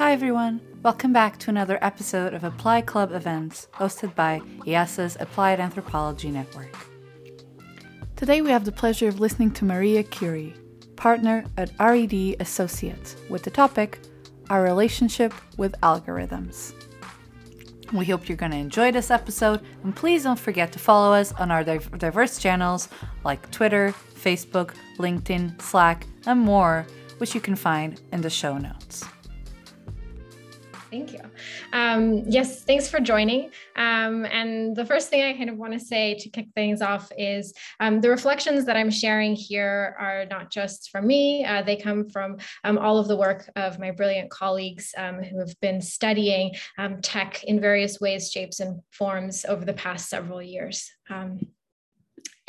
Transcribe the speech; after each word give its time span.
Hi 0.00 0.14
everyone! 0.14 0.62
Welcome 0.82 1.12
back 1.12 1.36
to 1.40 1.50
another 1.50 1.78
episode 1.82 2.32
of 2.32 2.42
Apply 2.42 2.80
Club 2.80 3.12
events 3.12 3.68
hosted 3.74 4.14
by 4.14 4.40
EASA's 4.60 5.18
Applied 5.20 5.60
Anthropology 5.60 6.30
Network. 6.30 6.74
Today 8.16 8.40
we 8.40 8.48
have 8.48 8.64
the 8.64 8.72
pleasure 8.72 9.08
of 9.08 9.20
listening 9.20 9.50
to 9.50 9.66
Maria 9.66 10.02
Cury, 10.02 10.54
partner 10.96 11.44
at 11.58 11.72
ReD 11.78 12.36
Associates, 12.40 13.14
with 13.28 13.42
the 13.42 13.50
topic 13.50 13.98
Our 14.48 14.62
Relationship 14.62 15.34
with 15.58 15.78
Algorithms. 15.82 16.72
We 17.92 18.06
hope 18.06 18.26
you're 18.26 18.38
going 18.38 18.52
to 18.52 18.56
enjoy 18.56 18.92
this 18.92 19.10
episode, 19.10 19.60
and 19.84 19.94
please 19.94 20.22
don't 20.22 20.38
forget 20.38 20.72
to 20.72 20.78
follow 20.78 21.12
us 21.12 21.32
on 21.32 21.50
our 21.50 21.62
diverse 21.62 22.38
channels 22.38 22.88
like 23.22 23.50
Twitter, 23.50 23.94
Facebook, 24.14 24.72
LinkedIn, 24.96 25.60
Slack, 25.60 26.06
and 26.24 26.40
more, 26.40 26.86
which 27.18 27.34
you 27.34 27.40
can 27.42 27.54
find 27.54 28.00
in 28.12 28.22
the 28.22 28.30
show 28.30 28.56
notes. 28.56 29.04
Thank 30.90 31.12
you. 31.12 31.20
Um, 31.72 32.24
yes, 32.26 32.64
thanks 32.64 32.88
for 32.88 32.98
joining. 32.98 33.52
Um, 33.76 34.24
and 34.24 34.74
the 34.74 34.84
first 34.84 35.08
thing 35.08 35.22
I 35.22 35.36
kind 35.36 35.48
of 35.48 35.56
want 35.56 35.72
to 35.72 35.78
say 35.78 36.14
to 36.16 36.28
kick 36.28 36.48
things 36.54 36.82
off 36.82 37.12
is 37.16 37.54
um, 37.78 38.00
the 38.00 38.10
reflections 38.10 38.64
that 38.66 38.76
I'm 38.76 38.90
sharing 38.90 39.36
here 39.36 39.94
are 40.00 40.26
not 40.26 40.50
just 40.50 40.90
from 40.90 41.06
me, 41.06 41.44
uh, 41.44 41.62
they 41.62 41.76
come 41.76 42.08
from 42.08 42.38
um, 42.64 42.76
all 42.76 42.98
of 42.98 43.06
the 43.06 43.16
work 43.16 43.48
of 43.54 43.78
my 43.78 43.92
brilliant 43.92 44.30
colleagues 44.30 44.92
um, 44.96 45.22
who 45.22 45.38
have 45.38 45.54
been 45.60 45.80
studying 45.80 46.54
um, 46.76 47.00
tech 47.00 47.44
in 47.44 47.60
various 47.60 48.00
ways, 48.00 48.30
shapes, 48.32 48.58
and 48.58 48.80
forms 48.90 49.44
over 49.48 49.64
the 49.64 49.72
past 49.74 50.08
several 50.08 50.42
years. 50.42 50.90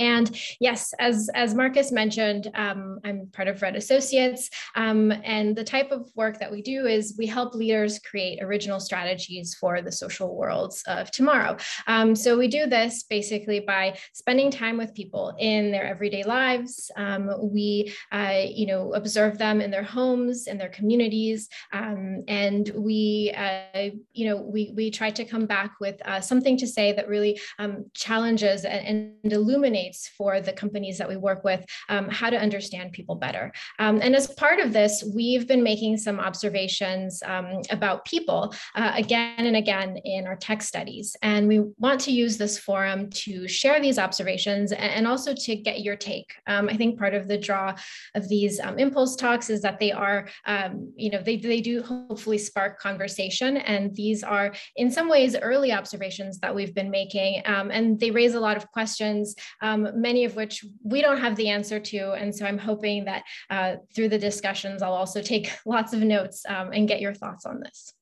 And 0.01 0.35
yes, 0.59 0.93
as, 0.97 1.29
as 1.35 1.53
Marcus 1.53 1.91
mentioned, 1.91 2.49
um, 2.55 2.99
I'm 3.05 3.27
part 3.27 3.47
of 3.47 3.61
ReD 3.61 3.75
Associates. 3.75 4.49
Um, 4.75 5.11
and 5.23 5.55
the 5.55 5.63
type 5.63 5.91
of 5.91 6.09
work 6.15 6.39
that 6.39 6.51
we 6.51 6.63
do 6.63 6.87
is 6.87 7.15
we 7.19 7.27
help 7.27 7.53
leaders 7.53 7.99
create 7.99 8.41
original 8.41 8.79
strategies 8.79 9.53
for 9.53 9.81
the 9.81 9.91
social 9.91 10.35
worlds 10.35 10.83
of 10.87 11.11
tomorrow. 11.11 11.55
Um, 11.85 12.15
so 12.15 12.35
we 12.35 12.47
do 12.47 12.65
this 12.65 13.03
basically 13.03 13.59
by 13.59 13.95
spending 14.13 14.49
time 14.49 14.77
with 14.77 14.95
people 14.95 15.35
in 15.37 15.71
their 15.71 15.85
everyday 15.85 16.23
lives. 16.23 16.89
Um, 16.97 17.29
we, 17.39 17.93
uh, 18.11 18.41
you 18.43 18.65
know, 18.65 18.93
observe 18.93 19.37
them 19.37 19.61
in 19.61 19.69
their 19.69 19.83
homes, 19.83 20.47
in 20.47 20.57
their 20.57 20.69
communities, 20.69 21.47
um, 21.73 22.23
and 22.27 22.71
we, 22.75 23.33
uh, 23.37 23.91
you 24.13 24.25
know, 24.27 24.37
we, 24.41 24.73
we 24.75 24.89
try 24.89 25.11
to 25.11 25.25
come 25.25 25.45
back 25.45 25.73
with 25.79 26.01
uh, 26.05 26.21
something 26.21 26.57
to 26.57 26.67
say 26.67 26.91
that 26.93 27.07
really 27.07 27.39
um, 27.59 27.85
challenges 27.93 28.65
and, 28.65 29.13
and 29.23 29.33
illuminates 29.33 29.90
for 30.17 30.41
the 30.41 30.53
companies 30.53 30.97
that 30.97 31.07
we 31.07 31.17
work 31.17 31.43
with 31.43 31.65
um, 31.89 32.09
how 32.09 32.29
to 32.29 32.37
understand 32.37 32.91
people 32.91 33.15
better. 33.15 33.51
Um, 33.79 33.99
and 34.01 34.15
as 34.15 34.27
part 34.27 34.59
of 34.59 34.73
this, 34.73 35.03
we've 35.15 35.47
been 35.47 35.63
making 35.63 35.97
some 35.97 36.19
observations 36.19 37.21
um, 37.25 37.61
about 37.69 38.05
people 38.05 38.53
uh, 38.75 38.91
again 38.95 39.45
and 39.45 39.55
again 39.55 39.97
in 40.03 40.27
our 40.27 40.35
tech 40.35 40.61
studies. 40.61 41.15
And 41.21 41.47
we 41.47 41.59
want 41.77 41.99
to 42.01 42.11
use 42.11 42.37
this 42.37 42.57
forum 42.57 43.09
to 43.25 43.47
share 43.47 43.79
these 43.81 43.99
observations 43.99 44.71
and 44.71 45.07
also 45.07 45.33
to 45.33 45.55
get 45.55 45.81
your 45.81 45.95
take. 45.95 46.33
Um, 46.47 46.69
I 46.69 46.75
think 46.77 46.99
part 46.99 47.13
of 47.13 47.27
the 47.27 47.37
draw 47.37 47.75
of 48.15 48.27
these 48.29 48.59
um, 48.59 48.79
impulse 48.79 49.15
talks 49.15 49.49
is 49.49 49.61
that 49.61 49.79
they 49.79 49.91
are, 49.91 50.27
um, 50.45 50.91
you 50.95 51.09
know, 51.11 51.21
they, 51.21 51.37
they 51.37 51.61
do 51.61 51.81
hopefully 51.81 52.37
spark 52.37 52.79
conversation. 52.79 53.57
And 53.57 53.95
these 53.95 54.23
are 54.23 54.53
in 54.75 54.91
some 54.91 55.09
ways 55.09 55.35
early 55.41 55.71
observations 55.71 56.39
that 56.39 56.53
we've 56.53 56.73
been 56.73 56.91
making. 56.91 57.41
and 57.45 57.99
they 57.99 58.11
raise 58.11 58.35
a 58.35 58.39
lot 58.39 58.57
of 58.57 58.69
questions 58.71 59.35
um, 59.61 59.70
um, 59.71 59.89
many 59.95 60.25
of 60.25 60.35
which 60.35 60.65
we 60.83 61.01
don't 61.01 61.19
have 61.19 61.35
the 61.35 61.49
answer 61.49 61.79
to. 61.79 62.11
And 62.13 62.35
so 62.35 62.45
I'm 62.45 62.57
hoping 62.57 63.05
that 63.05 63.23
uh, 63.49 63.75
through 63.95 64.09
the 64.09 64.19
discussions, 64.19 64.81
I'll 64.81 64.93
also 64.93 65.21
take 65.21 65.51
lots 65.65 65.93
of 65.93 66.01
notes 66.01 66.43
um, 66.47 66.71
and 66.73 66.87
get 66.87 67.01
your 67.01 67.13
thoughts 67.13 67.45
on 67.45 67.61
this. 67.61 67.93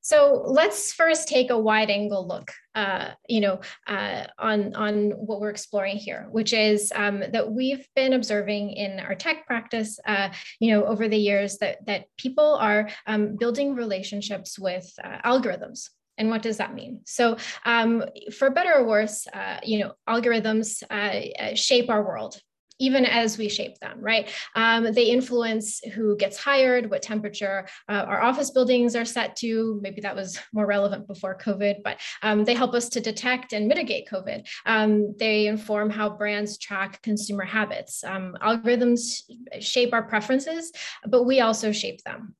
So 0.00 0.42
let's 0.44 0.92
first 0.92 1.28
take 1.28 1.48
a 1.48 1.58
wide 1.58 1.88
angle 1.88 2.28
look, 2.28 2.52
uh, 2.74 3.12
you 3.26 3.40
know, 3.40 3.60
uh, 3.86 4.24
on, 4.38 4.74
on 4.74 5.12
what 5.12 5.40
we're 5.40 5.48
exploring 5.48 5.96
here, 5.96 6.26
which 6.30 6.52
is 6.52 6.92
um, 6.94 7.22
that 7.32 7.50
we've 7.50 7.88
been 7.96 8.12
observing 8.12 8.72
in 8.72 9.00
our 9.00 9.14
tech 9.14 9.46
practice, 9.46 9.98
uh, 10.06 10.28
you 10.60 10.72
know, 10.72 10.84
over 10.84 11.08
the 11.08 11.16
years 11.16 11.56
that, 11.58 11.86
that 11.86 12.04
people 12.18 12.56
are 12.56 12.90
um, 13.06 13.36
building 13.36 13.74
relationships 13.74 14.58
with 14.58 14.92
uh, 15.02 15.22
algorithms. 15.24 15.88
And 16.18 16.30
what 16.30 16.42
does 16.42 16.58
that 16.58 16.74
mean? 16.74 17.00
So, 17.04 17.36
um, 17.64 18.04
for 18.36 18.50
better 18.50 18.74
or 18.74 18.86
worse, 18.86 19.26
uh, 19.26 19.58
you 19.62 19.80
know, 19.80 19.94
algorithms 20.08 20.82
uh, 20.90 21.42
uh, 21.42 21.54
shape 21.54 21.90
our 21.90 22.04
world, 22.04 22.38
even 22.78 23.04
as 23.04 23.38
we 23.38 23.48
shape 23.48 23.78
them, 23.78 23.98
right? 24.00 24.30
Um, 24.54 24.92
they 24.92 25.04
influence 25.04 25.80
who 25.94 26.16
gets 26.16 26.36
hired, 26.36 26.90
what 26.90 27.02
temperature 27.02 27.66
uh, 27.88 28.04
our 28.06 28.22
office 28.22 28.50
buildings 28.50 28.96
are 28.96 29.04
set 29.04 29.36
to. 29.36 29.78
Maybe 29.82 30.00
that 30.00 30.16
was 30.16 30.38
more 30.52 30.66
relevant 30.66 31.06
before 31.06 31.38
COVID, 31.38 31.82
but 31.82 32.00
um, 32.22 32.44
they 32.44 32.54
help 32.54 32.74
us 32.74 32.88
to 32.90 33.00
detect 33.00 33.52
and 33.52 33.68
mitigate 33.68 34.08
COVID. 34.08 34.46
Um, 34.66 35.14
they 35.18 35.46
inform 35.46 35.90
how 35.90 36.10
brands 36.10 36.58
track 36.58 37.00
consumer 37.02 37.44
habits. 37.44 38.02
Um, 38.04 38.36
algorithms 38.40 39.22
shape 39.60 39.92
our 39.92 40.02
preferences, 40.02 40.72
but 41.06 41.24
we 41.24 41.40
also 41.40 41.72
shape 41.72 42.02
them. 42.04 42.34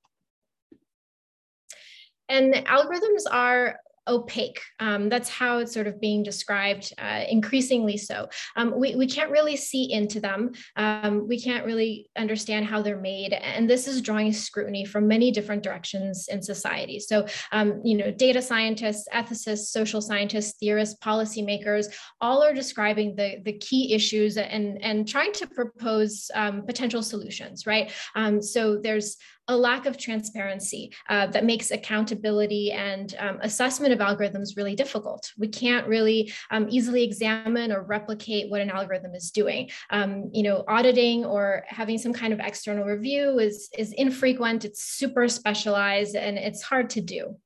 And 2.34 2.52
the 2.52 2.62
algorithms 2.62 3.24
are 3.30 3.78
opaque. 4.06 4.60
Um, 4.80 5.08
that's 5.08 5.28
how 5.28 5.58
it's 5.58 5.72
sort 5.72 5.86
of 5.86 6.00
being 6.00 6.22
described, 6.22 6.92
uh, 6.98 7.24
increasingly 7.28 7.96
so. 7.96 8.28
Um, 8.56 8.78
we, 8.78 8.94
we 8.96 9.06
can't 9.06 9.30
really 9.30 9.56
see 9.56 9.90
into 9.90 10.20
them. 10.20 10.52
Um, 10.76 11.26
we 11.26 11.40
can't 11.40 11.64
really 11.64 12.10
understand 12.16 12.66
how 12.66 12.82
they're 12.82 13.00
made. 13.00 13.32
And 13.32 13.68
this 13.68 13.88
is 13.88 14.02
drawing 14.02 14.32
scrutiny 14.32 14.84
from 14.84 15.08
many 15.08 15.30
different 15.30 15.62
directions 15.62 16.28
in 16.28 16.42
society. 16.42 17.00
So, 17.00 17.26
um, 17.52 17.80
you 17.82 17.96
know, 17.96 18.10
data 18.10 18.42
scientists, 18.42 19.08
ethicists, 19.12 19.66
social 19.68 20.02
scientists, 20.02 20.56
theorists, 20.58 20.98
policymakers, 21.02 21.86
all 22.20 22.42
are 22.42 22.54
describing 22.54 23.16
the, 23.16 23.36
the 23.44 23.54
key 23.54 23.94
issues 23.94 24.36
and, 24.36 24.82
and 24.82 25.08
trying 25.08 25.32
to 25.32 25.46
propose 25.46 26.30
um, 26.34 26.66
potential 26.66 27.02
solutions, 27.02 27.66
right? 27.66 27.90
Um, 28.14 28.42
so 28.42 28.76
there's 28.76 29.16
a 29.49 29.56
lack 29.56 29.87
of 29.87 29.99
transparency 29.99 30.93
uh, 31.09 31.27
that 31.28 31.44
makes 31.44 31.71
accountability 31.71 32.72
and 32.72 33.15
um, 33.19 33.38
assessment 33.43 33.93
of 33.93 33.99
algorithms 33.99 34.56
really 34.56 34.75
difficult. 34.75 35.32
We 35.38 35.49
can't 35.49 35.87
really 35.87 36.32
um, 36.50 36.66
easily 36.71 37.05
examine 37.05 37.71
or 37.72 37.82
replicate 37.82 38.50
what 38.50 38.60
an 38.60 38.71
algorithm 38.71 39.15
is 39.15 39.31
doing. 39.31 39.71
Um, 39.91 40.31
you 40.32 40.43
know, 40.43 40.65
auditing 40.69 41.25
or 41.25 41.65
having 41.69 41.99
some 41.99 42.12
kind 42.12 42.32
of 42.32 42.41
external 42.41 42.84
review 42.84 43.38
is, 43.38 43.69
is 43.77 43.93
infrequent, 43.93 44.65
it's 44.65 44.82
super 44.82 45.28
specialized, 45.28 46.16
and 46.16 46.38
it's 46.38 46.62
hard 46.62 46.91
to 46.91 47.00
do. 47.00 47.37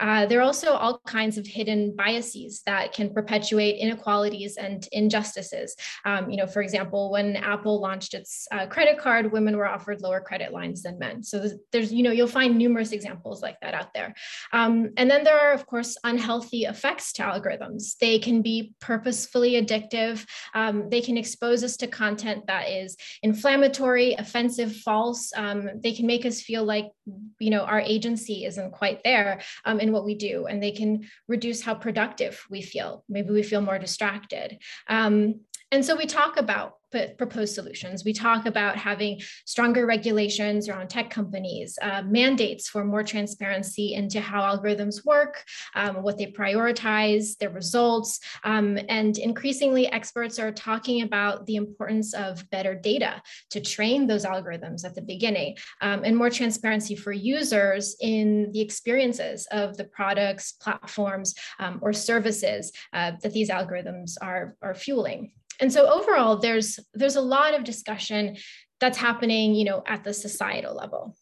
Uh, 0.00 0.26
there 0.26 0.40
are 0.40 0.42
also 0.42 0.72
all 0.72 1.00
kinds 1.06 1.38
of 1.38 1.46
hidden 1.46 1.94
biases 1.96 2.62
that 2.66 2.92
can 2.92 3.12
perpetuate 3.12 3.78
inequalities 3.78 4.56
and 4.56 4.88
injustices. 4.92 5.76
Um, 6.04 6.30
you 6.30 6.36
know, 6.36 6.46
for 6.46 6.62
example, 6.62 7.10
when 7.10 7.36
Apple 7.36 7.80
launched 7.80 8.14
its 8.14 8.46
uh, 8.50 8.66
credit 8.66 8.98
card, 8.98 9.30
women 9.30 9.56
were 9.56 9.68
offered 9.68 10.00
lower 10.00 10.20
credit 10.20 10.52
lines 10.52 10.82
than 10.82 10.98
men. 10.98 11.22
So 11.22 11.48
there's, 11.72 11.92
you 11.92 12.02
know, 12.02 12.10
you'll 12.10 12.26
find 12.26 12.56
numerous 12.56 12.92
examples 12.92 13.42
like 13.42 13.58
that 13.60 13.74
out 13.74 13.94
there. 13.94 14.14
Um, 14.52 14.90
and 14.96 15.10
then 15.10 15.24
there 15.24 15.38
are, 15.38 15.52
of 15.52 15.66
course, 15.66 15.96
unhealthy 16.04 16.64
effects 16.64 17.12
to 17.14 17.22
algorithms. 17.22 17.96
They 17.98 18.18
can 18.18 18.42
be 18.42 18.74
purposefully 18.80 19.52
addictive. 19.52 20.26
Um, 20.54 20.88
they 20.90 21.00
can 21.00 21.16
expose 21.16 21.62
us 21.62 21.76
to 21.78 21.86
content 21.86 22.46
that 22.46 22.68
is 22.68 22.96
inflammatory, 23.22 24.14
offensive, 24.14 24.74
false. 24.76 25.32
Um, 25.36 25.68
they 25.82 25.92
can 25.92 26.06
make 26.06 26.26
us 26.26 26.40
feel 26.40 26.64
like, 26.64 26.90
you 27.38 27.50
know, 27.50 27.62
our 27.62 27.80
agency 27.80 28.44
isn't 28.44 28.72
quite 28.72 29.02
there 29.04 29.40
um, 29.64 29.80
in 29.84 29.92
what 29.92 30.04
we 30.04 30.14
do 30.14 30.46
and 30.46 30.62
they 30.62 30.72
can 30.72 31.06
reduce 31.28 31.62
how 31.62 31.74
productive 31.74 32.42
we 32.50 32.62
feel. 32.62 33.04
Maybe 33.08 33.30
we 33.30 33.42
feel 33.42 33.60
more 33.60 33.78
distracted. 33.78 34.58
Um, 34.88 35.40
and 35.70 35.84
so 35.84 35.94
we 35.94 36.06
talk 36.06 36.36
about 36.38 36.74
proposed 37.18 37.54
solutions. 37.54 38.04
We 38.04 38.12
talk 38.12 38.46
about 38.46 38.76
having 38.76 39.20
stronger 39.44 39.86
regulations 39.86 40.68
around 40.68 40.88
tech 40.88 41.10
companies, 41.10 41.78
uh, 41.82 42.02
mandates 42.02 42.68
for 42.68 42.84
more 42.84 43.02
transparency 43.02 43.94
into 43.94 44.20
how 44.20 44.42
algorithms 44.42 45.04
work, 45.04 45.44
um, 45.74 46.02
what 46.02 46.18
they 46.18 46.26
prioritize, 46.26 47.36
their 47.38 47.50
results. 47.50 48.20
Um, 48.44 48.78
and 48.88 49.18
increasingly, 49.18 49.90
experts 49.90 50.38
are 50.38 50.52
talking 50.52 51.02
about 51.02 51.46
the 51.46 51.56
importance 51.56 52.14
of 52.14 52.48
better 52.50 52.74
data 52.74 53.22
to 53.50 53.60
train 53.60 54.06
those 54.06 54.24
algorithms 54.24 54.84
at 54.84 54.94
the 54.94 55.02
beginning 55.02 55.56
um, 55.80 56.02
and 56.04 56.16
more 56.16 56.30
transparency 56.30 56.96
for 56.96 57.12
users 57.12 57.96
in 58.00 58.50
the 58.52 58.60
experiences 58.60 59.46
of 59.50 59.76
the 59.76 59.84
products, 59.84 60.52
platforms, 60.52 61.34
um, 61.58 61.78
or 61.82 61.92
services 61.92 62.72
uh, 62.92 63.12
that 63.22 63.32
these 63.32 63.50
algorithms 63.50 64.12
are, 64.20 64.56
are 64.62 64.74
fueling 64.74 65.32
and 65.60 65.72
so 65.72 65.86
overall 65.90 66.36
there's 66.36 66.78
there's 66.94 67.16
a 67.16 67.20
lot 67.20 67.54
of 67.54 67.64
discussion 67.64 68.36
that's 68.80 68.98
happening 68.98 69.54
you 69.54 69.64
know 69.64 69.82
at 69.86 70.04
the 70.04 70.12
societal 70.12 70.74
level 70.74 71.16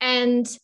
and 0.00 0.58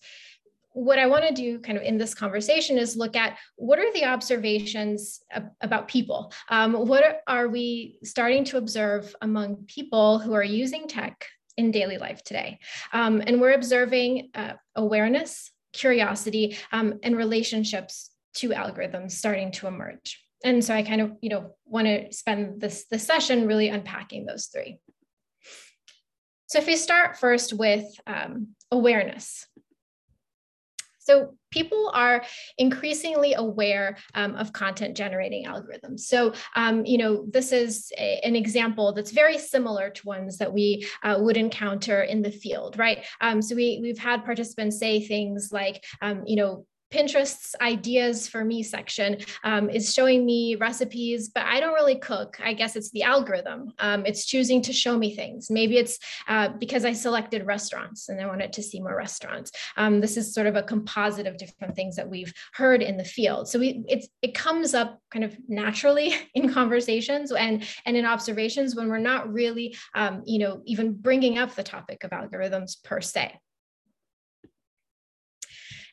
what 0.72 1.00
I 1.00 1.06
want 1.06 1.26
to 1.26 1.34
do 1.34 1.58
kind 1.58 1.76
of 1.76 1.82
in 1.82 1.98
this 1.98 2.14
conversation 2.14 2.78
is 2.78 2.96
look 2.96 3.16
at 3.16 3.36
what 3.56 3.80
are 3.80 3.92
the 3.92 4.04
observations 4.04 5.20
about 5.60 5.88
people? 5.88 6.32
Um, 6.48 6.74
what 6.74 7.22
are 7.26 7.48
we 7.48 7.98
starting 8.04 8.44
to 8.44 8.56
observe 8.56 9.12
among 9.20 9.64
people 9.66 10.20
who 10.20 10.32
are 10.32 10.44
using 10.44 10.86
tech 10.86 11.26
in 11.60 11.70
daily 11.70 11.98
life 11.98 12.22
today. 12.24 12.58
Um, 12.92 13.22
and 13.26 13.40
we're 13.40 13.52
observing 13.52 14.30
uh, 14.34 14.54
awareness, 14.74 15.50
curiosity, 15.72 16.56
um, 16.72 16.98
and 17.02 17.16
relationships 17.16 18.10
to 18.34 18.50
algorithms 18.50 19.12
starting 19.12 19.52
to 19.52 19.66
emerge. 19.66 20.18
And 20.44 20.64
so 20.64 20.74
I 20.74 20.82
kind 20.82 21.00
of, 21.00 21.12
you 21.20 21.30
know, 21.30 21.54
want 21.66 21.86
to 21.86 22.12
spend 22.12 22.60
this, 22.60 22.86
this 22.90 23.06
session 23.06 23.46
really 23.46 23.68
unpacking 23.68 24.26
those 24.26 24.46
three. 24.46 24.78
So 26.46 26.58
if 26.58 26.66
we 26.66 26.76
start 26.76 27.18
first 27.18 27.52
with 27.52 27.84
um, 28.06 28.48
awareness. 28.72 29.46
So 30.98 31.34
people 31.50 31.90
are 31.92 32.22
increasingly 32.58 33.34
aware 33.34 33.96
um, 34.14 34.36
of 34.36 34.52
content 34.52 34.96
generating 34.96 35.46
algorithms. 35.46 36.00
So, 36.00 36.34
um, 36.54 36.84
you 36.84 36.98
know, 36.98 37.26
this 37.28 37.52
is 37.52 37.90
a, 37.98 38.20
an 38.22 38.36
example 38.36 38.92
that's 38.92 39.10
very 39.10 39.38
similar 39.38 39.90
to 39.90 40.06
ones 40.06 40.38
that 40.38 40.52
we 40.52 40.86
uh, 41.02 41.16
would 41.18 41.36
encounter 41.36 42.02
in 42.02 42.22
the 42.22 42.30
field, 42.30 42.78
right? 42.78 43.04
Um, 43.20 43.42
so 43.42 43.56
we, 43.56 43.80
we've 43.82 43.98
had 43.98 44.24
participants 44.24 44.78
say 44.78 45.00
things 45.00 45.50
like, 45.52 45.84
um, 46.00 46.22
you 46.26 46.36
know, 46.36 46.66
Pinterest's 46.90 47.54
ideas 47.60 48.26
for 48.26 48.44
me 48.44 48.62
section 48.62 49.18
um, 49.44 49.70
is 49.70 49.94
showing 49.94 50.26
me 50.26 50.56
recipes, 50.56 51.28
but 51.28 51.44
I 51.44 51.60
don't 51.60 51.74
really 51.74 51.98
cook. 51.98 52.38
I 52.42 52.52
guess 52.52 52.76
it's 52.76 52.90
the 52.90 53.04
algorithm. 53.04 53.72
Um, 53.78 54.04
it's 54.06 54.26
choosing 54.26 54.60
to 54.62 54.72
show 54.72 54.98
me 54.98 55.14
things. 55.14 55.50
Maybe 55.50 55.76
it's 55.76 55.98
uh, 56.28 56.48
because 56.58 56.84
I 56.84 56.92
selected 56.92 57.46
restaurants 57.46 58.08
and 58.08 58.20
I 58.20 58.26
wanted 58.26 58.52
to 58.54 58.62
see 58.62 58.80
more 58.80 58.96
restaurants. 58.96 59.52
Um, 59.76 60.00
this 60.00 60.16
is 60.16 60.34
sort 60.34 60.46
of 60.46 60.56
a 60.56 60.62
composite 60.62 61.26
of 61.26 61.36
different 61.36 61.76
things 61.76 61.96
that 61.96 62.08
we've 62.08 62.32
heard 62.52 62.82
in 62.82 62.96
the 62.96 63.04
field. 63.04 63.48
So 63.48 63.58
we, 63.58 63.84
it's, 63.88 64.08
it 64.22 64.34
comes 64.34 64.74
up 64.74 65.00
kind 65.10 65.24
of 65.24 65.36
naturally 65.48 66.14
in 66.34 66.52
conversations 66.52 67.30
and, 67.30 67.64
and 67.86 67.96
in 67.96 68.04
observations 68.04 68.74
when 68.74 68.88
we're 68.88 68.98
not 68.98 69.32
really, 69.32 69.76
um, 69.94 70.22
you 70.26 70.38
know, 70.38 70.62
even 70.66 70.94
bringing 70.94 71.38
up 71.38 71.54
the 71.54 71.62
topic 71.62 72.04
of 72.04 72.10
algorithms 72.10 72.82
per 72.82 73.00
se. 73.00 73.38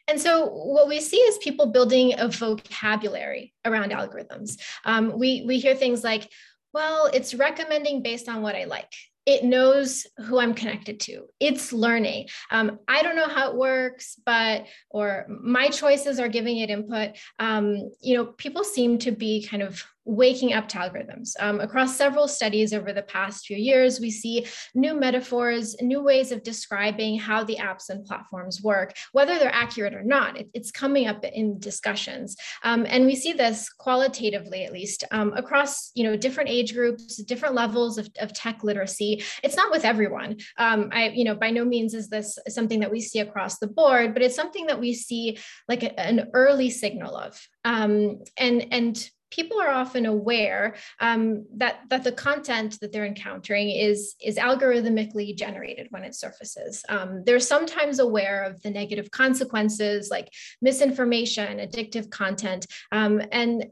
And 0.07 0.19
so 0.19 0.45
what 0.45 0.88
we 0.88 1.01
see 1.01 1.18
is 1.18 1.38
people 1.39 1.68
building 1.68 2.18
a 2.18 2.30
vocabulary 2.30 3.54
around 3.65 3.92
algorithms. 3.92 4.59
Um, 4.86 5.18
we, 5.19 5.44
we 5.45 5.59
hear 5.59 5.75
things 5.75 6.04
like, 6.04 6.30
well, 6.74 7.09
it's 7.13 7.33
recommending 7.33 8.04
based 8.04 8.30
on 8.30 8.42
what 8.42 8.56
I 8.56 8.65
like. 8.65 8.92
It 9.25 9.44
knows 9.44 10.07
who 10.25 10.39
I'm 10.39 10.54
connected 10.54 11.01
to. 11.01 11.25
It's 11.42 11.74
learning. 11.74 12.30
Um, 12.50 12.80
I 12.88 13.04
don't 13.04 13.18
know 13.18 13.27
how 13.27 13.50
it 13.50 13.57
works, 13.57 14.15
but, 14.25 14.68
or 14.89 15.25
my 15.27 15.68
choices 15.68 16.18
are 16.19 16.30
giving 16.30 16.59
it 16.59 16.69
input. 16.69 17.18
Um, 17.38 17.92
you 18.00 18.15
know, 18.15 18.25
people 18.25 18.63
seem 18.63 19.00
to 19.00 19.12
be 19.12 19.45
kind 19.45 19.63
of 19.63 19.83
waking 20.07 20.54
up 20.54 20.69
to 20.69 20.77
algorithms. 20.77 21.33
Um, 21.39 21.59
across 21.59 21.98
several 21.98 22.27
studies 22.27 22.74
over 22.74 22.94
the 22.94 23.04
past 23.04 23.45
few 23.45 23.57
years, 23.57 24.00
we 24.00 24.09
see 24.09 24.48
new 24.74 24.98
metaphors, 24.98 25.75
new 25.81 26.01
ways 26.01 26.31
of 26.31 26.44
describing 26.44 27.19
how 27.19 27.44
the 27.44 27.57
apps 27.57 27.89
and 27.89 28.06
platforms 28.06 28.63
work, 28.63 28.94
whether 29.12 29.38
they're 29.38 29.54
accurate 29.54 29.94
or 29.94 30.04
not. 30.04 30.38
It, 30.38 30.50
it's 30.54 30.71
coming 30.71 31.07
up 31.07 31.24
in 31.25 31.59
discussions. 31.59 32.38
Um, 32.63 32.86
and 32.88 33.06
we 33.06 33.15
see 33.15 33.33
this 33.33 33.69
qualitatively, 33.69 34.63
at 34.63 34.71
least, 34.71 35.04
um, 35.12 35.33
across 35.33 35.92
you 35.94 36.06
know 36.06 36.15
different 36.15 36.50
age 36.50 36.74
groups, 36.74 37.18
different 37.24 37.54
levels 37.54 37.98
of, 37.98 38.09
of 38.19 38.33
tech 38.33 38.63
literacy. 38.63 39.24
It's 39.44 39.57
not 39.57 39.71
with 39.71 39.83
everyone. 39.83 40.38
Um, 40.57 40.89
I, 40.94 41.09
you 41.09 41.25
know, 41.25 41.36
by 41.36 41.51
no 41.51 41.65
means 41.65 41.94
is 41.94 42.07
this 42.07 42.39
something 42.48 42.80
that 42.80 42.92
we 42.92 43.01
see 43.01 43.19
across 43.19 43.59
the 43.59 43.68
board, 43.68 44.13
but 44.13 44.24
it's 44.24 44.36
something 44.36 44.68
that 44.68 44.80
we 44.80 44.94
see 44.94 45.38
like 45.68 45.83
a, 45.83 46.00
an 46.00 46.30
early 46.33 46.69
signal 46.69 47.18
of. 47.18 47.38
Um, 47.65 48.19
and 48.38 48.68
and 48.71 49.09
people 49.30 49.60
are 49.60 49.70
often 49.70 50.06
aware 50.06 50.76
um, 51.00 51.46
that 51.56 51.82
that 51.90 52.04
the 52.04 52.12
content 52.12 52.80
that 52.80 52.92
they're 52.92 53.06
encountering 53.06 53.70
is 53.70 54.16
is 54.24 54.38
algorithmically 54.38 55.36
generated 55.36 55.88
when 55.90 56.04
it 56.04 56.16
surfaces. 56.16 56.84
Um, 56.90 57.24
they're 57.26 57.40
sometimes 57.40 58.00
aware 58.00 58.44
of 58.44 58.62
the 58.62 58.70
negative 58.70 59.12
consequences 59.12 60.10
like 60.10 60.30
misinformation, 60.62 61.60
addictive 61.60 62.10
content, 62.10 62.66
um, 62.92 63.22
and 63.32 63.66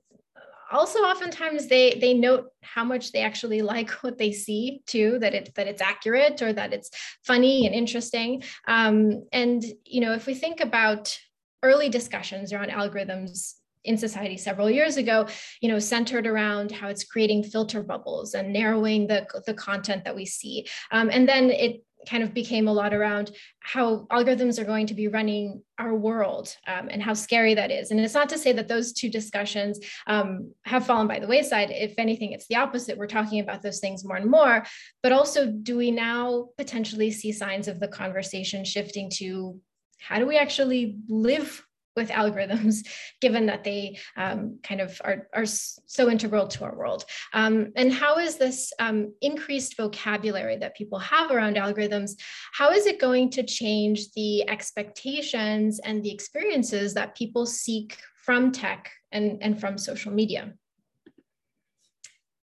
also 0.71 0.99
oftentimes 0.99 1.67
they 1.67 1.97
they 2.01 2.13
note 2.13 2.49
how 2.61 2.83
much 2.83 3.11
they 3.11 3.21
actually 3.21 3.61
like 3.73 3.91
what 4.03 4.17
they 4.17 4.31
see 4.31 4.81
too 4.85 5.19
that 5.19 5.33
it 5.33 5.53
that 5.55 5.67
it's 5.67 5.81
accurate 5.81 6.41
or 6.41 6.51
that 6.53 6.73
it's 6.73 6.89
funny 7.23 7.65
and 7.65 7.75
interesting 7.75 8.43
um, 8.67 9.25
and 9.31 9.63
you 9.85 10.01
know 10.01 10.13
if 10.13 10.25
we 10.25 10.33
think 10.33 10.59
about 10.59 11.17
early 11.63 11.89
discussions 11.89 12.53
around 12.53 12.69
algorithms 12.69 13.53
in 13.85 13.97
society 13.97 14.37
several 14.37 14.69
years 14.69 14.97
ago, 14.97 15.27
you 15.61 15.69
know, 15.69 15.79
centered 15.79 16.27
around 16.27 16.71
how 16.71 16.87
it's 16.87 17.03
creating 17.03 17.43
filter 17.43 17.81
bubbles 17.81 18.33
and 18.33 18.51
narrowing 18.51 19.07
the, 19.07 19.25
the 19.45 19.53
content 19.53 20.03
that 20.03 20.15
we 20.15 20.25
see. 20.25 20.65
Um, 20.91 21.09
and 21.11 21.27
then 21.27 21.49
it 21.49 21.83
kind 22.05 22.23
of 22.23 22.33
became 22.33 22.67
a 22.67 22.73
lot 22.73 22.93
around 22.93 23.31
how 23.59 24.05
algorithms 24.11 24.59
are 24.59 24.65
going 24.65 24.87
to 24.87 24.93
be 24.93 25.07
running 25.07 25.61
our 25.79 25.95
world 25.95 26.55
um, 26.67 26.87
and 26.89 27.01
how 27.01 27.13
scary 27.13 27.55
that 27.55 27.71
is. 27.71 27.91
And 27.91 27.99
it's 27.99 28.13
not 28.13 28.29
to 28.29 28.37
say 28.37 28.53
that 28.53 28.67
those 28.67 28.93
two 28.93 29.09
discussions 29.09 29.79
um, 30.07 30.53
have 30.65 30.85
fallen 30.85 31.07
by 31.07 31.19
the 31.19 31.27
wayside. 31.27 31.71
If 31.71 31.95
anything, 31.97 32.31
it's 32.31 32.47
the 32.47 32.57
opposite. 32.57 32.97
We're 32.97 33.07
talking 33.07 33.39
about 33.39 33.61
those 33.61 33.79
things 33.79 34.05
more 34.05 34.17
and 34.17 34.29
more. 34.29 34.65
But 35.01 35.11
also, 35.11 35.47
do 35.47 35.77
we 35.77 35.91
now 35.91 36.49
potentially 36.57 37.11
see 37.11 37.31
signs 37.31 37.67
of 37.67 37.79
the 37.79 37.87
conversation 37.87 38.63
shifting 38.63 39.09
to 39.15 39.59
how 39.97 40.19
do 40.19 40.27
we 40.27 40.37
actually 40.37 40.97
live 41.07 41.65
with 41.95 42.09
algorithms, 42.09 42.85
given 43.21 43.45
that 43.47 43.63
they 43.63 43.97
um, 44.17 44.59
kind 44.63 44.81
of 44.81 44.99
are, 45.03 45.27
are 45.33 45.45
so 45.45 46.09
integral 46.09 46.47
to 46.47 46.63
our 46.63 46.75
world. 46.75 47.05
Um, 47.33 47.71
and 47.75 47.91
how 47.91 48.17
is 48.17 48.37
this 48.37 48.71
um, 48.79 49.13
increased 49.21 49.77
vocabulary 49.77 50.57
that 50.57 50.75
people 50.75 50.99
have 50.99 51.31
around 51.31 51.55
algorithms, 51.55 52.11
how 52.53 52.71
is 52.71 52.85
it 52.85 52.99
going 52.99 53.29
to 53.31 53.43
change 53.43 54.11
the 54.11 54.47
expectations 54.49 55.79
and 55.79 56.03
the 56.03 56.11
experiences 56.11 56.93
that 56.93 57.15
people 57.15 57.45
seek 57.45 57.97
from 58.23 58.51
tech 58.51 58.91
and, 59.11 59.37
and 59.41 59.59
from 59.59 59.77
social 59.77 60.11
media? 60.11 60.53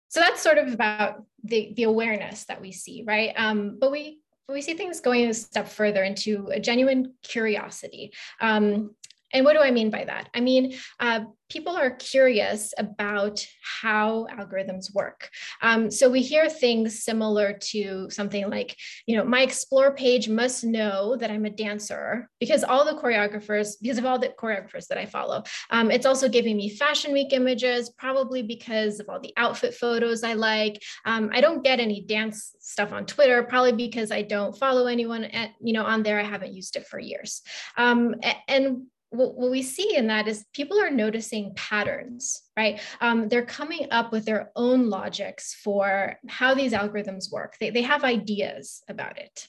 So 0.08 0.18
that's 0.18 0.42
sort 0.42 0.58
of 0.58 0.72
about 0.72 1.24
the, 1.44 1.72
the 1.76 1.84
awareness 1.84 2.44
that 2.46 2.60
we 2.60 2.72
see, 2.72 3.04
right? 3.06 3.32
Um, 3.36 3.78
but 3.80 3.92
we 3.92 4.18
we 4.48 4.62
see 4.62 4.74
things 4.74 5.00
going 5.00 5.28
a 5.28 5.34
step 5.34 5.68
further 5.68 6.02
into 6.02 6.48
a 6.52 6.60
genuine 6.60 7.14
curiosity. 7.22 8.12
Um, 8.40 8.94
and 9.32 9.44
what 9.44 9.54
do 9.54 9.60
I 9.60 9.70
mean 9.70 9.90
by 9.90 10.04
that? 10.04 10.28
I 10.34 10.40
mean, 10.40 10.74
uh, 10.98 11.20
people 11.50 11.76
are 11.76 11.90
curious 11.90 12.72
about 12.78 13.44
how 13.80 14.26
algorithms 14.30 14.94
work. 14.94 15.28
Um, 15.62 15.90
so 15.90 16.08
we 16.08 16.22
hear 16.22 16.48
things 16.48 17.02
similar 17.02 17.54
to 17.70 18.08
something 18.08 18.48
like, 18.48 18.76
you 19.06 19.16
know, 19.16 19.24
my 19.24 19.42
explore 19.42 19.92
page 19.94 20.28
must 20.28 20.64
know 20.64 21.16
that 21.16 21.30
I'm 21.30 21.44
a 21.44 21.50
dancer 21.50 22.30
because 22.38 22.62
all 22.62 22.84
the 22.84 23.00
choreographers, 23.00 23.74
because 23.82 23.98
of 23.98 24.06
all 24.06 24.18
the 24.18 24.28
choreographers 24.28 24.86
that 24.86 24.98
I 24.98 25.06
follow. 25.06 25.42
Um, 25.70 25.90
it's 25.90 26.06
also 26.06 26.28
giving 26.28 26.56
me 26.56 26.70
fashion 26.70 27.12
week 27.12 27.32
images, 27.32 27.90
probably 27.90 28.42
because 28.42 29.00
of 29.00 29.08
all 29.08 29.20
the 29.20 29.34
outfit 29.36 29.74
photos 29.74 30.22
I 30.22 30.34
like. 30.34 30.80
Um, 31.04 31.30
I 31.32 31.40
don't 31.40 31.64
get 31.64 31.80
any 31.80 32.02
dance 32.02 32.54
stuff 32.60 32.92
on 32.92 33.06
Twitter, 33.06 33.42
probably 33.42 33.72
because 33.72 34.12
I 34.12 34.22
don't 34.22 34.56
follow 34.56 34.86
anyone 34.86 35.24
at, 35.24 35.50
you 35.60 35.72
know, 35.72 35.84
on 35.84 36.04
there. 36.04 36.20
I 36.20 36.24
haven't 36.24 36.54
used 36.54 36.76
it 36.76 36.86
for 36.86 37.00
years. 37.00 37.42
Um, 37.76 38.14
and 38.46 38.86
what, 39.10 39.36
what 39.36 39.50
we 39.50 39.62
see 39.62 39.96
in 39.96 40.06
that 40.06 40.28
is 40.28 40.46
people 40.54 40.80
are 40.80 40.90
noticing 40.90 41.52
patterns, 41.54 42.42
right? 42.56 42.80
Um, 43.00 43.28
they're 43.28 43.44
coming 43.44 43.88
up 43.90 44.12
with 44.12 44.24
their 44.24 44.50
own 44.56 44.88
logics 44.88 45.54
for 45.54 46.16
how 46.28 46.54
these 46.54 46.72
algorithms 46.72 47.30
work. 47.30 47.56
They, 47.60 47.70
they 47.70 47.82
have 47.82 48.04
ideas 48.04 48.82
about 48.88 49.18
it. 49.18 49.48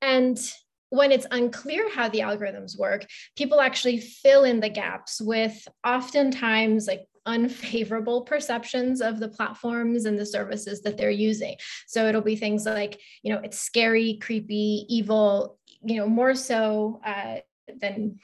And 0.00 0.38
when 0.90 1.12
it's 1.12 1.26
unclear 1.30 1.88
how 1.90 2.08
the 2.08 2.18
algorithms 2.18 2.76
work, 2.76 3.06
people 3.36 3.60
actually 3.60 3.98
fill 3.98 4.44
in 4.44 4.60
the 4.60 4.68
gaps 4.68 5.20
with 5.20 5.66
oftentimes 5.86 6.86
like 6.86 7.06
unfavorable 7.24 8.22
perceptions 8.26 9.00
of 9.00 9.20
the 9.20 9.28
platforms 9.28 10.04
and 10.04 10.18
the 10.18 10.26
services 10.26 10.82
that 10.82 10.98
they're 10.98 11.10
using. 11.10 11.56
So 11.86 12.08
it'll 12.08 12.20
be 12.20 12.36
things 12.36 12.66
like, 12.66 13.00
you 13.22 13.32
know, 13.32 13.40
it's 13.42 13.60
scary, 13.60 14.18
creepy, 14.20 14.84
evil, 14.88 15.58
you 15.84 15.96
know, 15.96 16.08
more 16.08 16.34
so 16.34 17.00
uh, 17.04 17.36
than 17.80 18.18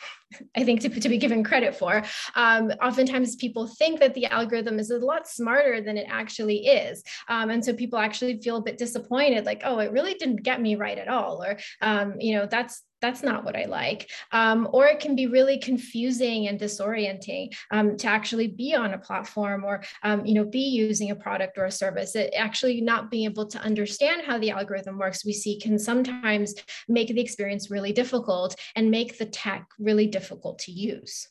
I 0.56 0.64
think 0.64 0.80
to, 0.82 0.88
to 0.88 1.08
be 1.08 1.18
given 1.18 1.42
credit 1.42 1.74
for. 1.74 2.02
Um, 2.34 2.70
oftentimes 2.82 3.36
people 3.36 3.66
think 3.66 4.00
that 4.00 4.14
the 4.14 4.26
algorithm 4.26 4.78
is 4.78 4.90
a 4.90 4.98
lot 4.98 5.26
smarter 5.28 5.80
than 5.80 5.96
it 5.96 6.06
actually 6.10 6.66
is. 6.66 7.02
Um, 7.28 7.50
and 7.50 7.64
so 7.64 7.72
people 7.72 7.98
actually 7.98 8.40
feel 8.40 8.56
a 8.56 8.62
bit 8.62 8.78
disappointed, 8.78 9.46
like, 9.46 9.62
oh, 9.64 9.78
it 9.78 9.92
really 9.92 10.14
didn't 10.14 10.42
get 10.42 10.60
me 10.60 10.76
right 10.76 10.98
at 10.98 11.08
all. 11.08 11.42
Or, 11.42 11.58
um, 11.80 12.14
you 12.18 12.36
know, 12.36 12.46
that's 12.50 12.82
that's 13.00 13.22
not 13.22 13.44
what 13.44 13.56
I 13.56 13.64
like. 13.64 14.10
Um, 14.32 14.68
or 14.72 14.86
it 14.86 15.00
can 15.00 15.14
be 15.14 15.26
really 15.26 15.58
confusing 15.58 16.48
and 16.48 16.58
disorienting 16.58 17.54
um, 17.70 17.96
to 17.96 18.08
actually 18.08 18.48
be 18.48 18.74
on 18.74 18.94
a 18.94 18.98
platform 18.98 19.64
or, 19.64 19.82
um, 20.02 20.26
you 20.26 20.34
know, 20.34 20.44
be 20.44 20.68
using 20.68 21.10
a 21.10 21.16
product 21.16 21.58
or 21.58 21.66
a 21.66 21.70
service. 21.70 22.16
It 22.16 22.32
actually 22.36 22.80
not 22.80 23.10
being 23.10 23.24
able 23.24 23.46
to 23.46 23.60
understand 23.60 24.22
how 24.24 24.38
the 24.38 24.50
algorithm 24.50 24.98
works, 24.98 25.24
we 25.24 25.32
see 25.32 25.58
can 25.58 25.78
sometimes 25.78 26.54
make 26.88 27.08
the 27.08 27.20
experience 27.20 27.70
really 27.70 27.92
difficult 27.92 28.56
and 28.74 28.90
make 28.90 29.18
the 29.18 29.26
tech 29.26 29.66
really 29.78 30.06
difficult 30.06 30.58
to 30.60 30.72
use. 30.72 31.28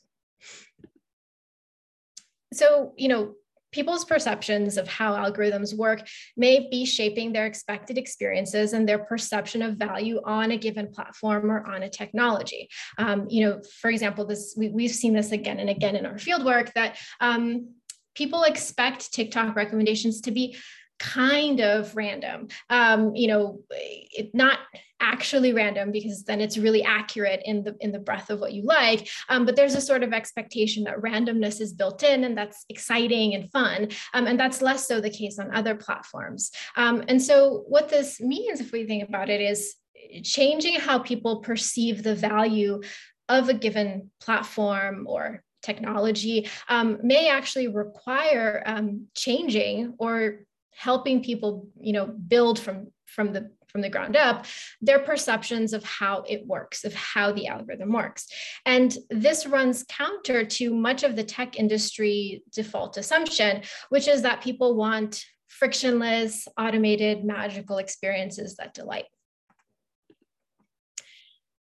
So, 2.53 2.93
you 2.97 3.09
know, 3.09 3.35
people's 3.71 4.05
perceptions 4.05 4.77
of 4.77 4.87
how 4.87 5.13
algorithms 5.13 5.75
work 5.75 6.07
may 6.35 6.67
be 6.69 6.85
shaping 6.85 7.31
their 7.31 7.45
expected 7.45 7.97
experiences 7.97 8.73
and 8.73 8.87
their 8.87 8.99
perception 8.99 9.61
of 9.61 9.75
value 9.75 10.21
on 10.23 10.51
a 10.51 10.57
given 10.57 10.87
platform 10.91 11.51
or 11.51 11.65
on 11.67 11.83
a 11.83 11.89
technology. 11.89 12.69
Um, 12.97 13.27
you 13.29 13.45
know, 13.45 13.61
for 13.81 13.89
example, 13.89 14.25
this 14.25 14.55
we, 14.57 14.83
have 14.87 14.95
seen 14.95 15.13
this 15.13 15.31
again 15.31 15.59
and 15.59 15.69
again 15.69 15.95
in 15.95 16.05
our 16.05 16.15
fieldwork 16.15 16.73
that 16.73 16.97
um, 17.19 17.73
people 18.15 18.43
expect 18.43 19.13
TikTok 19.13 19.55
recommendations 19.55 20.21
to 20.21 20.31
be 20.31 20.57
kind 20.99 21.61
of 21.61 21.95
random. 21.95 22.47
Um, 22.69 23.15
you 23.15 23.27
know, 23.27 23.61
it, 23.69 24.33
not 24.33 24.59
actually 24.99 25.53
random 25.53 25.91
because 25.91 26.23
then 26.23 26.41
it's 26.41 26.57
really 26.57 26.83
accurate 26.83 27.41
in 27.45 27.63
the 27.63 27.75
in 27.79 27.91
the 27.91 27.99
breadth 27.99 28.29
of 28.29 28.39
what 28.39 28.53
you 28.53 28.63
like. 28.63 29.07
Um, 29.29 29.45
but 29.45 29.55
there's 29.55 29.75
a 29.75 29.81
sort 29.81 30.03
of 30.03 30.13
expectation 30.13 30.83
that 30.85 31.01
randomness 31.01 31.61
is 31.61 31.73
built 31.73 32.03
in, 32.03 32.23
and 32.23 32.37
that's 32.37 32.65
exciting 32.69 33.35
and 33.35 33.51
fun. 33.51 33.89
Um, 34.13 34.27
and 34.27 34.39
that's 34.39 34.61
less 34.61 34.87
so 34.87 34.99
the 34.99 35.09
case 35.09 35.39
on 35.39 35.55
other 35.55 35.75
platforms. 35.75 36.51
Um, 36.75 37.03
and 37.07 37.21
so 37.21 37.63
what 37.67 37.89
this 37.89 38.19
means, 38.19 38.59
if 38.59 38.71
we 38.71 38.85
think 38.85 39.07
about 39.07 39.29
it, 39.29 39.41
is 39.41 39.75
changing 40.23 40.79
how 40.79 40.99
people 40.99 41.41
perceive 41.41 42.03
the 42.03 42.15
value 42.15 42.81
of 43.29 43.49
a 43.49 43.53
given 43.53 44.09
platform 44.21 45.05
or 45.07 45.43
technology 45.61 46.49
um, 46.69 46.97
may 47.03 47.29
actually 47.29 47.67
require 47.67 48.63
um, 48.65 49.07
changing 49.15 49.93
or 49.99 50.39
helping 50.73 51.23
people 51.23 51.67
you 51.79 51.91
know 51.91 52.05
build 52.05 52.59
from 52.59 52.87
from 53.05 53.33
the 53.33 53.51
from 53.77 53.83
the 53.83 53.89
ground 53.89 54.15
up 54.15 54.47
their 54.81 54.97
perceptions 54.97 55.71
of 55.71 55.83
how 55.83 56.23
it 56.27 56.43
works 56.47 56.83
of 56.83 56.95
how 56.95 57.31
the 57.31 57.45
algorithm 57.45 57.93
works 57.93 58.25
and 58.65 58.97
this 59.11 59.45
runs 59.45 59.85
counter 59.87 60.43
to 60.43 60.73
much 60.73 61.03
of 61.03 61.15
the 61.15 61.23
tech 61.23 61.59
industry 61.59 62.41
default 62.51 62.97
assumption 62.97 63.61
which 63.89 64.07
is 64.07 64.23
that 64.23 64.41
people 64.41 64.75
want 64.75 65.23
frictionless 65.47 66.47
automated 66.57 67.23
magical 67.23 67.77
experiences 67.77 68.55
that 68.55 68.73
delight 68.73 69.05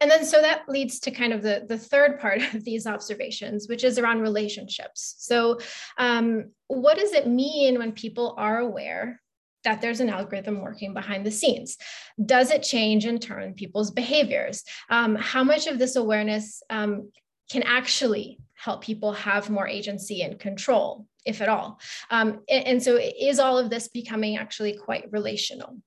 and 0.02 0.12
then 0.12 0.26
so 0.26 0.42
that 0.42 0.68
leads 0.68 1.00
to 1.02 1.12
kind 1.12 1.32
of 1.32 1.44
the, 1.44 1.64
the 1.70 1.78
third 1.78 2.20
part 2.20 2.42
of 2.56 2.66
these 2.66 2.88
observations, 2.88 3.68
which 3.70 3.84
is 3.84 4.00
around 4.00 4.22
relationships. 4.22 5.14
So 5.20 5.60
um, 6.00 6.54
what 6.66 6.98
does 6.98 7.14
it 7.14 7.28
mean 7.28 7.78
when 7.78 7.92
people 7.92 8.34
are 8.36 8.58
aware 8.58 9.21
that 9.64 9.82
there's 9.82 10.00
an 10.00 10.10
algorithm 10.10 10.62
working 10.62 10.94
behind 10.94 11.26
the 11.26 11.32
scenes? 11.32 11.78
Does 12.24 12.52
it 12.52 12.64
change 12.64 13.06
in 13.06 13.20
turn 13.20 13.54
people's 13.54 13.92
behaviors? 13.92 14.64
Um, 14.90 15.16
how 15.16 15.44
much 15.44 15.68
of 15.68 15.80
this 15.80 15.96
awareness 15.96 16.64
um, 16.70 17.12
can 17.50 17.64
actually 17.64 18.40
help 18.54 18.84
people 18.84 19.14
have 19.14 19.50
more 19.50 19.68
agency 19.68 20.22
and 20.22 20.40
control, 20.40 21.06
if 21.26 21.42
at 21.42 21.50
all? 21.50 21.80
Um, 22.10 22.42
and, 22.50 22.68
and 22.68 22.84
so 22.84 22.98
is 22.98 23.40
all 23.40 23.58
of 23.58 23.70
this 23.70 23.88
becoming 23.88 24.38
actually 24.38 24.78
quite 24.78 25.12
relational? 25.12 25.78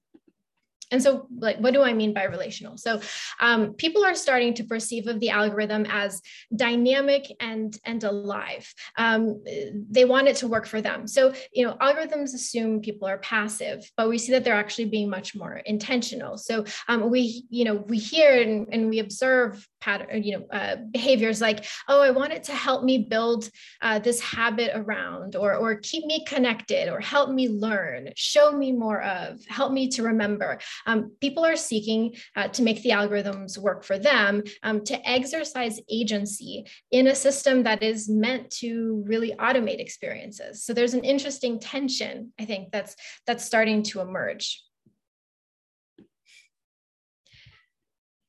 And 0.94 1.02
so, 1.02 1.26
like, 1.36 1.58
what 1.58 1.74
do 1.74 1.82
I 1.82 1.92
mean 1.92 2.14
by 2.14 2.22
relational? 2.22 2.78
So, 2.78 3.00
um, 3.40 3.74
people 3.74 4.04
are 4.04 4.14
starting 4.14 4.54
to 4.54 4.62
perceive 4.62 5.08
of 5.08 5.18
the 5.18 5.30
algorithm 5.30 5.86
as 5.90 6.22
dynamic 6.54 7.24
and 7.40 7.76
and 7.84 8.04
alive. 8.04 8.72
Um, 8.96 9.42
they 9.90 10.04
want 10.04 10.28
it 10.28 10.36
to 10.36 10.46
work 10.46 10.66
for 10.66 10.80
them. 10.80 11.08
So, 11.08 11.34
you 11.52 11.66
know, 11.66 11.74
algorithms 11.80 12.32
assume 12.32 12.80
people 12.80 13.08
are 13.08 13.18
passive, 13.18 13.90
but 13.96 14.08
we 14.08 14.18
see 14.18 14.30
that 14.32 14.44
they're 14.44 14.54
actually 14.54 14.84
being 14.84 15.10
much 15.10 15.34
more 15.34 15.56
intentional. 15.66 16.38
So, 16.38 16.64
um, 16.86 17.10
we, 17.10 17.44
you 17.50 17.64
know, 17.64 17.74
we 17.74 17.98
hear 17.98 18.40
and, 18.40 18.68
and 18.70 18.88
we 18.88 19.00
observe 19.00 19.66
pattern, 19.84 20.22
you 20.26 20.32
know, 20.34 20.44
uh, 20.58 20.76
behaviors 20.98 21.40
like, 21.48 21.60
oh, 21.90 22.00
I 22.08 22.10
want 22.20 22.32
it 22.36 22.44
to 22.44 22.54
help 22.66 22.80
me 22.90 22.96
build 23.14 23.42
uh, 23.86 23.98
this 24.06 24.20
habit 24.36 24.70
around, 24.80 25.30
or 25.42 25.50
or 25.62 25.70
keep 25.90 26.04
me 26.12 26.18
connected, 26.32 26.84
or 26.92 27.00
help 27.14 27.28
me 27.38 27.44
learn, 27.66 28.00
show 28.16 28.46
me 28.62 28.70
more 28.84 29.02
of, 29.02 29.28
help 29.58 29.70
me 29.78 29.84
to 29.94 30.00
remember 30.02 30.50
um, 30.86 30.98
people 31.20 31.44
are 31.44 31.56
seeking 31.56 32.00
uh, 32.36 32.48
to 32.48 32.62
make 32.62 32.80
the 32.82 32.94
algorithms 33.00 33.52
work 33.58 33.80
for 33.84 33.98
them, 33.98 34.42
um, 34.62 34.76
to 34.84 34.96
exercise 35.16 35.76
agency 36.00 36.52
in 36.90 37.08
a 37.08 37.14
system 37.26 37.56
that 37.64 37.82
is 37.82 38.08
meant 38.08 38.44
to 38.62 39.02
really 39.06 39.32
automate 39.46 39.80
experiences. 39.80 40.64
So 40.64 40.72
there's 40.72 40.94
an 40.94 41.04
interesting 41.04 41.54
tension, 41.60 42.32
I 42.42 42.44
think, 42.50 42.62
that's 42.74 42.94
that's 43.26 43.44
starting 43.44 43.82
to 43.90 44.00
emerge. 44.00 44.46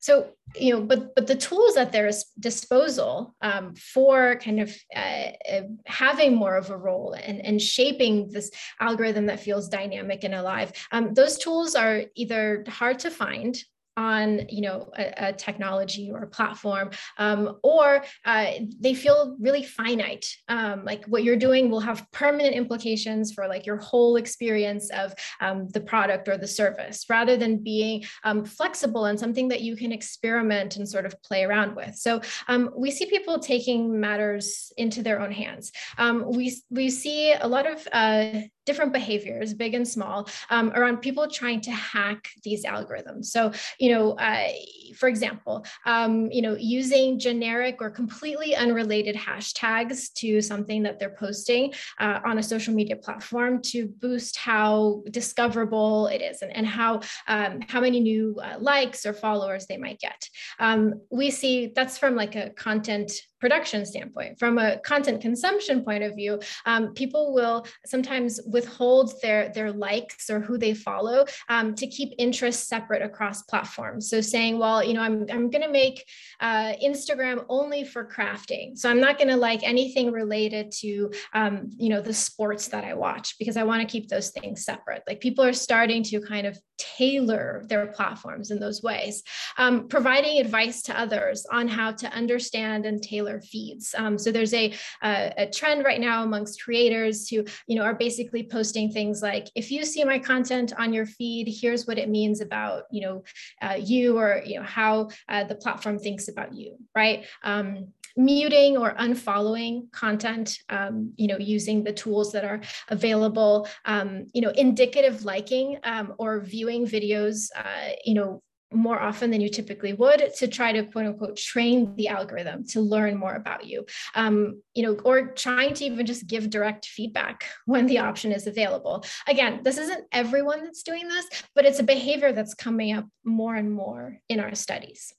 So 0.05 0.27
you 0.55 0.71
know 0.71 0.81
but 0.81 1.15
but 1.15 1.25
the 1.25 1.35
tools 1.35 1.75
at 1.77 1.91
their 1.91 2.11
disposal 2.39 3.35
um, 3.41 3.73
for 3.73 4.35
kind 4.35 4.59
of 4.59 4.69
uh, 4.95 5.29
uh, 5.51 5.61
having 5.87 6.35
more 6.35 6.55
of 6.55 6.69
a 6.69 6.77
role 6.77 7.13
and, 7.13 7.43
and 7.43 7.59
shaping 7.59 8.29
this 8.29 8.51
algorithm 8.79 9.25
that 9.25 9.39
feels 9.39 9.67
dynamic 9.67 10.23
and 10.23 10.35
alive 10.35 10.71
um, 10.91 11.13
those 11.15 11.39
tools 11.39 11.73
are 11.73 12.03
either 12.13 12.63
hard 12.67 12.99
to 12.99 13.09
find 13.09 13.57
on 13.97 14.45
you 14.49 14.61
know 14.61 14.89
a, 14.97 15.29
a 15.29 15.33
technology 15.33 16.11
or 16.11 16.23
a 16.23 16.27
platform 16.27 16.89
um, 17.17 17.57
or 17.63 18.03
uh, 18.25 18.51
they 18.79 18.93
feel 18.93 19.35
really 19.39 19.63
finite. 19.63 20.25
Um, 20.47 20.83
like 20.85 21.05
what 21.05 21.23
you're 21.23 21.35
doing 21.35 21.69
will 21.69 21.79
have 21.79 22.09
permanent 22.11 22.55
implications 22.55 23.33
for 23.33 23.47
like 23.47 23.65
your 23.65 23.77
whole 23.77 24.15
experience 24.15 24.89
of 24.91 25.13
um, 25.41 25.69
the 25.69 25.81
product 25.81 26.27
or 26.27 26.37
the 26.37 26.47
service 26.47 27.05
rather 27.09 27.37
than 27.37 27.63
being 27.63 28.03
um, 28.23 28.45
flexible 28.45 29.05
and 29.05 29.19
something 29.19 29.47
that 29.49 29.61
you 29.61 29.75
can 29.75 29.91
experiment 29.91 30.77
and 30.77 30.87
sort 30.87 31.05
of 31.05 31.21
play 31.23 31.43
around 31.43 31.75
with. 31.75 31.95
So 31.95 32.21
um, 32.47 32.69
we 32.75 32.91
see 32.91 33.05
people 33.05 33.39
taking 33.39 33.99
matters 33.99 34.71
into 34.77 35.01
their 35.03 35.21
own 35.21 35.31
hands. 35.31 35.71
Um, 35.97 36.25
we 36.27 36.57
we 36.69 36.89
see 36.89 37.33
a 37.33 37.47
lot 37.47 37.65
of 37.69 37.87
uh, 37.91 38.41
different 38.65 38.93
behaviors, 38.93 39.53
big 39.53 39.73
and 39.73 39.87
small, 39.87 40.27
um, 40.49 40.71
around 40.75 40.97
people 40.97 41.27
trying 41.27 41.61
to 41.61 41.71
hack 41.71 42.29
these 42.43 42.65
algorithms. 42.65 43.25
So, 43.25 43.51
you 43.79 43.93
know, 43.93 44.13
uh, 44.13 44.49
for 44.95 45.07
example, 45.07 45.65
um, 45.85 46.31
you 46.31 46.41
know, 46.41 46.55
using 46.59 47.19
generic 47.19 47.77
or 47.81 47.89
completely 47.89 48.55
unrelated 48.55 49.15
hashtags 49.15 50.11
to 50.13 50.41
something 50.41 50.83
that 50.83 50.99
they're 50.99 51.15
posting 51.17 51.73
uh, 51.99 52.19
on 52.25 52.37
a 52.37 52.43
social 52.43 52.73
media 52.73 52.95
platform 52.95 53.61
to 53.61 53.87
boost 53.87 54.37
how 54.37 55.03
discoverable 55.11 56.07
it 56.07 56.21
is 56.21 56.41
and, 56.41 56.55
and 56.55 56.67
how 56.67 57.01
um, 57.27 57.59
how 57.67 57.79
many 57.79 57.99
new 57.99 58.39
uh, 58.43 58.57
likes 58.59 59.05
or 59.05 59.13
followers 59.13 59.65
they 59.67 59.77
might 59.77 59.99
get. 59.99 60.29
Um, 60.59 61.01
we 61.11 61.31
see 61.31 61.71
that's 61.75 61.97
from 61.97 62.15
like 62.15 62.35
a 62.35 62.49
content 62.51 63.11
production 63.39 63.85
standpoint. 63.85 64.39
From 64.39 64.57
a 64.57 64.79
content 64.79 65.21
consumption 65.21 65.83
point 65.83 66.03
of 66.03 66.15
view, 66.15 66.39
um, 66.65 66.93
people 66.93 67.33
will 67.33 67.65
sometimes 67.85 68.39
withhold 68.47 69.13
their, 69.21 69.49
their 69.49 69.71
likes 69.71 70.29
or 70.29 70.39
who 70.39 70.57
they 70.57 70.73
follow 70.73 71.25
um, 71.49 71.75
to 71.75 71.87
keep 71.87 72.13
interests 72.17 72.67
separate 72.67 73.01
across 73.01 73.43
platforms. 73.43 74.09
So 74.09 74.21
saying, 74.21 74.57
well, 74.59 74.83
you 74.83 74.93
know, 74.93 75.01
I'm, 75.01 75.25
I'm 75.29 75.49
going 75.49 75.63
to 75.63 75.71
make 75.71 76.05
uh, 76.39 76.73
Instagram 76.83 77.45
only 77.49 77.83
for 77.83 78.05
crafting. 78.05 78.77
So 78.77 78.89
I'm 78.89 79.01
not 79.01 79.17
going 79.17 79.29
to 79.29 79.35
like 79.35 79.63
anything 79.63 80.11
related 80.11 80.71
to, 80.79 81.11
um, 81.33 81.69
you 81.77 81.89
know, 81.89 82.01
the 82.01 82.13
sports 82.13 82.67
that 82.69 82.83
I 82.83 82.93
watch 82.93 83.35
because 83.37 83.57
I 83.57 83.63
want 83.63 83.81
to 83.81 83.87
keep 83.87 84.07
those 84.07 84.29
things 84.31 84.63
separate. 84.63 85.03
Like 85.07 85.19
people 85.19 85.43
are 85.43 85.53
starting 85.53 86.03
to 86.03 86.21
kind 86.21 86.47
of 86.47 86.57
tailor 86.77 87.63
their 87.67 87.87
platforms 87.87 88.51
in 88.51 88.59
those 88.59 88.83
ways, 88.83 89.23
um, 89.57 89.87
providing 89.87 90.39
advice 90.39 90.81
to 90.83 90.99
others 90.99 91.45
on 91.51 91.67
how 91.67 91.91
to 91.91 92.07
understand 92.11 92.85
and 92.85 93.01
tailor 93.01 93.24
feeds. 93.41 93.93
Um, 93.97 94.17
so 94.17 94.31
there's 94.31 94.53
a, 94.53 94.73
a, 95.03 95.33
a, 95.37 95.49
trend 95.49 95.83
right 95.85 95.99
now 95.99 96.23
amongst 96.23 96.63
creators 96.63 97.27
who, 97.27 97.45
you 97.67 97.75
know, 97.75 97.83
are 97.83 97.93
basically 97.93 98.43
posting 98.43 98.91
things 98.91 99.21
like, 99.21 99.47
if 99.55 99.71
you 99.71 99.85
see 99.85 100.03
my 100.03 100.19
content 100.19 100.73
on 100.77 100.93
your 100.93 101.05
feed, 101.05 101.47
here's 101.47 101.87
what 101.87 101.97
it 101.97 102.09
means 102.09 102.41
about, 102.41 102.83
you 102.91 103.01
know, 103.01 103.23
uh, 103.61 103.77
you 103.79 104.17
or, 104.17 104.41
you 104.45 104.59
know, 104.59 104.65
how 104.65 105.09
uh, 105.29 105.43
the 105.43 105.55
platform 105.55 105.99
thinks 105.99 106.27
about 106.27 106.53
you, 106.53 106.77
right? 106.95 107.25
Um, 107.43 107.87
muting 108.17 108.77
or 108.77 108.95
unfollowing 108.95 109.91
content, 109.91 110.59
um, 110.69 111.11
you 111.17 111.27
know, 111.27 111.37
using 111.37 111.83
the 111.83 111.91
tools 111.91 112.31
that 112.31 112.45
are 112.45 112.61
available, 112.89 113.67
um, 113.85 114.25
you 114.33 114.41
know, 114.41 114.51
indicative 114.51 115.25
liking 115.25 115.77
um, 115.83 116.13
or 116.17 116.39
viewing 116.39 116.85
videos, 116.85 117.49
uh, 117.55 117.91
you 118.05 118.13
know, 118.13 118.41
more 118.71 118.99
often 118.99 119.31
than 119.31 119.41
you 119.41 119.49
typically 119.49 119.93
would 119.93 120.33
to 120.35 120.47
try 120.47 120.71
to 120.71 120.83
quote 120.83 121.05
unquote 121.05 121.37
train 121.37 121.95
the 121.95 122.07
algorithm 122.07 122.65
to 122.65 122.81
learn 122.81 123.17
more 123.17 123.35
about 123.35 123.65
you. 123.65 123.85
Um, 124.15 124.61
you 124.73 124.83
know 124.83 124.95
or 125.03 125.27
trying 125.27 125.73
to 125.75 125.85
even 125.85 126.05
just 126.05 126.27
give 126.27 126.49
direct 126.49 126.85
feedback 126.85 127.45
when 127.65 127.85
the 127.85 127.99
option 127.99 128.31
is 128.31 128.47
available. 128.47 129.05
Again 129.27 129.61
this 129.63 129.77
isn't 129.77 130.05
everyone 130.11 130.63
that's 130.63 130.83
doing 130.83 131.07
this 131.07 131.25
but 131.53 131.65
it's 131.65 131.79
a 131.79 131.83
behavior 131.83 132.31
that's 132.31 132.53
coming 132.53 132.93
up 132.93 133.05
more 133.23 133.55
and 133.55 133.71
more 133.71 134.17
in 134.29 134.39
our 134.39 134.55
studies. 134.55 135.13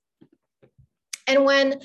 And 1.27 1.45
when 1.45 1.81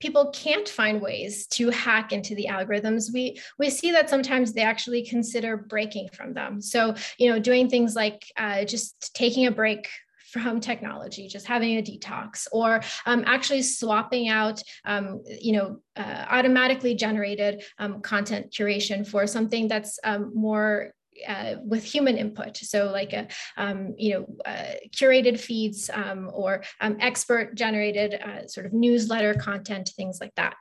people 0.00 0.30
can't 0.30 0.68
find 0.68 1.02
ways 1.02 1.46
to 1.46 1.70
hack 1.70 2.10
into 2.10 2.34
the 2.34 2.46
algorithms 2.50 3.12
we 3.12 3.40
we 3.58 3.68
see 3.68 3.90
that 3.90 4.08
sometimes 4.08 4.52
they 4.52 4.62
actually 4.62 5.04
consider 5.04 5.56
breaking 5.56 6.08
from 6.12 6.34
them. 6.34 6.60
So 6.62 6.94
you 7.18 7.30
know 7.30 7.38
doing 7.38 7.68
things 7.68 7.94
like 7.94 8.24
uh, 8.36 8.64
just 8.64 9.12
taking 9.14 9.46
a 9.46 9.50
break 9.50 9.88
from 10.32 10.60
technology, 10.60 11.28
just 11.28 11.46
having 11.46 11.78
a 11.78 11.82
detox, 11.82 12.46
or 12.52 12.80
um, 13.06 13.24
actually 13.26 13.62
swapping 13.62 14.28
out, 14.28 14.62
um, 14.84 15.22
you 15.26 15.52
know, 15.52 15.80
uh, 15.96 16.24
automatically 16.30 16.94
generated 16.94 17.62
um, 17.78 18.00
content 18.00 18.50
curation 18.50 19.06
for 19.06 19.26
something 19.26 19.68
that's 19.68 19.98
um, 20.04 20.32
more 20.34 20.94
uh, 21.28 21.56
with 21.64 21.84
human 21.84 22.16
input. 22.16 22.56
So 22.56 22.90
like 22.90 23.12
a, 23.12 23.28
um, 23.56 23.94
you 23.98 24.14
know, 24.14 24.26
uh, 24.46 24.74
curated 24.90 25.38
feeds 25.38 25.90
um, 25.92 26.30
or 26.32 26.62
um, 26.80 26.96
expert 27.00 27.54
generated 27.54 28.14
uh, 28.14 28.46
sort 28.46 28.66
of 28.66 28.72
newsletter 28.72 29.34
content, 29.34 29.92
things 29.96 30.18
like 30.20 30.34
that. 30.36 30.54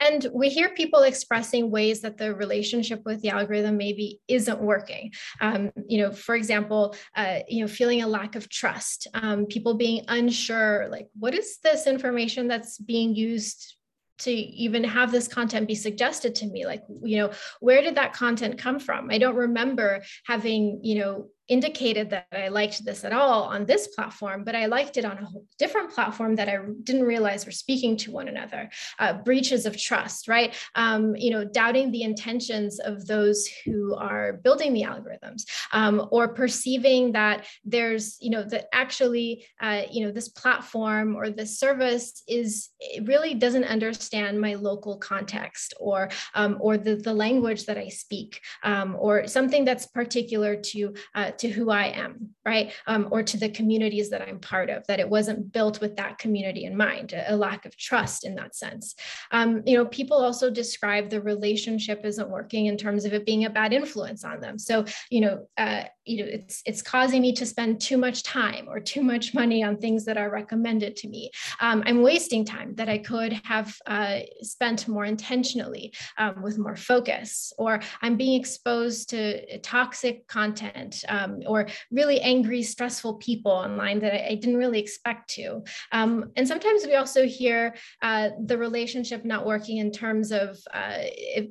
And 0.00 0.26
we 0.32 0.48
hear 0.48 0.70
people 0.70 1.02
expressing 1.02 1.70
ways 1.70 2.00
that 2.02 2.18
the 2.18 2.34
relationship 2.34 3.02
with 3.04 3.22
the 3.22 3.30
algorithm 3.30 3.76
maybe 3.76 4.20
isn't 4.28 4.60
working. 4.60 5.12
Um, 5.40 5.70
you 5.88 5.98
know, 5.98 6.12
for 6.12 6.34
example, 6.34 6.94
uh, 7.16 7.40
you 7.48 7.62
know, 7.62 7.68
feeling 7.68 8.02
a 8.02 8.08
lack 8.08 8.36
of 8.36 8.48
trust, 8.48 9.06
um, 9.14 9.46
people 9.46 9.74
being 9.74 10.04
unsure, 10.08 10.88
like, 10.90 11.08
what 11.18 11.34
is 11.34 11.58
this 11.62 11.86
information 11.86 12.48
that's 12.48 12.78
being 12.78 13.14
used 13.14 13.76
to 14.16 14.30
even 14.30 14.84
have 14.84 15.10
this 15.10 15.28
content 15.28 15.66
be 15.66 15.74
suggested 15.74 16.36
to 16.36 16.46
me 16.46 16.64
like 16.64 16.84
you 17.02 17.16
know 17.16 17.30
where 17.58 17.82
did 17.82 17.96
that 17.96 18.12
content 18.12 18.56
come 18.56 18.78
from 18.78 19.10
i 19.10 19.18
don't 19.18 19.34
remember 19.34 20.02
having 20.24 20.78
you 20.84 21.00
know 21.00 21.26
indicated 21.48 22.10
that 22.10 22.26
I 22.32 22.48
liked 22.48 22.84
this 22.84 23.04
at 23.04 23.12
all 23.12 23.44
on 23.44 23.66
this 23.66 23.88
platform, 23.88 24.44
but 24.44 24.54
I 24.54 24.66
liked 24.66 24.96
it 24.96 25.04
on 25.04 25.18
a 25.18 25.28
different 25.58 25.90
platform 25.90 26.36
that 26.36 26.48
I 26.48 26.58
didn't 26.82 27.04
realize 27.04 27.44
were 27.44 27.52
speaking 27.52 27.96
to 27.98 28.10
one 28.10 28.28
another. 28.28 28.70
Uh, 28.98 29.14
breaches 29.14 29.66
of 29.66 29.76
trust, 29.76 30.26
right? 30.28 30.54
Um, 30.74 31.14
you 31.16 31.30
know, 31.30 31.44
doubting 31.44 31.90
the 31.90 32.02
intentions 32.02 32.80
of 32.80 33.06
those 33.06 33.46
who 33.64 33.94
are 33.94 34.34
building 34.34 34.72
the 34.72 34.82
algorithms, 34.82 35.42
um, 35.72 36.08
or 36.10 36.28
perceiving 36.28 37.12
that 37.12 37.46
there's, 37.64 38.16
you 38.20 38.30
know, 38.30 38.42
that 38.44 38.68
actually, 38.72 39.46
uh, 39.60 39.82
you 39.90 40.04
know, 40.04 40.12
this 40.12 40.28
platform 40.28 41.16
or 41.16 41.30
this 41.30 41.58
service 41.58 42.22
is 42.26 42.70
really 43.02 43.34
doesn't 43.34 43.64
understand 43.64 44.40
my 44.40 44.54
local 44.54 44.96
context 44.96 45.74
or 45.78 46.08
um, 46.34 46.56
or 46.60 46.78
the 46.78 46.96
the 46.96 47.12
language 47.12 47.66
that 47.66 47.78
I 47.78 47.88
speak, 47.88 48.40
um, 48.62 48.96
or 48.98 49.26
something 49.26 49.64
that's 49.64 49.86
particular 49.86 50.56
to 50.56 50.94
uh, 51.14 51.32
to 51.38 51.48
who 51.48 51.70
I 51.70 51.86
am, 51.86 52.30
right? 52.44 52.72
Um, 52.86 53.08
or 53.10 53.22
to 53.22 53.36
the 53.36 53.48
communities 53.48 54.10
that 54.10 54.22
I'm 54.22 54.38
part 54.38 54.70
of, 54.70 54.86
that 54.86 55.00
it 55.00 55.08
wasn't 55.08 55.52
built 55.52 55.80
with 55.80 55.96
that 55.96 56.18
community 56.18 56.64
in 56.64 56.76
mind, 56.76 57.12
a, 57.12 57.34
a 57.34 57.36
lack 57.36 57.66
of 57.66 57.76
trust 57.76 58.24
in 58.24 58.34
that 58.36 58.54
sense. 58.54 58.94
Um, 59.30 59.62
you 59.66 59.76
know, 59.76 59.86
people 59.86 60.16
also 60.16 60.50
describe 60.50 61.10
the 61.10 61.20
relationship 61.20 62.04
isn't 62.04 62.30
working 62.30 62.66
in 62.66 62.76
terms 62.76 63.04
of 63.04 63.12
it 63.12 63.26
being 63.26 63.44
a 63.44 63.50
bad 63.50 63.72
influence 63.72 64.24
on 64.24 64.40
them. 64.40 64.58
So, 64.58 64.84
you 65.10 65.20
know, 65.20 65.48
uh, 65.56 65.84
you 66.04 66.18
know, 66.18 66.30
it's 66.30 66.62
it's 66.66 66.82
causing 66.82 67.22
me 67.22 67.32
to 67.34 67.46
spend 67.46 67.80
too 67.80 67.96
much 67.96 68.22
time 68.22 68.66
or 68.68 68.80
too 68.80 69.02
much 69.02 69.34
money 69.34 69.62
on 69.62 69.76
things 69.76 70.04
that 70.04 70.16
are 70.16 70.30
recommended 70.30 70.96
to 70.96 71.08
me. 71.08 71.30
Um, 71.60 71.82
I'm 71.86 72.02
wasting 72.02 72.44
time 72.44 72.74
that 72.76 72.88
I 72.88 72.98
could 72.98 73.32
have 73.44 73.74
uh, 73.86 74.20
spent 74.42 74.88
more 74.88 75.04
intentionally 75.04 75.92
um, 76.18 76.42
with 76.42 76.58
more 76.58 76.76
focus, 76.76 77.52
or 77.58 77.80
I'm 78.02 78.16
being 78.16 78.40
exposed 78.40 79.10
to 79.10 79.58
toxic 79.60 80.26
content. 80.26 81.04
Um, 81.08 81.42
or 81.46 81.68
really 81.90 82.20
angry, 82.20 82.62
stressful 82.62 83.14
people 83.14 83.52
online 83.52 84.00
that 84.00 84.14
I, 84.14 84.32
I 84.32 84.34
didn't 84.34 84.56
really 84.56 84.80
expect 84.80 85.30
to. 85.30 85.62
Um, 85.92 86.30
and 86.36 86.46
sometimes 86.46 86.84
we 86.86 86.94
also 86.94 87.26
hear 87.26 87.74
uh, 88.02 88.30
the 88.44 88.58
relationship 88.58 89.24
not 89.24 89.46
working 89.46 89.78
in 89.78 89.90
terms 89.90 90.32
of, 90.32 90.58
uh, 90.72 90.98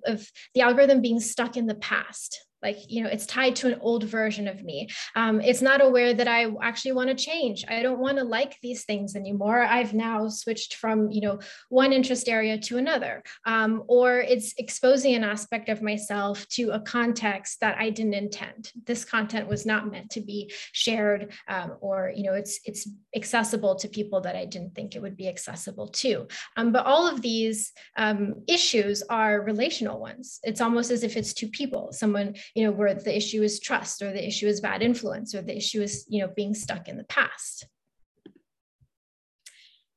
of 0.06 0.30
the 0.54 0.62
algorithm 0.62 1.02
being 1.02 1.20
stuck 1.20 1.58
in 1.58 1.66
the 1.66 1.76
past 1.76 2.46
like 2.64 2.78
you 2.88 3.04
know 3.04 3.10
it's 3.10 3.26
tied 3.26 3.56
to 3.58 3.68
an 3.68 3.80
old 3.82 4.04
version 4.06 4.48
of 4.48 4.64
me. 4.64 4.88
Um, 5.16 5.42
it's 5.42 5.62
not 5.62 5.82
aware 5.82 6.14
that 6.14 6.28
i 6.28 6.48
actually 6.62 6.94
want 6.94 7.10
to 7.10 7.16
change. 7.16 7.66
I 7.68 7.82
don't 7.84 8.00
want 8.00 8.18
to 8.18 8.24
like 8.24 8.58
these 8.62 8.86
things 8.86 9.16
anymore. 9.16 9.62
I've 9.64 9.94
now 9.94 10.30
switched 10.30 10.76
from 10.76 11.12
you 11.12 11.22
know 11.22 11.40
one 11.70 11.94
interest 11.94 12.28
area 12.28 12.58
to 12.58 12.78
another. 12.78 13.24
Um, 13.46 13.84
or 13.88 14.20
it's 14.20 14.54
exposing 14.58 15.16
an 15.16 15.24
aspect 15.24 15.70
of 15.70 15.82
myself 15.82 16.48
to 16.50 16.72
a 16.72 16.80
context 16.80 17.60
that 17.60 17.78
i 17.78 17.90
didn't 17.90 18.14
intend. 18.14 18.72
This 18.86 19.06
content 19.06 19.48
was 19.48 19.66
not 19.66 19.92
meant 19.92 20.10
to 20.12 20.22
be 20.22 20.52
shared 20.72 21.34
um, 21.48 21.78
or 21.82 22.12
you 22.16 22.24
know 22.24 22.34
it's 22.34 22.60
it's 22.66 22.88
accessible 23.16 23.76
to 23.76 23.88
people 23.88 24.22
that 24.22 24.36
i 24.36 24.46
didn't 24.46 24.74
think 24.74 24.96
it 24.96 25.02
would 25.02 25.18
be 25.18 25.28
accessible 25.28 25.88
to. 25.88 26.28
Um, 26.58 26.72
but 26.72 26.86
all 26.86 27.08
of 27.08 27.22
these 27.22 27.74
um, 27.98 28.44
issues 28.48 29.04
are 29.10 29.42
relational 29.42 30.00
ones. 30.00 30.40
It's 30.44 30.62
almost 30.62 30.92
as 30.92 31.04
if 31.04 31.18
it's 31.18 31.34
two 31.34 31.48
people. 31.48 31.92
Someone 31.92 32.36
you 32.56 32.64
know, 32.64 32.72
where 32.72 32.94
the 32.94 33.16
issue 33.16 33.42
is 33.42 33.60
trust 33.60 34.02
or 34.02 34.12
the 34.12 34.26
issue 34.26 34.48
is 34.48 34.62
bad 34.62 34.82
influence 34.82 35.34
or 35.34 35.42
the 35.42 35.58
issue 35.58 35.82
is, 35.82 36.06
you 36.08 36.22
know, 36.22 36.32
being 36.36 36.54
stuck 36.54 36.88
in 36.88 36.98
the 36.98 37.04
past. 37.06 37.66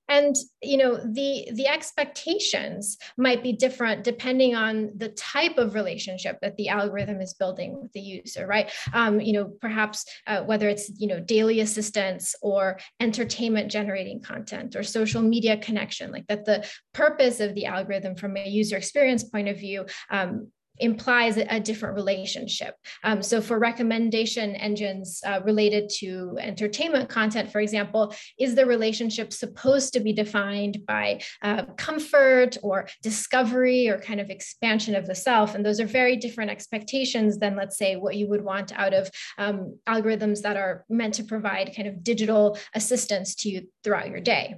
And 0.09 0.37
you 0.63 0.77
know 0.77 0.97
the 0.97 1.49
the 1.53 1.67
expectations 1.67 2.97
might 3.17 3.43
be 3.43 3.53
different 3.53 4.05
depending 4.05 4.55
on 4.55 4.93
the 4.97 5.09
type 5.09 5.59
of 5.59 5.75
relationship 5.75 6.39
that 6.43 6.57
the 6.57 6.69
algorithm 6.69 7.21
is 7.21 7.35
building 7.35 7.81
with 7.81 7.93
the 7.93 8.01
user, 8.01 8.47
right? 8.47 8.71
Um, 8.93 9.21
you 9.21 9.33
know, 9.33 9.47
perhaps 9.61 10.05
uh, 10.29 10.43
whether 10.45 10.69
it's 10.69 10.91
you 11.01 11.09
know 11.09 11.19
daily 11.19 11.59
assistance 11.59 12.37
or 12.41 12.79
entertainment 13.01 13.71
generating 13.71 14.21
content 14.21 14.77
or 14.77 14.85
social 14.85 15.23
media 15.23 15.57
connection, 15.57 16.13
like 16.13 16.27
that 16.29 16.45
the 16.45 16.65
purpose 16.95 17.41
of 17.41 17.55
the 17.55 17.67
algorithm 17.67 18.15
from 18.15 18.37
a 18.37 18.49
user 18.49 18.77
experience 18.77 19.25
point 19.25 19.49
of 19.49 19.59
view 19.59 19.87
um, 20.11 20.53
implies 20.79 21.37
a 21.37 21.61
different 21.61 21.95
relationship. 21.95 22.75
Um, 23.05 23.23
so 23.23 23.41
for 23.41 23.59
recommendation 23.59 24.55
engines 24.57 25.21
uh, 25.27 25.41
related 25.45 25.91
to 25.99 26.37
entertainment 26.41 27.09
content, 27.09 27.51
for 27.51 27.61
example, 27.61 28.15
is 28.39 28.55
the 28.55 28.67
relationship 28.67 29.33
supposed 29.33 29.93
to 29.95 30.01
be 30.01 30.13
defined 30.13 30.85
by 30.87 31.21
uh, 31.43 31.65
comfort 31.77 32.57
or 32.63 32.89
discovery 33.03 33.89
or 33.89 33.99
kind 33.99 34.21
of 34.21 34.31
expansion 34.31 34.95
of 34.95 35.07
the 35.07 35.15
self? 35.15 35.55
And 35.55 35.65
those 35.65 35.81
are 35.81 35.87
very 35.87 36.17
different 36.17 36.51
expectations 36.51 37.39
than, 37.39 37.57
let's 37.57 37.79
say, 37.79 37.97
what 37.97 38.17
you 38.17 38.29
would 38.29 38.45
want 38.45 38.73
out 38.79 38.95
of 38.95 39.11
um, 39.39 39.79
algorithms 39.89 40.43
that 40.43 40.57
are 40.57 40.85
meant 40.89 41.15
to 41.15 41.25
provide 41.25 41.75
kind 41.75 41.89
of 41.89 42.03
digital 42.03 42.59
assistance 42.75 43.35
to 43.37 43.49
you 43.49 43.69
throughout 43.83 44.09
your 44.09 44.21
day. 44.21 44.57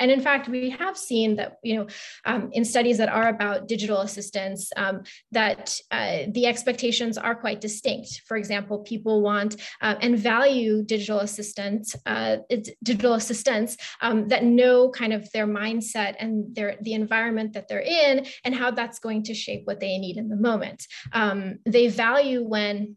And 0.00 0.10
in 0.10 0.20
fact, 0.20 0.48
we 0.48 0.70
have 0.70 0.96
seen 0.96 1.36
that, 1.36 1.58
you 1.62 1.76
know, 1.76 1.86
um, 2.24 2.50
in 2.52 2.64
studies 2.64 2.98
that 2.98 3.08
are 3.08 3.28
about 3.28 3.68
digital 3.68 4.00
assistance, 4.00 4.70
um, 4.76 5.02
that 5.30 5.76
uh, 5.90 6.24
the 6.28 6.46
expectations 6.46 7.18
are 7.18 7.34
quite 7.34 7.60
distinct. 7.60 8.22
For 8.26 8.36
example, 8.36 8.78
people 8.80 9.22
want 9.22 9.56
uh, 9.80 9.96
and 10.00 10.18
value 10.18 10.82
digital 10.82 11.20
assistance, 11.20 11.94
uh, 12.06 12.38
digital 12.82 13.14
assistants 13.14 13.76
um, 14.00 14.28
that 14.28 14.44
know 14.44 14.90
kind 14.90 15.12
of 15.12 15.30
their 15.32 15.46
mindset 15.46 16.16
and 16.18 16.54
their 16.54 16.76
the 16.80 16.94
environment 16.94 17.52
that 17.52 17.68
they're 17.68 17.80
in 17.80 18.26
and 18.44 18.54
how 18.54 18.70
that's 18.70 18.98
going 18.98 19.22
to 19.24 19.34
shape 19.34 19.62
what 19.64 19.80
they 19.80 19.98
need 19.98 20.16
in 20.16 20.28
the 20.28 20.36
moment. 20.36 20.86
Um, 21.12 21.58
they 21.66 21.88
value 21.88 22.42
when 22.42 22.96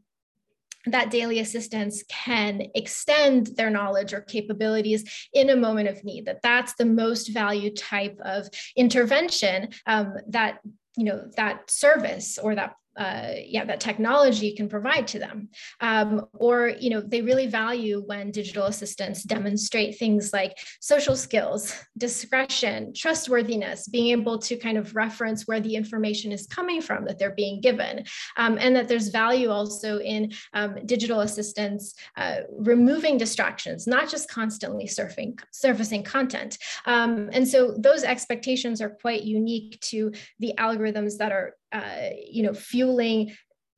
that 0.87 1.11
daily 1.11 1.39
assistance 1.39 2.03
can 2.09 2.67
extend 2.75 3.47
their 3.55 3.69
knowledge 3.69 4.13
or 4.13 4.21
capabilities 4.21 5.27
in 5.33 5.49
a 5.49 5.55
moment 5.55 5.89
of 5.89 6.03
need 6.03 6.25
that 6.25 6.41
that's 6.41 6.73
the 6.75 6.85
most 6.85 7.29
valued 7.29 7.75
type 7.75 8.19
of 8.23 8.47
intervention 8.75 9.69
um, 9.87 10.13
that 10.27 10.59
you 10.97 11.03
know 11.03 11.29
that 11.35 11.69
service 11.69 12.37
or 12.37 12.55
that 12.55 12.75
uh, 12.97 13.33
yeah 13.45 13.65
that 13.65 13.79
technology 13.79 14.53
can 14.55 14.69
provide 14.69 15.07
to 15.07 15.19
them. 15.19 15.49
Um, 15.81 16.25
or 16.33 16.69
you 16.79 16.89
know 16.89 17.01
they 17.01 17.21
really 17.21 17.47
value 17.47 18.03
when 18.05 18.31
digital 18.31 18.65
assistants 18.65 19.23
demonstrate 19.23 19.97
things 19.97 20.31
like 20.33 20.57
social 20.79 21.15
skills 21.15 21.73
discretion 21.97 22.93
trustworthiness 22.93 23.87
being 23.87 24.07
able 24.17 24.37
to 24.39 24.55
kind 24.57 24.77
of 24.77 24.95
reference 24.95 25.47
where 25.47 25.59
the 25.59 25.75
information 25.75 26.31
is 26.31 26.47
coming 26.47 26.81
from 26.81 27.05
that 27.05 27.19
they're 27.19 27.35
being 27.35 27.61
given. 27.61 28.05
Um, 28.37 28.57
and 28.59 28.75
that 28.75 28.87
there's 28.87 29.09
value 29.09 29.49
also 29.49 29.99
in 29.99 30.31
um, 30.53 30.75
digital 30.85 31.21
assistants 31.21 31.95
uh, 32.17 32.37
removing 32.57 33.17
distractions 33.17 33.87
not 33.87 34.09
just 34.09 34.29
constantly 34.29 34.85
surfing 34.85 35.39
surfacing 35.51 36.03
content. 36.03 36.57
Um, 36.85 37.29
and 37.31 37.47
so 37.47 37.75
those 37.77 38.03
expectations 38.03 38.81
are 38.81 38.89
quite 38.89 39.23
unique 39.23 39.79
to 39.81 40.11
the 40.39 40.53
algorithms 40.57 41.17
that 41.17 41.31
are 41.31 41.55
uh, 41.71 42.09
you 42.27 42.43
know, 42.43 42.53
fueling 42.53 43.33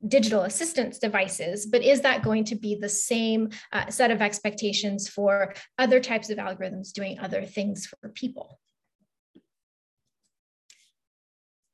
digital 0.07 0.43
assistance 0.43 0.99
devices, 0.99 1.65
but 1.65 1.81
is 1.81 2.01
that 2.01 2.23
going 2.23 2.43
to 2.43 2.55
be 2.55 2.75
the 2.75 2.89
same 2.89 3.49
uh, 3.73 3.89
set 3.89 4.11
of 4.11 4.21
expectations 4.21 5.09
for 5.09 5.55
other 5.79 5.99
types 5.99 6.29
of 6.29 6.37
algorithms 6.37 6.91
doing 6.93 7.17
other 7.19 7.43
things 7.43 7.87
for 7.87 8.09
people? 8.09 8.59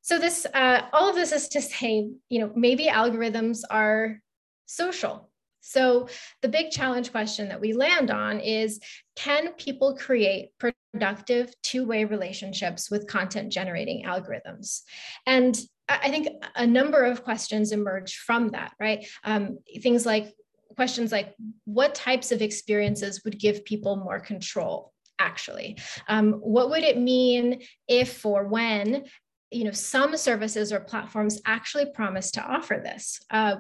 So 0.02 0.20
this, 0.20 0.46
uh, 0.54 0.82
all 0.92 1.10
of 1.10 1.16
this 1.16 1.32
is 1.32 1.48
to 1.50 1.62
say, 1.62 2.10
you 2.30 2.40
know, 2.40 2.52
maybe 2.56 2.88
algorithms 2.88 3.60
are 3.70 4.20
social. 4.66 5.30
So 5.62 6.10
the 6.42 6.50
big 6.50 6.72
challenge 6.72 7.12
question 7.12 7.48
that 7.48 7.62
we 7.62 7.72
land 7.72 8.12
on 8.12 8.42
is, 8.42 8.82
can 9.16 9.54
people 9.54 9.96
create 9.96 10.50
productive 10.60 11.54
two-way 11.62 12.04
relationships 12.04 12.92
with 12.92 13.08
content 13.08 13.52
generating 13.52 14.04
algorithms? 14.04 14.82
And 15.26 15.58
I 15.90 16.10
think 16.10 16.28
a 16.56 16.66
number 16.66 17.04
of 17.04 17.24
questions 17.24 17.72
emerge 17.72 18.16
from 18.16 18.50
that, 18.50 18.74
right? 18.80 19.06
Um, 19.24 19.60
things 19.82 20.06
like 20.06 20.34
questions 20.76 21.12
like 21.12 21.36
what 21.66 21.96
types 21.96 22.32
of 22.32 22.42
experiences 22.42 23.22
would 23.24 23.40
give 23.40 23.66
people 23.66 23.96
more 23.96 24.20
control 24.20 24.92
actually 25.20 25.78
um, 26.08 26.34
what 26.34 26.70
would 26.70 26.84
it 26.84 26.98
mean 26.98 27.62
if 27.88 28.26
or 28.26 28.48
when 28.48 29.06
you 29.54 29.64
know 29.64 29.72
some 29.72 30.18
services 30.18 30.72
or 30.74 30.80
platforms 30.80 31.42
actually 31.46 31.88
promise 31.94 32.32
to 32.32 32.44
offer 32.44 32.82
this. 32.84 33.20
Uh, 33.30 33.56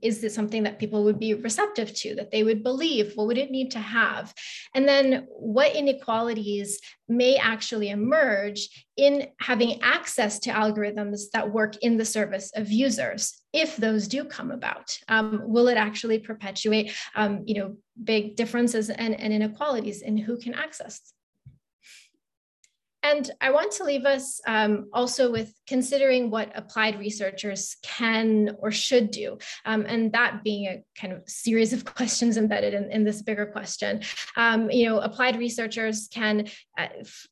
is 0.00 0.20
this 0.20 0.34
something 0.34 0.62
that 0.62 0.78
people 0.78 1.04
would 1.04 1.18
be 1.18 1.34
receptive 1.34 1.92
to 1.94 2.14
that 2.14 2.30
they 2.30 2.42
would 2.42 2.62
believe? 2.62 3.12
What 3.14 3.26
would 3.26 3.38
it 3.38 3.50
need 3.50 3.72
to 3.72 3.78
have? 3.78 4.32
And 4.74 4.88
then 4.88 5.26
what 5.28 5.76
inequalities 5.76 6.80
may 7.08 7.36
actually 7.36 7.90
emerge 7.90 8.86
in 8.96 9.28
having 9.40 9.82
access 9.82 10.38
to 10.40 10.50
algorithms 10.50 11.24
that 11.34 11.52
work 11.52 11.76
in 11.82 11.98
the 11.98 12.04
service 12.06 12.50
of 12.56 12.72
users 12.72 13.42
if 13.52 13.76
those 13.76 14.08
do 14.08 14.24
come 14.24 14.50
about? 14.50 14.96
Um, 15.08 15.42
will 15.44 15.68
it 15.68 15.76
actually 15.76 16.20
perpetuate 16.20 16.92
um, 17.14 17.42
you 17.44 17.54
know 17.54 17.76
big 18.02 18.36
differences 18.36 18.88
and, 18.88 19.18
and 19.20 19.32
inequalities 19.32 20.00
in 20.00 20.16
who 20.16 20.38
can 20.38 20.54
access 20.54 21.12
and 23.06 23.30
I 23.40 23.50
want 23.50 23.70
to 23.72 23.84
leave 23.84 24.04
us 24.04 24.40
um, 24.48 24.88
also 24.92 25.30
with 25.30 25.52
considering 25.68 26.30
what 26.30 26.50
applied 26.54 26.98
researchers 26.98 27.76
can 27.82 28.56
or 28.58 28.72
should 28.72 29.10
do, 29.10 29.38
um, 29.64 29.84
and 29.86 30.12
that 30.12 30.42
being 30.42 30.66
a 30.66 30.82
kind 31.00 31.12
of 31.12 31.22
series 31.28 31.72
of 31.72 31.84
questions 31.94 32.36
embedded 32.36 32.74
in, 32.74 32.90
in 32.90 33.04
this 33.04 33.22
bigger 33.22 33.46
question. 33.46 34.02
Um, 34.36 34.70
you 34.70 34.86
know, 34.86 34.98
applied 34.98 35.38
researchers 35.38 36.08
can, 36.12 36.48
uh, 36.78 36.88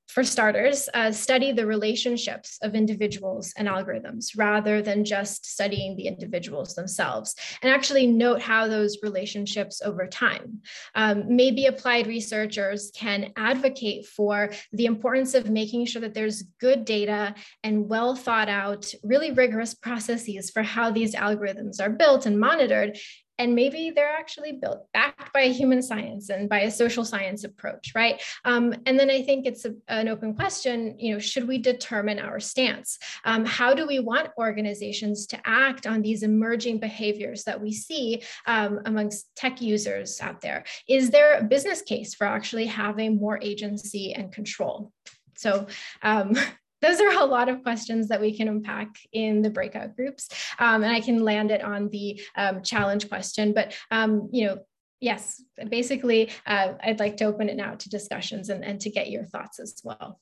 for 0.06 0.22
starters, 0.22 0.88
uh, 0.94 1.10
study 1.10 1.50
the 1.50 1.66
relationships 1.66 2.58
of 2.62 2.76
individuals 2.76 3.52
and 3.56 3.66
algorithms 3.66 4.26
rather 4.37 4.80
than 4.80 5.04
just 5.04 5.44
studying 5.44 5.96
the 5.96 6.06
individuals 6.06 6.74
themselves, 6.74 7.34
and 7.62 7.72
actually 7.72 8.06
note 8.06 8.40
how 8.40 8.68
those 8.68 8.98
relationships 9.02 9.82
over 9.84 10.06
time. 10.06 10.60
Um, 10.94 11.24
maybe 11.34 11.66
applied 11.66 12.06
researchers 12.06 12.92
can 12.94 13.32
advocate 13.37 14.06
for 14.06 14.50
the 14.72 14.87
importance 14.87 15.34
of 15.34 15.50
making 15.50 15.63
making 15.64 15.87
sure 15.87 16.03
that 16.03 16.12
there's 16.12 16.42
good 16.61 16.85
data 16.85 17.35
and 17.62 17.88
well 17.88 18.14
thought 18.14 18.50
out, 18.50 18.92
really 19.03 19.31
rigorous 19.31 19.72
processes 19.72 20.50
for 20.50 20.62
how 20.62 20.90
these 20.90 21.14
algorithms 21.14 21.81
are 21.81 21.88
built 21.88 22.27
and 22.27 22.38
monitored. 22.38 22.98
And 23.38 23.55
maybe 23.55 23.90
they're 23.90 24.16
actually 24.22 24.53
built 24.53 24.87
backed 24.92 25.33
by 25.33 25.40
a 25.40 25.53
human 25.53 25.83
science 25.83 26.29
and 26.29 26.48
by 26.48 26.61
a 26.61 26.70
social 26.70 27.05
science 27.05 27.42
approach, 27.42 27.92
right? 27.94 28.22
Um, 28.44 28.74
and 28.87 28.96
then 29.00 29.11
I 29.11 29.22
think 29.22 29.44
it's 29.44 29.64
a, 29.64 29.72
an 29.88 30.07
open 30.07 30.35
question, 30.35 30.96
you 30.98 31.14
know, 31.14 31.18
should 31.18 31.48
we 31.48 31.59
determine 31.59 32.20
our 32.20 32.38
stance? 32.38 32.98
Um, 33.24 33.44
how 33.44 33.74
do 33.74 33.87
we 33.87 33.98
want 33.98 34.29
organizations 34.38 35.27
to 35.29 35.40
act 35.44 35.87
on 35.87 36.03
these 36.03 36.22
emerging 36.22 36.79
behaviors 36.79 37.42
that 37.44 37.61
we 37.61 37.72
see 37.72 38.22
um, 38.46 38.81
amongst 38.85 39.35
tech 39.35 39.61
users 39.61 40.20
out 40.20 40.40
there? 40.40 40.62
Is 40.88 41.11
there 41.11 41.38
a 41.38 41.42
business 41.42 41.83
case 41.83 42.14
for 42.14 42.27
actually 42.27 42.66
having 42.66 43.16
more 43.16 43.40
agency 43.42 44.12
and 44.12 44.31
control? 44.31 44.92
So 45.37 45.66
um, 46.03 46.37
those 46.83 47.01
are 47.01 47.20
a 47.20 47.25
lot 47.25 47.49
of 47.49 47.62
questions 47.62 48.09
that 48.09 48.20
we 48.20 48.37
can 48.37 48.49
unpack 48.49 48.88
in 49.12 49.42
the 49.42 49.51
breakout 49.51 49.97
groups. 49.97 50.29
Um, 50.59 50.83
and 50.83 50.92
I 50.92 51.01
can 51.01 51.25
land 51.25 51.51
it 51.51 51.62
on 51.62 51.88
the 51.88 52.20
um, 52.37 52.62
challenge 52.62 53.09
question, 53.09 53.53
but 53.53 53.75
um, 53.90 54.29
you 54.33 54.47
know, 54.47 54.59
yes, 55.01 55.42
basically, 55.68 56.31
uh, 56.47 56.75
I'd 56.83 57.01
like 57.01 57.16
to 57.18 57.25
open 57.25 57.49
it 57.49 57.57
now 57.57 57.75
to 57.75 57.88
discussions 57.88 58.49
and, 58.49 58.64
and 58.64 58.81
to 58.81 58.90
get 58.90 59.11
your 59.11 59.25
thoughts 59.25 59.61
as 59.61 59.81
well. 59.85 60.20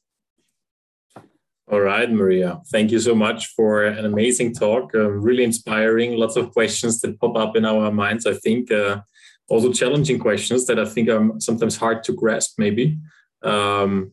All 1.71 1.81
right, 1.81 2.11
Maria, 2.11 2.61
thank 2.71 2.91
you 2.91 2.99
so 2.99 3.15
much 3.15 3.47
for 3.55 3.85
an 3.85 4.05
amazing 4.05 4.53
talk. 4.53 4.95
Uh, 4.95 5.09
really 5.09 5.45
inspiring, 5.45 6.17
lots 6.17 6.37
of 6.37 6.53
questions 6.53 7.01
that 7.01 7.19
pop 7.21 7.37
up 7.37 7.57
in 7.57 7.65
our 7.65 7.91
minds. 7.91 8.27
I 8.27 8.35
think 8.35 8.71
uh, 8.71 9.01
also 9.49 9.73
challenging 9.73 10.19
questions 10.19 10.67
that 10.67 10.79
I 10.79 10.85
think 10.85 11.09
are 11.09 11.31
sometimes 11.39 11.77
hard 11.77 12.03
to 12.05 12.13
grasp, 12.13 12.59
maybe. 12.59 12.99
Um, 13.43 14.13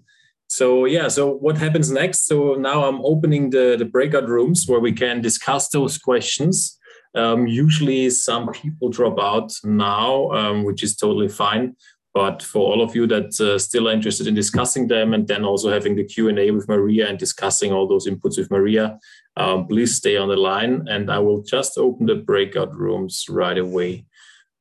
so 0.49 0.85
yeah 0.85 1.07
so 1.07 1.31
what 1.31 1.57
happens 1.57 1.91
next? 1.91 2.25
So 2.25 2.55
now 2.55 2.83
i'm 2.85 3.01
opening 3.05 3.51
the, 3.51 3.75
the 3.77 3.85
breakout 3.85 4.27
rooms 4.27 4.67
where 4.67 4.79
we 4.79 4.91
can 4.91 5.21
discuss 5.21 5.69
those 5.69 5.97
questions. 5.97 6.77
Um, 7.15 7.47
usually 7.47 8.09
some 8.09 8.51
people 8.51 8.89
drop 8.89 9.19
out 9.19 9.51
now 9.63 10.29
um, 10.31 10.63
which 10.63 10.83
is 10.83 10.95
totally 10.95 11.29
fine. 11.29 11.75
But 12.15 12.41
for 12.41 12.71
all 12.71 12.81
of 12.81 12.95
you 12.95 13.05
that 13.07 13.39
uh, 13.39 13.59
still 13.59 13.87
are 13.87 13.93
interested 13.93 14.25
in 14.25 14.33
discussing 14.33 14.87
them 14.87 15.13
and 15.13 15.27
then 15.27 15.45
also 15.45 15.71
having 15.71 15.95
the 15.95 16.03
q&a 16.03 16.49
with 16.49 16.67
maria 16.67 17.07
and 17.07 17.19
discussing 17.19 17.71
all 17.71 17.87
those 17.87 18.07
inputs 18.07 18.37
with 18.37 18.49
maria 18.49 18.97
um, 19.37 19.67
please 19.67 19.95
stay 19.95 20.17
on 20.17 20.29
the 20.29 20.35
line 20.35 20.87
and 20.87 21.11
i 21.11 21.19
will 21.19 21.43
just 21.43 21.77
open 21.77 22.07
the 22.07 22.15
breakout 22.15 22.75
rooms 22.75 23.25
right 23.29 23.57
away. 23.57 24.05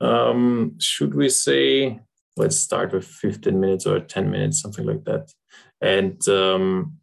Um, 0.01 0.77
should 0.79 1.14
we 1.14 1.31
say 1.31 1.98
let's 2.37 2.59
start 2.59 2.92
with 2.92 3.07
15 3.07 3.59
minutes 3.59 3.87
or 3.87 3.98
10 4.01 4.31
minutes 4.31 4.61
something 4.61 4.85
like 4.85 5.05
that 5.05 5.33
and 5.80 6.28
um, 6.28 6.98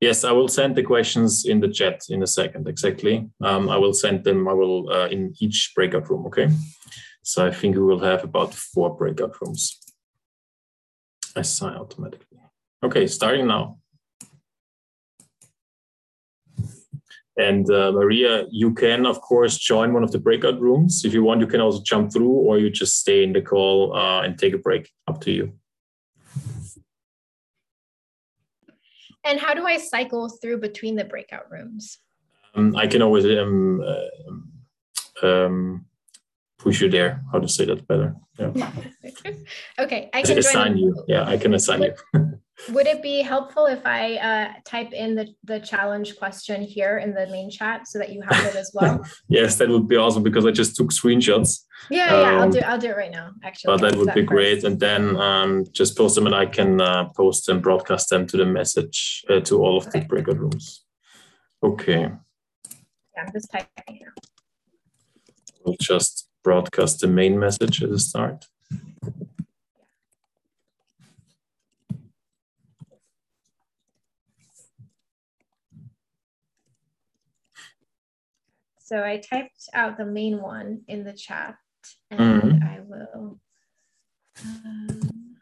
yes, 0.00 0.24
I 0.24 0.32
will 0.32 0.48
send 0.48 0.76
the 0.76 0.82
questions 0.82 1.44
in 1.44 1.60
the 1.60 1.68
chat 1.68 2.02
in 2.08 2.22
a 2.22 2.26
second. 2.26 2.68
Exactly. 2.68 3.28
Um, 3.42 3.68
I 3.68 3.76
will 3.76 3.94
send 3.94 4.24
them. 4.24 4.48
I 4.48 4.52
will 4.52 4.90
uh, 4.90 5.08
in 5.08 5.34
each 5.40 5.72
breakout 5.74 6.08
room. 6.10 6.26
Okay. 6.26 6.48
So 7.22 7.46
I 7.46 7.50
think 7.50 7.76
we 7.76 7.82
will 7.82 8.00
have 8.00 8.24
about 8.24 8.54
four 8.54 8.96
breakout 8.96 9.40
rooms. 9.40 9.78
I 11.36 11.42
sign 11.42 11.76
automatically. 11.76 12.38
Okay, 12.82 13.06
starting 13.06 13.46
now. 13.46 13.78
And 17.36 17.70
uh, 17.70 17.92
Maria, 17.92 18.46
you 18.50 18.74
can, 18.74 19.06
of 19.06 19.20
course, 19.20 19.58
join 19.58 19.92
one 19.92 20.02
of 20.02 20.10
the 20.10 20.18
breakout 20.18 20.60
rooms. 20.60 21.04
If 21.04 21.14
you 21.14 21.22
want, 21.22 21.40
you 21.40 21.46
can 21.46 21.60
also 21.60 21.82
jump 21.82 22.12
through 22.12 22.30
or 22.30 22.58
you 22.58 22.70
just 22.70 22.98
stay 22.98 23.22
in 23.22 23.32
the 23.32 23.42
call 23.42 23.94
uh, 23.94 24.22
and 24.22 24.36
take 24.36 24.54
a 24.54 24.58
break. 24.58 24.90
Up 25.06 25.20
to 25.20 25.30
you. 25.30 25.52
And 29.24 29.40
how 29.40 29.54
do 29.54 29.66
I 29.66 29.78
cycle 29.78 30.28
through 30.28 30.60
between 30.60 30.96
the 30.96 31.04
breakout 31.04 31.50
rooms? 31.50 31.98
Um, 32.54 32.74
I 32.76 32.86
can 32.86 33.02
always 33.02 33.24
um, 33.26 33.82
uh, 33.82 35.26
um, 35.26 35.86
push 36.58 36.80
you 36.80 36.90
there. 36.90 37.22
How 37.32 37.38
to 37.38 37.48
say 37.48 37.64
that 37.66 37.86
better? 37.86 38.14
Yeah. 38.38 38.52
okay, 39.78 40.10
I 40.12 40.22
can 40.22 40.38
assign 40.38 40.76
you. 40.76 41.04
Yeah, 41.06 41.24
I 41.24 41.36
can 41.36 41.54
assign 41.54 41.82
you. 41.82 41.94
would 42.70 42.86
it 42.86 43.02
be 43.02 43.22
helpful 43.22 43.66
if 43.66 43.84
I 43.86 44.16
uh, 44.16 44.52
type 44.64 44.92
in 44.92 45.14
the, 45.14 45.28
the 45.44 45.60
challenge 45.60 46.16
question 46.16 46.62
here 46.62 46.98
in 46.98 47.14
the 47.14 47.26
main 47.28 47.50
chat 47.50 47.86
so 47.86 47.98
that 47.98 48.12
you 48.12 48.20
have 48.28 48.44
it 48.46 48.56
as 48.56 48.72
well? 48.74 49.04
yes, 49.28 49.56
that 49.56 49.68
would 49.68 49.88
be 49.88 49.96
awesome 49.96 50.22
because 50.22 50.44
I 50.44 50.50
just 50.50 50.76
took 50.76 50.88
screenshots. 50.88 51.64
Yeah, 51.90 52.06
um, 52.06 52.20
yeah, 52.20 52.30
I'll 52.30 52.42
um, 52.42 52.50
do 52.50 52.58
I'll 52.60 52.78
do 52.78 52.88
it 52.88 52.96
right 52.96 53.10
now. 53.10 53.30
Actually, 53.44 53.76
but 53.76 53.80
that 53.82 53.96
would 53.96 54.08
that 54.08 54.14
be 54.14 54.22
first. 54.22 54.28
great, 54.28 54.64
and 54.64 54.80
then 54.80 55.16
um, 55.16 55.64
just 55.72 55.96
post 55.96 56.16
them, 56.16 56.26
and 56.26 56.34
I 56.34 56.46
can 56.46 56.80
uh, 56.80 57.08
post 57.16 57.48
and 57.48 57.62
broadcast 57.62 58.10
them 58.10 58.26
to 58.26 58.36
the 58.36 58.46
message 58.46 59.24
uh, 59.30 59.40
to 59.40 59.62
all 59.62 59.78
of 59.78 59.86
okay. 59.86 60.00
the 60.00 60.06
breakout 60.06 60.38
rooms. 60.38 60.84
Okay. 61.62 62.00
Yeah, 62.00 63.22
I'm 63.24 63.32
just 63.32 63.50
typing 63.50 64.00
now. 64.00 64.12
We'll 65.64 65.76
just 65.80 66.28
broadcast 66.42 67.00
the 67.00 67.08
main 67.08 67.38
message 67.38 67.82
at 67.82 67.90
the 67.90 67.98
start. 67.98 68.46
So 78.88 79.04
I 79.04 79.18
typed 79.18 79.68
out 79.74 79.98
the 79.98 80.06
main 80.06 80.40
one 80.40 80.80
in 80.88 81.04
the 81.04 81.12
chat 81.12 81.56
and 82.10 82.20
mm 82.20 82.40
-hmm. 82.40 82.74
I 82.74 82.80
will. 82.80 83.38
Um, 84.44 85.36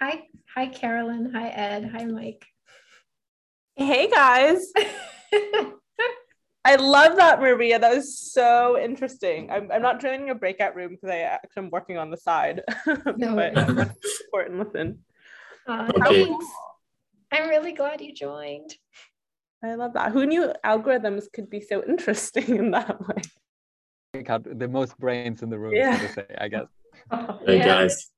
hi, 0.00 0.28
hi, 0.54 0.68
Carolyn. 0.68 1.34
Hi, 1.34 1.48
Ed. 1.48 1.90
Hi, 1.94 2.04
Mike. 2.04 2.46
Hey, 3.74 4.06
guys. 4.06 4.72
I 6.70 6.76
love 6.76 7.16
that, 7.16 7.40
Maria. 7.40 7.78
That 7.78 7.96
was 7.96 8.32
so 8.32 8.78
interesting. 8.78 9.50
I'm, 9.50 9.66
I'm 9.72 9.82
not 9.82 10.02
joining 10.02 10.30
a 10.30 10.34
breakout 10.42 10.76
room 10.76 10.90
because 10.94 11.10
I 11.10 11.22
actually 11.22 11.64
am 11.64 11.70
working 11.70 11.98
on 11.98 12.10
the 12.10 12.20
side. 12.28 12.62
No, 13.22 13.34
but 13.34 13.50
it's 13.58 14.22
important. 14.26 14.54
Listen. 14.62 14.88
Uh, 15.66 15.90
okay. 15.96 16.30
I'm 17.32 17.48
really 17.48 17.72
glad 17.72 18.00
you 18.00 18.14
joined. 18.14 18.78
I 19.62 19.74
love 19.74 19.92
that. 19.94 20.12
Who 20.12 20.26
knew 20.26 20.52
algorithms 20.64 21.24
could 21.32 21.48
be 21.48 21.60
so 21.60 21.84
interesting 21.86 22.56
in 22.56 22.70
that 22.72 23.00
way? 23.08 23.22
The 24.12 24.68
most 24.68 24.98
brains 24.98 25.42
in 25.42 25.48
the 25.50 25.58
room, 25.58 25.72
yeah. 25.74 25.96
so 25.96 26.06
to 26.06 26.12
say, 26.12 26.26
I 26.38 26.48
guess. 26.48 26.66
hey 27.46 27.58
yeah. 27.58 27.64
guys. 27.64 28.10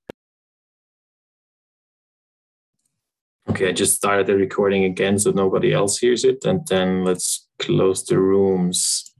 Okay, 3.48 3.68
I 3.68 3.72
just 3.72 3.94
started 3.94 4.26
the 4.26 4.34
recording 4.34 4.84
again 4.84 5.18
so 5.18 5.30
nobody 5.30 5.72
else 5.72 5.98
hears 5.98 6.24
it, 6.24 6.44
and 6.44 6.66
then 6.66 7.04
let's 7.04 7.46
close 7.60 8.04
the 8.04 8.18
rooms. 8.18 9.14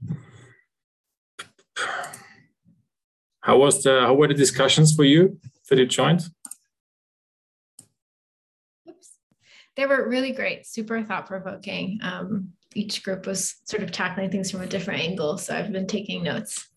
How 3.39 3.57
was 3.57 3.83
the 3.83 4.01
how 4.01 4.15
were 4.15 4.27
the 4.27 4.33
discussions 4.33 4.93
for 4.93 5.03
you 5.05 5.39
that 5.69 5.77
you 5.77 5.85
joined? 5.85 6.23
They 9.75 9.85
were 9.85 10.07
really 10.07 10.31
great, 10.31 10.65
super 10.65 11.03
thought 11.03 11.27
provoking. 11.27 11.99
Um, 12.01 12.49
each 12.73 13.03
group 13.03 13.25
was 13.25 13.55
sort 13.65 13.83
of 13.83 13.91
tackling 13.91 14.29
things 14.29 14.51
from 14.51 14.61
a 14.61 14.67
different 14.67 15.01
angle, 15.01 15.37
so 15.37 15.55
I've 15.55 15.71
been 15.71 15.87
taking 15.87 16.23
notes. 16.23 16.67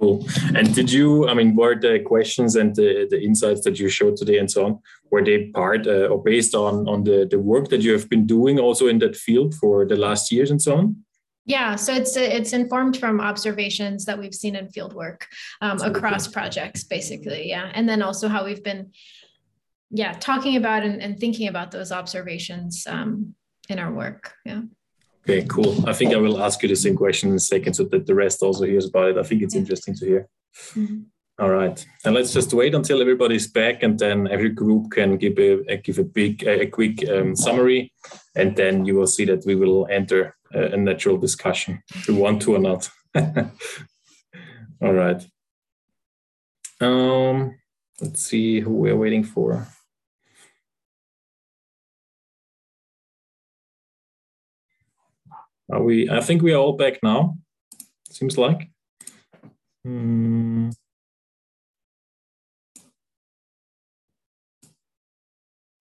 Cool. 0.00 0.24
And 0.54 0.72
did 0.74 0.92
you, 0.92 1.28
I 1.28 1.34
mean, 1.34 1.56
were 1.56 1.74
the 1.74 1.98
questions 1.98 2.54
and 2.54 2.74
the, 2.76 3.08
the 3.10 3.20
insights 3.20 3.62
that 3.62 3.80
you 3.80 3.88
showed 3.88 4.16
today 4.16 4.38
and 4.38 4.48
so 4.48 4.64
on, 4.64 4.78
were 5.10 5.24
they 5.24 5.46
part 5.46 5.86
uh, 5.86 6.06
or 6.06 6.22
based 6.22 6.54
on, 6.54 6.88
on 6.88 7.02
the, 7.02 7.26
the 7.28 7.38
work 7.38 7.68
that 7.70 7.80
you 7.80 7.92
have 7.92 8.08
been 8.08 8.24
doing 8.24 8.60
also 8.60 8.86
in 8.86 8.98
that 9.00 9.16
field 9.16 9.54
for 9.54 9.84
the 9.84 9.96
last 9.96 10.30
years 10.30 10.50
and 10.50 10.62
so 10.62 10.76
on? 10.76 11.04
Yeah, 11.46 11.76
so 11.76 11.94
it's 11.94 12.14
it's 12.14 12.52
informed 12.52 12.98
from 12.98 13.22
observations 13.22 14.04
that 14.04 14.18
we've 14.18 14.34
seen 14.34 14.54
in 14.54 14.68
field 14.68 14.92
work 14.92 15.26
um, 15.62 15.80
across 15.80 16.28
projects, 16.28 16.84
basically. 16.84 17.48
Yeah, 17.48 17.70
and 17.72 17.88
then 17.88 18.02
also 18.02 18.28
how 18.28 18.44
we've 18.44 18.62
been, 18.62 18.92
yeah, 19.90 20.12
talking 20.12 20.56
about 20.56 20.84
and, 20.84 21.00
and 21.00 21.18
thinking 21.18 21.48
about 21.48 21.70
those 21.70 21.92
observations 21.92 22.86
um, 22.86 23.34
in 23.68 23.78
our 23.78 23.92
work. 23.92 24.32
Yeah. 24.44 24.62
Okay, 25.28 25.46
cool. 25.48 25.88
I 25.88 25.92
think 25.92 26.14
I 26.14 26.16
will 26.16 26.42
ask 26.42 26.62
you 26.62 26.68
the 26.68 26.76
same 26.76 26.96
question 26.96 27.30
in 27.30 27.36
a 27.36 27.40
second 27.40 27.74
so 27.74 27.84
that 27.84 28.06
the 28.06 28.14
rest 28.14 28.42
also 28.42 28.64
hears 28.64 28.86
about 28.86 29.10
it. 29.10 29.18
I 29.18 29.22
think 29.22 29.42
it's 29.42 29.54
yeah. 29.54 29.60
interesting 29.60 29.94
to 29.96 30.06
hear. 30.06 30.28
Mm-hmm. 30.74 31.00
All 31.40 31.50
right, 31.50 31.86
and 32.04 32.16
let's 32.16 32.32
just 32.32 32.52
wait 32.52 32.74
until 32.74 33.00
everybody's 33.00 33.46
back, 33.46 33.84
and 33.84 33.96
then 33.96 34.26
every 34.26 34.48
group 34.48 34.90
can 34.90 35.16
give 35.18 35.38
a, 35.38 35.76
give 35.76 35.98
a 36.00 36.02
big, 36.02 36.42
a 36.44 36.66
quick 36.66 37.08
um, 37.08 37.36
summary, 37.36 37.92
and 38.34 38.56
then 38.56 38.84
you 38.84 38.96
will 38.96 39.06
see 39.06 39.24
that 39.26 39.46
we 39.46 39.54
will 39.54 39.86
enter 39.88 40.34
a, 40.52 40.72
a 40.72 40.76
natural 40.76 41.16
discussion, 41.16 41.80
if 41.94 42.08
we 42.08 42.14
want 42.14 42.42
to 42.42 42.56
or 42.56 42.58
not. 42.58 42.90
All 44.82 44.92
right. 44.92 45.24
Um, 46.80 47.56
let's 48.00 48.22
see 48.22 48.58
who 48.58 48.72
we're 48.72 48.96
waiting 48.96 49.22
for. 49.22 49.68
Are 55.70 55.82
we? 55.82 56.08
I 56.08 56.20
think 56.20 56.42
we 56.42 56.52
are 56.52 56.58
all 56.58 56.76
back 56.76 56.98
now. 57.02 57.36
Seems 58.10 58.38
like. 58.38 58.70
Hmm. 59.84 60.70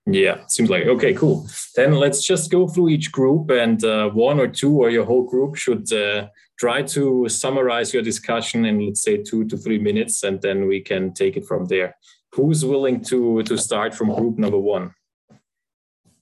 Yeah, 0.09 0.47
seems 0.47 0.69
like 0.69 0.85
okay, 0.85 1.13
cool. 1.13 1.47
Then 1.75 1.95
let's 1.95 2.25
just 2.25 2.49
go 2.49 2.67
through 2.67 2.89
each 2.89 3.11
group, 3.11 3.49
and 3.51 3.83
uh, 3.83 4.09
one 4.09 4.39
or 4.39 4.47
two 4.47 4.77
or 4.77 4.89
your 4.89 5.03
whole 5.03 5.23
group 5.23 5.57
should 5.57 5.91
uh, 5.91 6.27
try 6.57 6.81
to 6.83 7.27
summarize 7.27 7.93
your 7.93 8.03
discussion 8.03 8.65
in 8.65 8.85
let's 8.85 9.03
say 9.03 9.17
two 9.17 9.43
to 9.45 9.57
three 9.57 9.79
minutes, 9.79 10.23
and 10.23 10.41
then 10.41 10.65
we 10.67 10.79
can 10.79 11.13
take 11.13 11.35
it 11.35 11.45
from 11.45 11.65
there. 11.65 11.97
Who's 12.31 12.63
willing 12.63 13.03
to 13.05 13.43
to 13.43 13.57
start 13.57 13.93
from 13.93 14.15
group 14.15 14.37
number 14.37 14.59
one? 14.59 14.93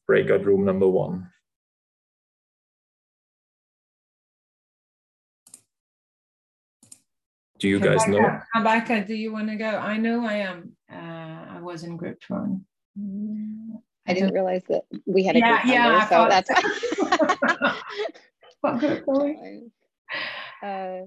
Breakout 0.08 0.46
room 0.46 0.66
number 0.66 0.88
one. 0.88 1.30
Do 7.60 7.70
you 7.70 7.80
guys 7.80 8.08
know? 8.08 8.40
Rebecca, 8.54 9.06
do 9.06 9.16
you 9.16 9.32
want 9.32 9.50
to 9.50 9.56
go? 9.56 9.70
I 9.70 9.98
know 9.98 10.26
I 10.26 10.34
am. 10.34 10.76
Uh, 10.92 11.56
I 11.56 11.60
was 11.62 11.84
in 11.84 11.96
group 11.96 12.20
one. 12.28 12.66
I 14.08 14.14
didn't 14.14 14.34
realize 14.34 14.64
that 14.70 14.84
we 15.06 15.24
had 15.24 15.36
a 15.36 15.40
yeah, 15.40 15.62
group 15.62 15.74
yeah, 15.74 16.10
so 16.10 16.28
that's 16.30 16.50
what 18.62 18.80
group 18.80 19.04
uh, 20.64 21.00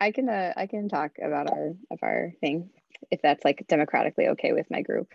I 0.00 0.10
can 0.10 0.28
uh, 0.28 0.52
I 0.56 0.66
can 0.66 0.88
talk 0.88 1.12
about 1.22 1.50
our 1.50 1.72
of 1.90 1.98
our 2.02 2.32
thing 2.40 2.70
if 3.10 3.22
that's 3.22 3.44
like 3.44 3.64
democratically 3.68 4.28
okay 4.28 4.52
with 4.52 4.66
my 4.70 4.82
group. 4.82 5.08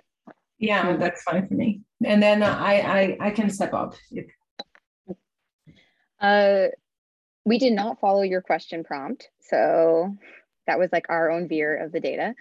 Yeah, 0.58 0.96
that's 0.98 1.22
fine 1.24 1.48
for 1.48 1.54
me. 1.54 1.82
And 2.04 2.22
then 2.24 2.44
I 2.44 2.80
I, 2.80 3.18
I 3.28 3.32
can 3.32 3.50
step 3.50 3.74
up. 3.74 3.96
Uh, 6.20 6.68
we 7.46 7.58
did 7.58 7.74
not 7.74 8.00
follow 8.00 8.22
your 8.22 8.42
question 8.42 8.84
prompt, 8.84 9.30
so 9.42 10.16
that 10.68 10.80
was 10.80 10.90
like 10.92 11.06
our 11.10 11.32
own 11.32 11.48
veer 11.48 11.76
of 11.76 11.92
the 11.92 12.00
data 12.00 12.36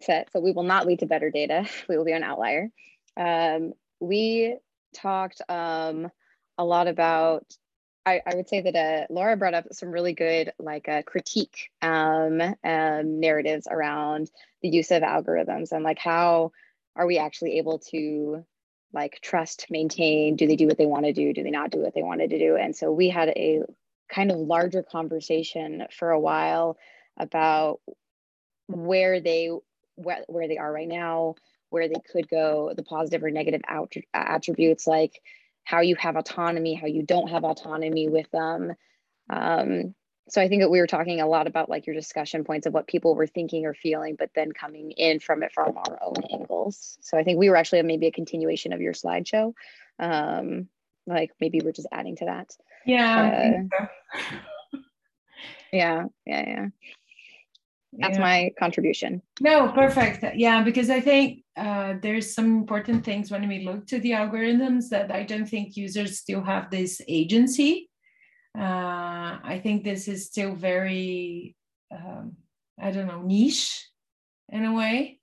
set. 0.00 0.30
So 0.32 0.40
we 0.40 0.52
will 0.52 0.62
not 0.62 0.86
lead 0.86 1.00
to 1.00 1.06
better 1.06 1.30
data. 1.30 1.66
We 1.88 1.96
will 1.96 2.04
be 2.04 2.12
an 2.12 2.24
outlier. 2.24 2.68
Um, 3.16 3.72
we 4.00 4.56
talked 4.94 5.40
um, 5.48 6.10
a 6.58 6.64
lot 6.64 6.88
about 6.88 7.44
I, 8.04 8.20
I, 8.26 8.34
would 8.34 8.48
say 8.48 8.60
that 8.62 8.74
uh, 8.74 9.06
Laura 9.10 9.36
brought 9.36 9.54
up 9.54 9.66
some 9.70 9.92
really 9.92 10.12
good 10.12 10.52
like 10.58 10.88
uh, 10.88 11.02
critique 11.02 11.70
um, 11.82 12.40
um, 12.40 13.20
narratives 13.20 13.68
around 13.70 14.28
the 14.60 14.70
use 14.70 14.90
of 14.90 15.04
algorithms 15.04 15.70
and 15.70 15.84
like 15.84 16.00
how 16.00 16.50
are 16.96 17.06
we 17.06 17.18
actually 17.18 17.58
able 17.58 17.78
to 17.90 18.44
like 18.92 19.20
trust, 19.22 19.66
maintain, 19.70 20.36
do 20.36 20.46
they 20.46 20.56
do 20.56 20.66
what 20.66 20.78
they 20.78 20.86
want 20.86 21.06
to 21.06 21.12
do? 21.12 21.32
Do 21.32 21.42
they 21.42 21.50
not 21.50 21.70
do 21.70 21.78
what 21.78 21.94
they 21.94 22.02
wanted 22.02 22.30
to 22.30 22.38
do? 22.38 22.56
And 22.56 22.76
so 22.76 22.92
we 22.92 23.08
had 23.08 23.28
a 23.30 23.62
kind 24.08 24.30
of 24.30 24.38
larger 24.38 24.82
conversation 24.82 25.86
for 25.90 26.10
a 26.10 26.20
while 26.20 26.76
about 27.16 27.80
where 28.66 29.20
they 29.20 29.50
where, 29.96 30.24
where 30.28 30.48
they 30.48 30.58
are 30.58 30.72
right 30.72 30.88
now 30.88 31.34
where 31.70 31.88
they 31.88 32.00
could 32.10 32.28
go 32.28 32.72
the 32.76 32.82
positive 32.82 33.22
or 33.22 33.30
negative 33.30 33.62
out- 33.68 33.94
attributes 34.14 34.86
like 34.86 35.20
how 35.64 35.80
you 35.80 35.94
have 35.96 36.16
autonomy 36.16 36.74
how 36.74 36.86
you 36.86 37.02
don't 37.02 37.28
have 37.28 37.44
autonomy 37.44 38.08
with 38.08 38.30
them. 38.30 38.74
Um, 39.30 39.94
so 40.28 40.40
i 40.40 40.48
think 40.48 40.62
that 40.62 40.70
we 40.70 40.80
were 40.80 40.86
talking 40.86 41.20
a 41.20 41.26
lot 41.26 41.46
about 41.46 41.68
like 41.68 41.86
your 41.86 41.94
discussion 41.94 42.44
points 42.44 42.66
of 42.66 42.72
what 42.72 42.86
people 42.86 43.14
were 43.14 43.26
thinking 43.26 43.66
or 43.66 43.74
feeling 43.74 44.16
but 44.18 44.30
then 44.34 44.52
coming 44.52 44.92
in 44.92 45.18
from 45.18 45.42
it 45.42 45.52
from 45.52 45.76
our 45.76 45.98
own 46.02 46.14
angles. 46.32 46.98
So 47.00 47.18
i 47.18 47.24
think 47.24 47.38
we 47.38 47.50
were 47.50 47.56
actually 47.56 47.82
maybe 47.82 48.06
a 48.06 48.12
continuation 48.12 48.72
of 48.72 48.80
your 48.80 48.92
slideshow. 48.92 49.52
Um, 49.98 50.68
like 51.06 51.32
maybe 51.40 51.60
we're 51.62 51.72
just 51.72 51.88
adding 51.92 52.16
to 52.16 52.24
that. 52.26 52.56
Yeah 52.86 53.68
uh, 53.72 53.78
so. 54.22 54.78
yeah 55.72 56.04
yeah 56.26 56.48
yeah 56.48 56.66
that's 57.92 58.16
yeah. 58.16 58.20
my 58.20 58.50
contribution. 58.58 59.22
No 59.40 59.70
perfect. 59.72 60.24
Yeah 60.34 60.62
because 60.62 60.88
i 60.90 61.00
think 61.00 61.44
uh, 61.56 61.94
there's 62.00 62.34
some 62.34 62.46
important 62.46 63.04
things 63.04 63.30
when 63.30 63.46
we 63.46 63.64
look 63.64 63.86
to 63.86 63.98
the 64.00 64.12
algorithms 64.12 64.88
that 64.88 65.10
i 65.10 65.22
don't 65.22 65.46
think 65.46 65.76
users 65.76 66.18
still 66.18 66.42
have 66.42 66.70
this 66.70 67.00
agency. 67.08 67.90
Uh, 68.58 69.38
i 69.44 69.60
think 69.62 69.84
this 69.84 70.08
is 70.08 70.26
still 70.26 70.54
very 70.54 71.56
um, 71.90 72.32
i 72.80 72.90
don't 72.90 73.06
know 73.06 73.22
niche 73.22 73.86
in 74.48 74.64
a 74.64 74.74
way. 74.74 75.18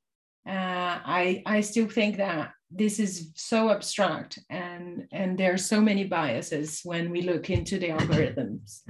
Uh, 0.48 0.98
i 1.06 1.42
i 1.46 1.62
still 1.62 1.88
think 1.88 2.18
that 2.18 2.52
this 2.72 3.00
is 3.00 3.32
so 3.36 3.72
abstract 3.72 4.40
and 4.50 5.08
and 5.12 5.38
there 5.38 5.54
are 5.54 5.58
so 5.58 5.82
many 5.82 6.04
biases 6.04 6.82
when 6.84 7.10
we 7.10 7.22
look 7.24 7.50
into 7.50 7.80
the 7.80 7.90
algorithms 7.90 8.82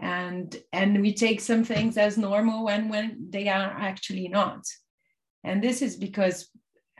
and 0.00 0.56
and 0.72 1.00
we 1.00 1.14
take 1.14 1.40
some 1.40 1.64
things 1.64 1.96
as 1.96 2.16
normal 2.16 2.64
when 2.64 2.88
when 2.88 3.28
they 3.30 3.48
are 3.48 3.70
actually 3.78 4.28
not. 4.28 4.64
And 5.44 5.62
this 5.62 5.82
is 5.82 5.96
because 5.96 6.48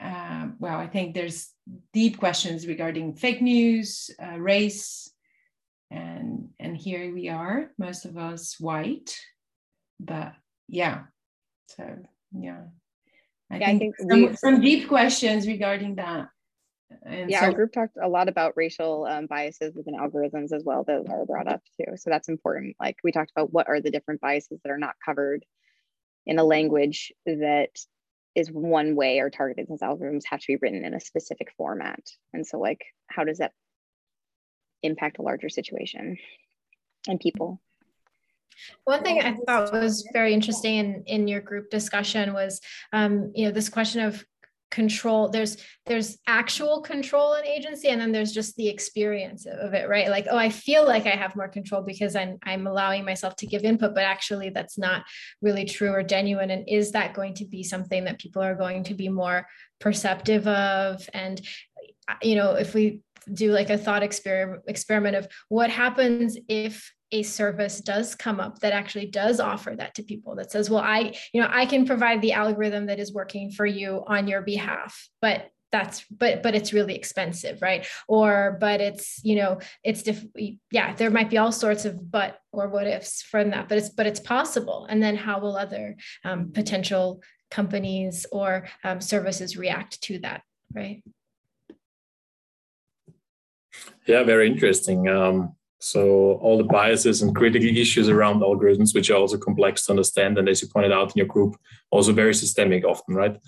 uh, 0.00 0.46
well 0.58 0.78
i 0.78 0.86
think 0.86 1.14
there's 1.14 1.50
deep 1.92 2.18
questions 2.18 2.66
regarding 2.66 3.14
fake 3.14 3.42
news 3.42 4.10
uh, 4.22 4.38
race 4.38 5.12
and 5.90 6.48
and 6.58 6.74
here 6.76 7.12
we 7.12 7.28
are 7.28 7.70
most 7.78 8.06
of 8.06 8.16
us 8.16 8.58
white 8.58 9.14
but 9.98 10.32
yeah 10.68 11.02
so 11.76 11.84
yeah. 12.32 12.62
I 13.50 13.58
yeah, 13.58 13.66
think, 13.66 13.76
I 13.76 13.78
think 13.78 13.96
some, 13.98 14.22
we, 14.22 14.36
some 14.36 14.60
deep 14.60 14.88
questions 14.88 15.46
regarding 15.46 15.96
that 15.96 16.28
and 17.02 17.30
yeah, 17.30 17.40
so, 17.40 17.46
our 17.46 17.52
group 17.52 17.72
talked 17.72 17.96
a 18.00 18.08
lot 18.08 18.28
about 18.28 18.56
racial 18.56 19.06
um, 19.06 19.26
biases 19.26 19.74
within 19.74 19.94
algorithms 19.94 20.52
as 20.52 20.64
well 20.64 20.84
that 20.84 21.08
are 21.08 21.26
brought 21.26 21.48
up 21.48 21.62
too. 21.76 21.96
So 21.96 22.10
that's 22.10 22.28
important. 22.28 22.76
Like 22.80 22.96
we 23.04 23.12
talked 23.12 23.30
about 23.30 23.52
what 23.52 23.68
are 23.68 23.80
the 23.80 23.90
different 23.90 24.20
biases 24.20 24.60
that 24.62 24.70
are 24.70 24.78
not 24.78 24.94
covered 25.04 25.44
in 26.26 26.38
a 26.38 26.44
language 26.44 27.12
that 27.26 27.70
is 28.34 28.50
one 28.50 28.94
way 28.94 29.18
or 29.18 29.30
targeted 29.30 29.66
since 29.68 29.82
algorithms 29.82 30.22
have 30.28 30.40
to 30.40 30.46
be 30.46 30.56
written 30.56 30.84
in 30.84 30.94
a 30.94 31.00
specific 31.00 31.52
format. 31.56 32.00
And 32.32 32.46
so 32.46 32.58
like, 32.58 32.84
how 33.08 33.24
does 33.24 33.38
that 33.38 33.52
impact 34.82 35.18
a 35.18 35.22
larger 35.22 35.48
situation 35.48 36.16
and 37.08 37.20
people? 37.20 37.60
One 38.84 39.02
thing 39.02 39.20
I 39.20 39.36
thought 39.46 39.72
was 39.72 40.06
very 40.12 40.34
interesting 40.34 40.76
in, 40.76 41.02
in 41.06 41.28
your 41.28 41.40
group 41.40 41.70
discussion 41.70 42.34
was, 42.34 42.60
um, 42.92 43.32
you 43.34 43.46
know, 43.46 43.52
this 43.52 43.68
question 43.68 44.02
of 44.02 44.24
control 44.70 45.28
there's 45.28 45.56
there's 45.86 46.18
actual 46.26 46.80
control 46.80 47.34
and 47.34 47.46
agency 47.46 47.88
and 47.88 48.00
then 48.00 48.12
there's 48.12 48.32
just 48.32 48.54
the 48.56 48.68
experience 48.68 49.46
of 49.46 49.74
it 49.74 49.88
right? 49.88 50.08
Like 50.08 50.26
oh 50.30 50.36
i 50.36 50.48
feel 50.48 50.86
like 50.86 51.06
i 51.06 51.10
have 51.10 51.36
more 51.36 51.48
control 51.48 51.82
because 51.82 52.14
i'm 52.14 52.38
i'm 52.44 52.66
allowing 52.66 53.04
myself 53.04 53.36
to 53.36 53.46
give 53.46 53.64
input 53.64 53.94
but 53.94 54.04
actually 54.04 54.50
that's 54.50 54.78
not 54.78 55.02
really 55.42 55.64
true 55.64 55.90
or 55.90 56.02
genuine. 56.02 56.50
And 56.50 56.68
is 56.68 56.92
that 56.92 57.14
going 57.14 57.34
to 57.34 57.44
be 57.44 57.62
something 57.62 58.04
that 58.04 58.18
people 58.18 58.42
are 58.42 58.54
going 58.54 58.84
to 58.84 58.94
be 58.94 59.08
more 59.08 59.46
perceptive 59.80 60.46
of? 60.46 61.08
And 61.12 61.40
you 62.22 62.34
know 62.34 62.54
if 62.54 62.74
we 62.74 63.00
do 63.32 63.52
like 63.52 63.70
a 63.70 63.78
thought 63.78 64.02
experiment 64.02 64.62
experiment 64.66 65.16
of 65.16 65.28
what 65.48 65.70
happens 65.70 66.36
if 66.48 66.92
a 67.12 67.22
service 67.22 67.80
does 67.80 68.14
come 68.14 68.40
up 68.40 68.60
that 68.60 68.72
actually 68.72 69.06
does 69.06 69.40
offer 69.40 69.74
that 69.76 69.94
to 69.94 70.02
people 70.02 70.34
that 70.36 70.50
says 70.50 70.70
well 70.70 70.82
i 70.82 71.12
you 71.32 71.40
know 71.40 71.48
i 71.50 71.66
can 71.66 71.84
provide 71.84 72.20
the 72.22 72.32
algorithm 72.32 72.86
that 72.86 72.98
is 72.98 73.12
working 73.12 73.50
for 73.50 73.66
you 73.66 74.04
on 74.06 74.28
your 74.28 74.42
behalf 74.42 75.08
but 75.20 75.50
that's 75.72 76.04
but 76.10 76.42
but 76.42 76.54
it's 76.54 76.72
really 76.72 76.94
expensive 76.94 77.62
right? 77.62 77.86
Or 78.08 78.56
but 78.60 78.80
it's 78.80 79.20
you 79.24 79.36
know 79.36 79.60
it's 79.84 80.02
diff- 80.02 80.26
yeah 80.70 80.94
there 80.94 81.10
might 81.10 81.30
be 81.30 81.38
all 81.38 81.52
sorts 81.52 81.84
of 81.84 82.10
but 82.10 82.38
or 82.52 82.68
what 82.68 82.86
ifs 82.86 83.22
from 83.22 83.50
that 83.50 83.68
but 83.68 83.78
it's 83.78 83.88
but 83.88 84.06
it's 84.06 84.20
possible. 84.20 84.86
And 84.88 85.02
then 85.02 85.16
how 85.16 85.40
will 85.40 85.56
other 85.56 85.96
um, 86.24 86.52
potential 86.52 87.22
companies 87.50 88.26
or 88.32 88.68
um, 88.84 89.00
services 89.00 89.56
react 89.56 90.00
to 90.02 90.18
that 90.20 90.42
right? 90.74 91.02
Yeah 94.06 94.24
very 94.24 94.48
interesting. 94.48 95.08
Um, 95.08 95.54
so 95.80 96.34
all 96.42 96.58
the 96.58 96.64
biases 96.64 97.22
and 97.22 97.34
critical 97.34 97.68
issues 97.68 98.10
around 98.10 98.42
algorithms, 98.42 98.94
which 98.94 99.10
are 99.10 99.16
also 99.16 99.38
complex 99.38 99.86
to 99.86 99.92
understand, 99.92 100.36
and 100.36 100.46
as 100.48 100.60
you 100.60 100.68
pointed 100.68 100.92
out 100.92 101.08
in 101.08 101.14
your 101.16 101.26
group, 101.26 101.56
also 101.90 102.12
very 102.12 102.34
systemic 102.34 102.84
often, 102.84 103.14
right? 103.14 103.40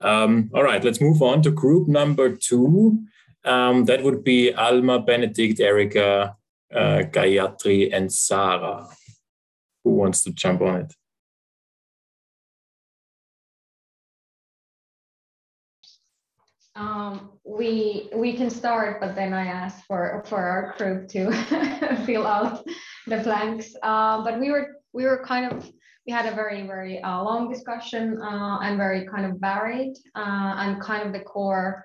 Um, 0.00 0.50
all 0.54 0.62
right, 0.62 0.82
let's 0.84 1.00
move 1.00 1.20
on 1.20 1.42
to 1.42 1.50
group 1.50 1.88
number 1.88 2.34
two. 2.36 3.02
Um, 3.44 3.86
that 3.86 4.04
would 4.04 4.22
be 4.22 4.54
Alma, 4.54 5.00
Benedict, 5.00 5.58
Erica, 5.58 6.36
uh, 6.72 7.02
Gayatri, 7.10 7.90
and 7.92 8.12
Sarah. 8.12 8.86
Who 9.82 9.90
wants 9.90 10.22
to 10.24 10.32
jump 10.32 10.60
on 10.62 10.82
it? 10.82 10.94
Um, 16.76 17.32
we 17.50 18.08
we 18.14 18.32
can 18.36 18.48
start, 18.48 19.00
but 19.00 19.14
then 19.14 19.32
I 19.32 19.46
asked 19.46 19.84
for 19.86 20.22
for 20.26 20.38
our 20.38 20.74
group 20.78 21.08
to 21.08 21.32
fill 22.06 22.26
out 22.26 22.64
the 23.06 23.18
blanks. 23.18 23.74
Uh, 23.82 24.22
but 24.22 24.38
we 24.38 24.50
were 24.50 24.76
we 24.92 25.04
were 25.04 25.24
kind 25.24 25.50
of 25.50 25.68
we 26.06 26.12
had 26.12 26.26
a 26.26 26.34
very 26.34 26.66
very 26.66 27.02
uh, 27.02 27.22
long 27.22 27.50
discussion 27.50 28.20
uh, 28.22 28.58
and 28.62 28.76
very 28.76 29.06
kind 29.06 29.26
of 29.26 29.40
varied 29.40 29.94
uh, 30.14 30.54
and 30.58 30.80
kind 30.80 31.06
of 31.06 31.12
the 31.12 31.20
core 31.20 31.84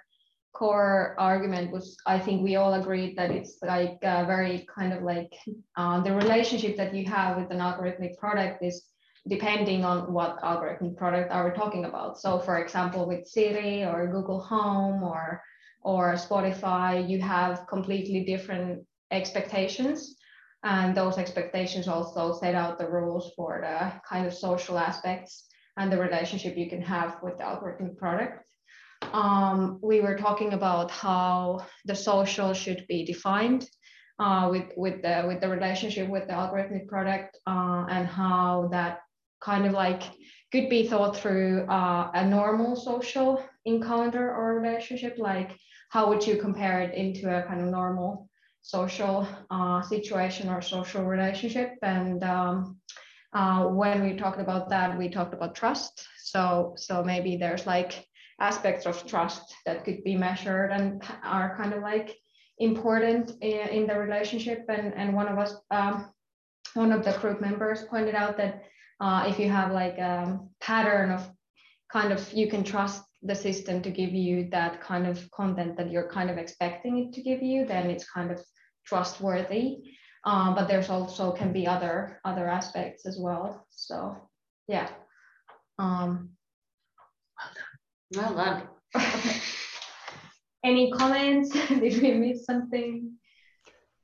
core 0.53 1.15
argument 1.19 1.71
was 1.71 1.97
I 2.05 2.19
think 2.19 2.41
we 2.41 2.55
all 2.55 2.75
agreed 2.75 3.17
that 3.17 3.31
it's 3.31 3.57
like 3.61 3.99
very 4.01 4.65
kind 4.73 4.93
of 4.93 5.03
like 5.03 5.33
uh, 5.75 5.99
the 6.01 6.13
relationship 6.13 6.77
that 6.77 6.95
you 6.95 7.05
have 7.05 7.37
with 7.37 7.51
an 7.51 7.57
algorithmic 7.57 8.17
product 8.17 8.63
is 8.63 8.85
depending 9.27 9.83
on 9.83 10.13
what 10.13 10.37
algorithm 10.43 10.95
product 10.95 11.31
are 11.31 11.49
we 11.49 11.55
talking 11.55 11.85
about. 11.85 12.19
So 12.19 12.39
for 12.39 12.59
example, 12.59 13.07
with 13.07 13.27
Siri 13.27 13.83
or 13.83 14.07
Google 14.07 14.41
Home 14.41 15.03
or, 15.03 15.41
or 15.81 16.13
Spotify, 16.13 17.09
you 17.09 17.19
have 17.21 17.65
completely 17.67 18.23
different 18.23 18.85
expectations. 19.11 20.15
And 20.63 20.95
those 20.95 21.17
expectations 21.17 21.87
also 21.87 22.33
set 22.33 22.55
out 22.55 22.79
the 22.79 22.89
rules 22.89 23.31
for 23.35 23.61
the 23.61 23.93
kind 24.07 24.25
of 24.25 24.33
social 24.33 24.77
aspects 24.77 25.45
and 25.77 25.91
the 25.91 25.97
relationship 25.97 26.57
you 26.57 26.69
can 26.69 26.81
have 26.81 27.17
with 27.21 27.37
the 27.37 27.45
algorithm 27.45 27.95
product. 27.95 28.43
Um, 29.13 29.79
we 29.81 30.01
were 30.01 30.17
talking 30.17 30.53
about 30.53 30.89
how 30.89 31.65
the 31.85 31.95
social 31.95 32.53
should 32.53 32.85
be 32.87 33.05
defined 33.05 33.67
uh, 34.19 34.47
with 34.49 34.71
with 34.77 35.01
the 35.01 35.25
with 35.27 35.41
the 35.41 35.49
relationship 35.49 36.09
with 36.09 36.27
the 36.27 36.33
algorithmic 36.33 36.87
product 36.87 37.37
uh, 37.45 37.85
and 37.89 38.07
how 38.07 38.69
that 38.71 38.99
kind 39.41 39.65
of 39.65 39.73
like 39.73 40.03
could 40.51 40.69
be 40.69 40.87
thought 40.87 41.17
through 41.17 41.65
uh, 41.69 42.11
a 42.13 42.25
normal 42.25 42.75
social 42.75 43.43
encounter 43.65 44.33
or 44.33 44.59
relationship 44.59 45.15
like 45.17 45.57
how 45.89 46.09
would 46.09 46.25
you 46.25 46.37
compare 46.37 46.81
it 46.81 46.93
into 46.93 47.23
a 47.33 47.43
kind 47.43 47.61
of 47.61 47.67
normal 47.67 48.29
social 48.61 49.27
uh, 49.51 49.81
situation 49.83 50.49
or 50.49 50.61
social 50.61 51.03
relationship? 51.03 51.75
And 51.83 52.23
um, 52.23 52.77
uh, 53.33 53.65
when 53.65 54.03
we 54.03 54.15
talked 54.15 54.39
about 54.39 54.69
that 54.69 54.97
we 54.97 55.07
talked 55.09 55.33
about 55.33 55.55
trust. 55.55 56.07
So 56.23 56.73
so 56.75 57.03
maybe 57.03 57.37
there's 57.37 57.67
like 57.67 58.05
aspects 58.39 58.85
of 58.85 59.05
trust 59.05 59.55
that 59.65 59.85
could 59.85 60.03
be 60.03 60.15
measured 60.15 60.71
and 60.71 61.01
are 61.23 61.55
kind 61.55 61.73
of 61.73 61.81
like 61.81 62.17
important 62.57 63.31
in, 63.41 63.67
in 63.69 63.87
the 63.87 63.97
relationship. 63.97 64.65
And 64.67 64.93
and 64.95 65.13
one 65.13 65.27
of 65.27 65.37
us 65.37 65.55
um, 65.71 66.09
one 66.73 66.91
of 66.91 67.05
the 67.05 67.13
group 67.21 67.39
members 67.39 67.83
pointed 67.83 68.15
out 68.15 68.35
that 68.37 68.63
uh, 68.99 69.25
if 69.27 69.39
you 69.39 69.49
have 69.49 69.71
like 69.71 69.97
a 69.97 70.39
pattern 70.61 71.11
of 71.11 71.29
kind 71.91 72.11
of 72.11 72.33
you 72.33 72.47
can 72.49 72.63
trust 72.63 73.03
the 73.21 73.35
system 73.35 73.81
to 73.81 73.89
give 73.89 74.11
you 74.11 74.49
that 74.51 74.81
kind 74.81 75.07
of 75.07 75.29
content 75.31 75.77
that 75.77 75.91
you're 75.91 76.09
kind 76.09 76.29
of 76.29 76.37
expecting 76.37 76.97
it 76.99 77.13
to 77.13 77.21
give 77.21 77.41
you 77.41 77.65
then 77.65 77.89
it's 77.89 78.09
kind 78.09 78.31
of 78.31 78.39
trustworthy. 78.85 79.77
Um, 80.25 80.55
but 80.55 80.67
there's 80.67 80.89
also 80.89 81.31
can 81.31 81.53
be 81.53 81.67
other 81.67 82.19
other 82.25 82.47
aspects 82.47 83.05
as 83.05 83.17
well. 83.19 83.67
So 83.69 84.17
yeah. 84.67 84.89
Um, 85.77 86.29
well 87.37 88.33
done. 88.33 88.35
Well 88.35 88.67
done. 88.93 89.33
Any 90.63 90.91
comments? 90.91 91.51
Did 91.67 92.01
we 92.01 92.13
miss 92.13 92.45
something 92.45 93.11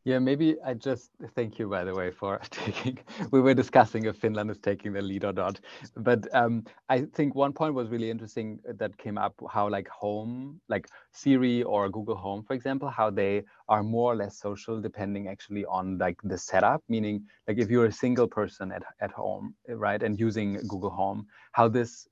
yeah, 0.04 0.18
maybe 0.18 0.56
I 0.66 0.74
just 0.74 1.12
thank 1.36 1.60
you, 1.60 1.70
by 1.70 1.84
the 1.84 1.94
way, 1.94 2.10
for 2.10 2.40
taking. 2.50 2.98
We 3.32 3.40
were 3.40 3.54
discussing 3.54 4.06
if 4.06 4.18
Finland 4.18 4.50
is 4.50 4.58
taking 4.58 4.94
the 4.94 5.02
lead 5.02 5.24
or 5.24 5.34
not, 5.34 5.60
but 5.96 6.28
um, 6.34 6.64
I 6.90 7.02
think 7.14 7.36
one 7.36 7.54
point 7.54 7.76
was 7.76 7.90
really 7.90 8.10
interesting 8.10 8.60
that 8.66 8.98
came 8.98 9.20
up 9.20 9.36
how 9.52 9.70
like 9.70 9.88
home, 9.90 10.60
like 10.70 10.88
Siri 11.12 11.62
or 11.62 11.88
Google 11.90 12.16
Home, 12.16 12.44
for 12.44 12.54
example, 12.54 12.90
how 12.90 13.12
they 13.12 13.44
are 13.70 13.84
more 13.84 14.14
or 14.14 14.16
less 14.16 14.40
social 14.40 14.82
depending 14.82 15.28
actually 15.28 15.66
on 15.66 16.00
like 16.00 16.18
the 16.24 16.38
setup. 16.38 16.82
Meaning, 16.90 17.24
like 17.48 17.60
if 17.60 17.70
you're 17.70 17.86
a 17.86 17.92
single 17.92 18.28
person 18.28 18.72
at 18.72 18.84
at 19.02 19.12
home, 19.12 19.54
right, 19.68 20.02
and 20.02 20.20
using 20.20 20.56
Google 20.68 20.90
Home, 20.90 21.28
how 21.52 21.68
this 21.68 22.08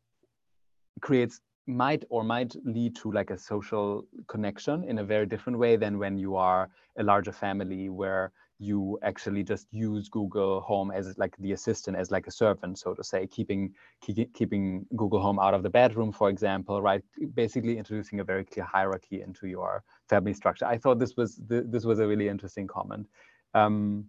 creates 1.01 1.41
might 1.69 2.03
or 2.09 2.23
might 2.23 2.55
lead 2.65 2.95
to 2.97 3.11
like 3.11 3.29
a 3.29 3.37
social 3.37 4.05
connection 4.27 4.83
in 4.83 4.99
a 4.99 5.03
very 5.03 5.25
different 5.25 5.57
way 5.57 5.75
than 5.75 5.99
when 5.99 6.17
you 6.17 6.35
are 6.35 6.69
a 6.97 7.03
larger 7.03 7.31
family 7.31 7.89
where 7.89 8.31
you 8.59 8.99
actually 9.03 9.41
just 9.41 9.67
use 9.71 10.09
Google 10.09 10.59
Home 10.61 10.91
as 10.91 11.17
like 11.17 11.35
the 11.37 11.53
assistant, 11.53 11.95
as 11.95 12.11
like 12.11 12.27
a 12.27 12.31
servant, 12.31 12.77
so 12.77 12.93
to 12.93 13.03
say, 13.03 13.25
keeping 13.25 13.73
keep, 14.01 14.33
keeping 14.33 14.85
Google 14.97 15.21
Home 15.21 15.39
out 15.39 15.53
of 15.53 15.63
the 15.63 15.69
bedroom, 15.69 16.11
for 16.11 16.29
example, 16.29 16.81
right? 16.81 17.01
Basically 17.35 17.77
introducing 17.77 18.19
a 18.19 18.23
very 18.23 18.43
clear 18.43 18.65
hierarchy 18.65 19.21
into 19.21 19.47
your 19.47 19.83
family 20.09 20.33
structure. 20.33 20.65
I 20.65 20.77
thought 20.77 20.99
this 20.99 21.15
was 21.15 21.39
this 21.47 21.85
was 21.85 21.99
a 21.99 22.07
really 22.07 22.27
interesting 22.27 22.67
comment. 22.67 23.07
Um, 23.53 24.05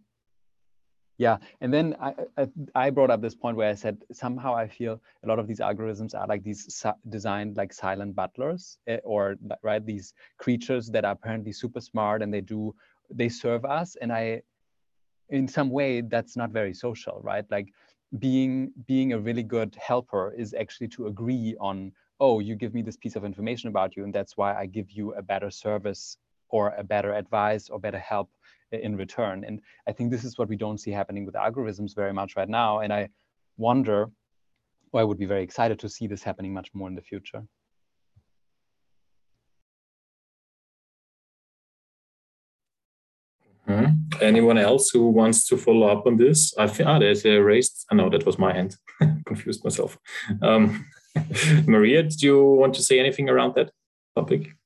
yeah, 1.20 1.36
and 1.60 1.72
then 1.72 1.94
I, 2.00 2.14
I, 2.74 2.88
brought 2.88 3.10
up 3.10 3.20
this 3.20 3.34
point 3.34 3.54
where 3.54 3.68
I 3.68 3.74
said 3.74 3.98
somehow 4.10 4.54
I 4.54 4.66
feel 4.66 5.02
a 5.22 5.28
lot 5.28 5.38
of 5.38 5.46
these 5.46 5.60
algorithms 5.60 6.18
are 6.18 6.26
like 6.26 6.42
these 6.42 6.82
designed 7.10 7.58
like 7.58 7.74
silent 7.74 8.16
butlers, 8.16 8.78
eh, 8.86 9.00
or 9.04 9.36
right 9.62 9.84
these 9.84 10.14
creatures 10.38 10.88
that 10.92 11.04
are 11.04 11.12
apparently 11.12 11.52
super 11.52 11.82
smart 11.82 12.22
and 12.22 12.32
they 12.32 12.40
do 12.40 12.74
they 13.10 13.28
serve 13.28 13.66
us, 13.66 13.96
and 14.00 14.10
I, 14.10 14.40
in 15.28 15.46
some 15.46 15.68
way, 15.68 16.00
that's 16.00 16.38
not 16.38 16.52
very 16.52 16.72
social, 16.72 17.20
right? 17.22 17.44
Like 17.50 17.68
being 18.18 18.72
being 18.86 19.12
a 19.12 19.18
really 19.18 19.42
good 19.42 19.76
helper 19.78 20.32
is 20.34 20.54
actually 20.54 20.88
to 20.88 21.06
agree 21.06 21.54
on 21.60 21.92
oh 22.20 22.40
you 22.40 22.54
give 22.54 22.72
me 22.72 22.80
this 22.80 22.96
piece 22.96 23.14
of 23.14 23.26
information 23.26 23.68
about 23.68 23.94
you 23.94 24.04
and 24.04 24.12
that's 24.14 24.38
why 24.38 24.54
I 24.58 24.64
give 24.64 24.90
you 24.90 25.12
a 25.12 25.22
better 25.22 25.50
service 25.50 26.16
or 26.48 26.74
a 26.76 26.82
better 26.82 27.14
advice 27.14 27.68
or 27.68 27.78
better 27.78 28.00
help 28.00 28.30
in 28.72 28.96
return. 28.96 29.44
And 29.44 29.60
I 29.86 29.92
think 29.92 30.10
this 30.10 30.24
is 30.24 30.38
what 30.38 30.48
we 30.48 30.56
don't 30.56 30.78
see 30.78 30.90
happening 30.90 31.24
with 31.26 31.34
algorithms 31.34 31.94
very 31.94 32.12
much 32.12 32.36
right 32.36 32.48
now. 32.48 32.80
And 32.80 32.92
I 32.92 33.08
wonder, 33.56 34.10
or 34.92 35.00
I 35.00 35.04
would 35.04 35.18
be 35.18 35.26
very 35.26 35.42
excited 35.42 35.78
to 35.80 35.88
see 35.88 36.06
this 36.06 36.22
happening 36.22 36.52
much 36.52 36.70
more 36.74 36.88
in 36.88 36.94
the 36.94 37.02
future. 37.02 37.42
Mm 43.66 43.78
-hmm. 43.78 44.22
Anyone 44.22 44.60
else 44.62 44.98
who 44.98 45.12
wants 45.12 45.46
to 45.48 45.56
follow 45.56 45.92
up 45.92 46.06
on 46.06 46.16
this? 46.16 46.58
I 46.58 46.66
think 46.68 46.88
ah, 46.88 46.98
there's 46.98 47.24
a 47.24 47.42
raised. 47.42 47.86
I 47.90 47.94
oh, 47.94 47.96
know 47.96 48.10
that 48.10 48.24
was 48.24 48.36
my 48.36 48.52
hand. 48.52 48.76
Confused 49.30 49.64
myself. 49.64 49.98
Um, 50.42 50.84
Maria, 51.66 52.02
do 52.02 52.26
you 52.26 52.58
want 52.60 52.74
to 52.74 52.82
say 52.82 52.98
anything 52.98 53.30
around 53.30 53.54
that 53.54 53.70
topic? 54.14 54.59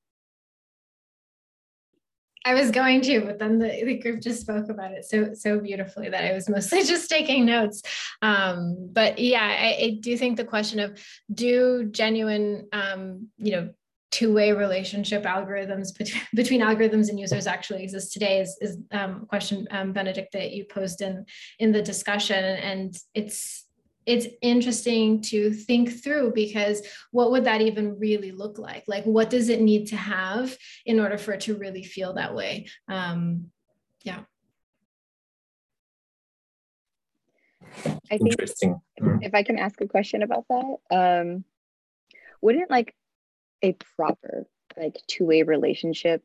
I 2.45 2.55
was 2.55 2.71
going 2.71 3.01
to, 3.03 3.21
but 3.23 3.39
then 3.39 3.59
the, 3.59 3.83
the 3.85 3.99
group 3.99 4.21
just 4.21 4.43
spoke 4.43 4.69
about 4.69 4.93
it 4.93 5.05
so 5.05 5.33
so 5.33 5.59
beautifully 5.59 6.11
that 6.11 6.25
I 6.25 6.35
was 6.35 6.49
mostly 6.49 6.83
just 6.85 7.09
taking 7.09 7.47
notes. 7.47 7.83
Um, 8.23 8.91
but 8.93 9.19
yeah, 9.19 9.43
I, 9.43 9.79
I, 9.81 9.99
do 10.01 10.17
think 10.17 10.37
the 10.37 10.45
question 10.45 10.81
of 10.81 10.99
do 11.33 11.85
genuine, 11.91 12.69
um, 12.73 13.29
you 13.39 13.53
know, 13.53 13.71
two-way 14.11 14.53
relationship 14.53 15.25
algorithms 15.25 15.97
between, 15.97 16.23
between 16.35 16.61
algorithms 16.61 17.09
and 17.09 17.19
users 17.19 17.47
actually 17.47 17.83
exist 17.83 18.13
today 18.13 18.41
is, 18.41 18.57
is 18.61 18.79
um, 18.93 19.27
question, 19.27 19.67
um, 19.71 19.93
Benedict, 19.93 20.33
that 20.33 20.53
you 20.53 20.65
posed 20.65 21.01
in 21.01 21.25
in 21.59 21.73
the 21.73 21.83
discussion, 21.83 22.45
and 22.45 22.95
it's 23.15 23.64
it's 24.07 24.27
interesting 24.43 25.23
to 25.23 25.53
think 25.53 26.03
through 26.03 26.33
because 26.35 26.87
what 27.11 27.31
would 27.31 27.45
that 27.45 27.63
even 27.63 27.99
really 27.99 28.33
look 28.33 28.59
like? 28.59 28.85
Like, 28.87 29.05
what 29.05 29.31
does 29.31 29.49
it 29.49 29.61
need 29.61 29.87
to 29.89 29.97
have 29.97 30.57
in 30.85 31.01
order 31.01 31.17
for 31.17 31.33
it 31.33 31.41
to 31.43 31.57
really 31.57 31.83
feel 31.83 32.15
that 32.15 32.35
way? 32.35 32.67
Um, 32.89 33.51
yeah. 34.03 34.21
I 38.11 38.19
think 38.19 38.33
Interesting. 38.33 38.81
if 38.97 39.35
I 39.35 39.43
can 39.43 39.59
ask 39.59 39.81
a 39.81 39.89
question 39.89 40.23
about 40.23 40.45
that, 40.49 40.77
um, 40.91 41.45
wouldn't 42.41 42.71
like 42.71 42.95
a 43.63 43.75
proper 43.97 44.47
like 44.77 44.97
two-way 45.09 45.43
relationship 45.43 46.23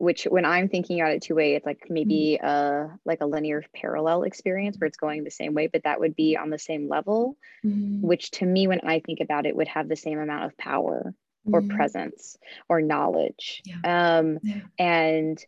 which 0.00 0.24
when 0.24 0.46
i'm 0.46 0.68
thinking 0.68 1.00
about 1.00 1.12
it 1.12 1.22
two-way 1.22 1.54
it's 1.54 1.66
like 1.66 1.86
maybe 1.90 2.38
mm-hmm. 2.42 2.46
a 2.46 2.98
like 3.04 3.20
a 3.20 3.26
linear 3.26 3.62
parallel 3.74 4.22
experience 4.22 4.78
where 4.78 4.88
it's 4.88 4.96
going 4.96 5.22
the 5.22 5.30
same 5.30 5.52
way 5.52 5.66
but 5.66 5.84
that 5.84 6.00
would 6.00 6.16
be 6.16 6.38
on 6.38 6.48
the 6.48 6.58
same 6.58 6.88
level 6.88 7.36
mm-hmm. 7.64 8.00
which 8.00 8.30
to 8.30 8.46
me 8.46 8.66
when 8.66 8.80
i 8.82 9.00
think 9.00 9.20
about 9.20 9.44
it 9.44 9.54
would 9.54 9.68
have 9.68 9.88
the 9.88 9.96
same 9.96 10.18
amount 10.18 10.44
of 10.44 10.56
power 10.56 11.14
mm-hmm. 11.46 11.54
or 11.54 11.76
presence 11.76 12.38
or 12.68 12.80
knowledge 12.80 13.62
yeah. 13.66 14.16
um 14.18 14.38
yeah. 14.42 14.62
and 14.78 15.44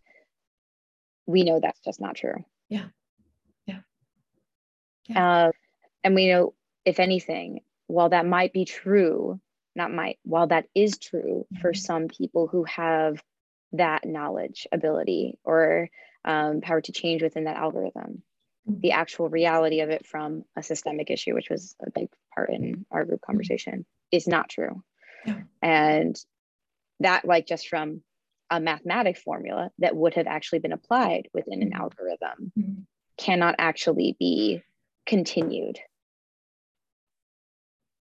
we 1.26 1.44
know 1.44 1.59
that's 1.61 1.80
just 1.80 2.00
not 2.00 2.14
true 2.14 2.44
yeah 2.68 2.84
yeah, 3.66 3.80
yeah. 5.09 5.44
Uh, 5.46 5.53
and 6.05 6.14
we 6.14 6.28
know 6.28 6.53
if 6.84 7.00
anything 7.00 7.61
while 7.86 8.11
that 8.11 8.26
might 8.26 8.53
be 8.53 8.66
true 8.66 9.40
not 9.74 9.90
might 9.90 10.18
while 10.24 10.46
that 10.46 10.66
is 10.74 10.98
true 10.98 11.46
mm-hmm. 11.50 11.61
for 11.62 11.72
some 11.72 12.09
people 12.09 12.46
who 12.46 12.64
have 12.64 13.22
that 13.73 14.05
knowledge 14.05 14.66
ability 14.73 15.39
or 15.45 15.89
um, 16.25 16.61
power 16.61 16.81
to 16.81 16.93
change 16.93 17.23
within 17.23 17.45
that 17.45 17.57
algorithm 17.57 18.23
mm-hmm. 18.68 18.81
the 18.81 18.93
actual 18.93 19.29
reality 19.29 19.81
of 19.81 19.91
it 19.91 20.07
from 20.07 20.45
a 20.57 20.62
systemic 20.62 21.11
issue 21.11 21.35
which 21.35 21.51
was 21.51 21.75
a 21.87 21.91
big 21.91 22.09
part 22.35 22.51
in 22.51 22.85
our 22.91 23.05
group 23.05 23.20
mm-hmm. 23.20 23.33
conversation 23.33 23.85
is 24.11 24.29
not 24.29 24.49
true 24.49 24.83
yeah. 25.27 25.41
and 25.61 26.16
that 27.01 27.25
like 27.25 27.47
just 27.47 27.68
from 27.68 28.03
a 28.51 28.61
mathematic 28.61 29.16
formula 29.16 29.70
that 29.79 29.97
would 29.97 30.14
have 30.14 30.27
actually 30.27 30.59
been 30.59 30.73
applied 30.73 31.29
within 31.33 31.62
an 31.62 31.70
mm-hmm. 31.70 31.81
algorithm 31.81 32.53
mm-hmm. 32.59 32.83
cannot 33.16 33.55
actually 33.59 34.16
be 34.18 34.62
continued 35.07 35.79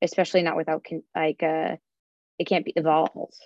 especially 0.02 0.44
not 0.44 0.58
without 0.58 0.84
con- 0.84 1.04
like 1.16 1.42
uh, 1.42 1.76
it 2.38 2.46
can't 2.46 2.66
be 2.66 2.74
evolved 2.76 3.40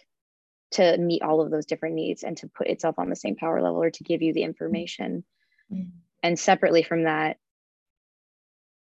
to 0.72 0.98
meet 0.98 1.22
all 1.22 1.42
of 1.42 1.52
those 1.52 1.66
different 1.66 1.96
needs 1.96 2.24
and 2.24 2.38
to 2.38 2.48
put 2.48 2.68
itself 2.68 3.00
on 3.00 3.10
the 3.10 3.16
same 3.16 3.36
power 3.36 3.62
level 3.62 3.82
or 3.82 3.90
to 3.90 4.04
give 4.04 4.22
you 4.22 4.34
the 4.34 4.44
information 4.44 5.24
mm-hmm. 5.72 5.90
and 6.24 6.38
separately 6.38 6.84
from 6.84 7.04
that 7.04 7.38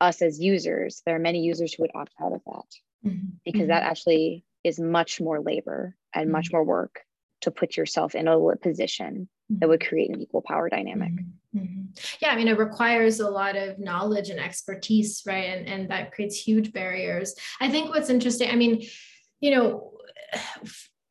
us 0.00 0.22
as 0.22 0.40
users 0.40 1.02
there 1.06 1.16
are 1.16 1.20
many 1.20 1.40
users 1.40 1.74
who 1.74 1.82
would 1.82 1.90
opt 1.94 2.12
out 2.20 2.32
of 2.32 2.40
that 2.46 3.08
mm-hmm. 3.08 3.28
because 3.44 3.68
that 3.68 3.82
mm-hmm. 3.82 3.90
actually 3.90 4.44
is 4.64 4.78
much 4.78 5.20
more 5.20 5.40
labor 5.40 5.96
and 6.14 6.30
much 6.30 6.46
mm-hmm. 6.46 6.58
more 6.58 6.64
work 6.64 7.00
to 7.40 7.50
put 7.50 7.76
yourself 7.76 8.14
in 8.14 8.28
a 8.28 8.56
position 8.56 9.28
that 9.50 9.68
would 9.68 9.80
mm-hmm. 9.80 9.88
create 9.88 10.10
an 10.10 10.20
equal 10.20 10.42
power 10.42 10.68
dynamic. 10.68 11.12
Mm-hmm. 11.12 11.58
mm-hmm. 11.58 11.82
Yeah, 12.20 12.30
I 12.30 12.36
mean, 12.36 12.48
it 12.48 12.58
requires 12.58 13.20
a 13.20 13.28
lot 13.28 13.56
of 13.56 13.78
knowledge 13.78 14.30
and 14.30 14.40
expertise, 14.40 15.22
right? 15.26 15.46
And, 15.46 15.66
and 15.66 15.90
that 15.90 16.12
creates 16.12 16.36
huge 16.36 16.72
barriers. 16.72 17.34
I 17.60 17.68
think 17.68 17.90
what's 17.90 18.10
interesting, 18.10 18.50
I 18.50 18.56
mean, 18.56 18.86
you 19.40 19.50
know, 19.50 19.92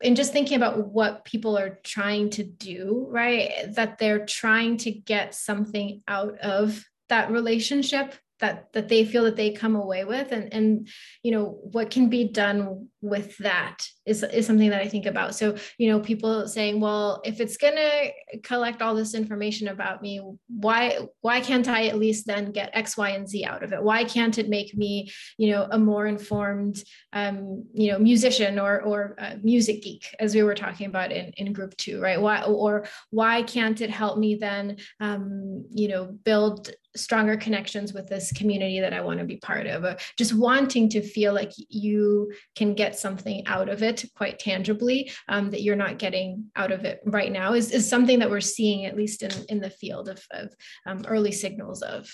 in 0.02 0.14
just 0.14 0.32
thinking 0.32 0.56
about 0.56 0.88
what 0.88 1.24
people 1.24 1.56
are 1.56 1.78
trying 1.82 2.30
to 2.30 2.42
do, 2.42 3.06
right? 3.08 3.50
That 3.74 3.98
they're 3.98 4.26
trying 4.26 4.78
to 4.78 4.90
get 4.90 5.34
something 5.34 6.02
out 6.08 6.38
of 6.40 6.84
that 7.08 7.30
relationship 7.30 8.14
that 8.42 8.72
that 8.72 8.88
they 8.88 9.04
feel 9.04 9.24
that 9.24 9.36
they 9.36 9.50
come 9.50 9.76
away 9.76 10.04
with. 10.04 10.32
And 10.32 10.52
and 10.52 10.88
you 11.22 11.32
know 11.32 11.58
what 11.62 11.90
can 11.90 12.10
be 12.10 12.24
done 12.24 12.88
with 13.00 13.38
that 13.38 13.86
is 14.04 14.22
is 14.24 14.46
something 14.46 14.70
that 14.70 14.82
I 14.82 14.88
think 14.88 15.06
about. 15.06 15.34
So 15.34 15.56
you 15.78 15.88
know 15.88 16.00
people 16.00 16.46
saying 16.48 16.80
well 16.80 17.22
if 17.24 17.40
it's 17.40 17.56
going 17.56 17.76
to 17.76 18.38
collect 18.42 18.82
all 18.82 18.94
this 18.94 19.14
information 19.14 19.68
about 19.68 20.02
me 20.02 20.20
why 20.48 20.98
why 21.20 21.40
can't 21.40 21.68
I 21.68 21.86
at 21.86 21.98
least 21.98 22.26
then 22.26 22.52
get 22.52 22.70
x 22.74 22.96
y 22.96 23.10
and 23.10 23.28
z 23.28 23.44
out 23.44 23.62
of 23.62 23.72
it? 23.72 23.82
Why 23.82 24.04
can't 24.04 24.36
it 24.36 24.48
make 24.48 24.76
me 24.76 25.10
you 25.38 25.52
know 25.52 25.68
a 25.70 25.78
more 25.78 26.06
informed 26.06 26.82
um, 27.12 27.64
you 27.72 27.92
know 27.92 27.98
musician 27.98 28.58
or 28.58 28.82
or 28.82 29.16
music 29.42 29.82
geek 29.82 30.04
as 30.18 30.34
we 30.34 30.42
were 30.42 30.56
talking 30.56 30.88
about 30.88 31.12
in 31.12 31.32
in 31.36 31.52
group 31.52 31.76
2 31.76 32.00
right? 32.00 32.20
Why 32.20 32.42
or 32.42 32.86
why 33.10 33.44
can't 33.44 33.80
it 33.80 33.90
help 33.90 34.18
me 34.18 34.34
then 34.34 34.78
um, 34.98 35.64
you 35.70 35.86
know 35.86 36.06
build 36.24 36.70
stronger 36.96 37.36
connections 37.36 37.92
with 37.92 38.08
this 38.08 38.32
community 38.32 38.80
that 38.80 38.92
I 38.92 39.00
want 39.00 39.18
to 39.20 39.24
be 39.24 39.36
part 39.36 39.66
of, 39.66 39.84
or 39.84 39.96
just 40.18 40.34
wanting 40.34 40.88
to 40.90 41.02
feel 41.02 41.32
like 41.32 41.52
you 41.56 42.32
can 42.54 42.74
get 42.74 42.98
something 42.98 43.46
out 43.46 43.68
of 43.68 43.82
it 43.82 44.04
quite 44.16 44.38
tangibly 44.38 45.10
um, 45.28 45.50
that 45.50 45.62
you're 45.62 45.76
not 45.76 45.98
getting 45.98 46.46
out 46.56 46.72
of 46.72 46.84
it 46.84 47.00
right 47.04 47.32
now 47.32 47.54
is, 47.54 47.70
is 47.70 47.88
something 47.88 48.18
that 48.18 48.30
we're 48.30 48.40
seeing, 48.40 48.84
at 48.86 48.96
least 48.96 49.22
in, 49.22 49.32
in 49.48 49.60
the 49.60 49.70
field 49.70 50.08
of, 50.08 50.22
of 50.30 50.54
um, 50.86 51.02
early 51.06 51.32
signals 51.32 51.82
of. 51.82 52.10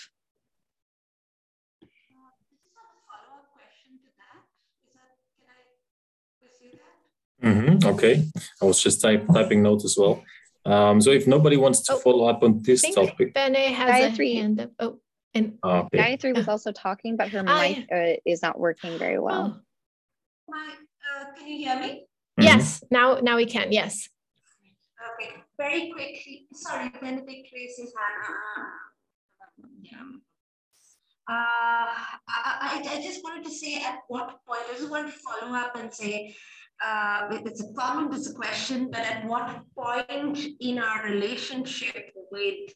Mm-hmm. 7.41 7.87
Okay, 7.87 8.25
I 8.61 8.65
was 8.65 8.83
just 8.83 9.01
type, 9.01 9.25
typing 9.33 9.63
notes 9.63 9.85
as 9.85 9.95
well. 9.97 10.21
Um, 10.69 11.01
so 11.01 11.09
if 11.11 11.25
nobody 11.25 11.57
wants 11.57 11.81
to 11.83 11.93
oh, 11.93 11.97
follow 11.97 12.25
up 12.27 12.43
on 12.43 12.61
this 12.61 12.83
I 12.83 12.91
think 12.91 13.09
topic, 13.09 13.33
Bene 13.33 13.73
has 13.73 13.89
Gayatri. 13.89 14.31
a 14.31 14.35
hand 14.35 14.61
up. 14.61 14.71
Oh, 14.79 14.99
and 15.33 15.57
oh, 15.63 15.71
okay. 15.71 15.97
Gayatri 15.97 16.35
was 16.35 16.47
also 16.47 16.71
talking, 16.71 17.17
but 17.17 17.29
her 17.29 17.43
ah, 17.45 17.59
mic 17.59 17.87
uh, 17.91 18.19
is 18.25 18.41
not 18.41 18.59
working 18.59 18.97
very 18.99 19.19
well. 19.19 19.57
Oh. 19.57 19.61
My, 20.47 20.73
uh, 21.21 21.25
can 21.35 21.47
you 21.47 21.57
hear 21.57 21.79
me? 21.79 21.87
Mm-hmm. 21.87 22.43
Yes, 22.43 22.83
now 22.91 23.15
now 23.15 23.35
we 23.35 23.45
can. 23.45 23.71
Yes. 23.71 24.09
Okay, 25.13 25.33
very 25.57 25.91
quickly. 25.91 26.47
Sorry, 26.53 26.91
Benedict 27.01 27.49
raises 27.53 27.93
hand. 27.97 28.67
Yeah. 29.81 29.97
Uh, 31.29 31.93
I, 32.27 32.81
I 32.89 33.01
just 33.03 33.23
wanted 33.23 33.43
to 33.45 33.51
say 33.51 33.75
at 33.83 33.99
what 34.07 34.39
point, 34.47 34.61
I 34.67 34.77
just 34.77 34.89
wanted 34.89 35.11
to 35.13 35.19
follow 35.19 35.53
up 35.53 35.75
and 35.77 35.93
say, 35.93 36.35
uh, 36.85 37.27
it's 37.45 37.61
a 37.61 37.73
comment, 37.73 38.13
it's 38.13 38.29
a 38.29 38.33
question, 38.33 38.89
but 38.91 39.01
at 39.01 39.25
what 39.25 39.61
point 39.75 40.39
in 40.59 40.79
our 40.79 41.03
relationship 41.03 42.11
with 42.31 42.73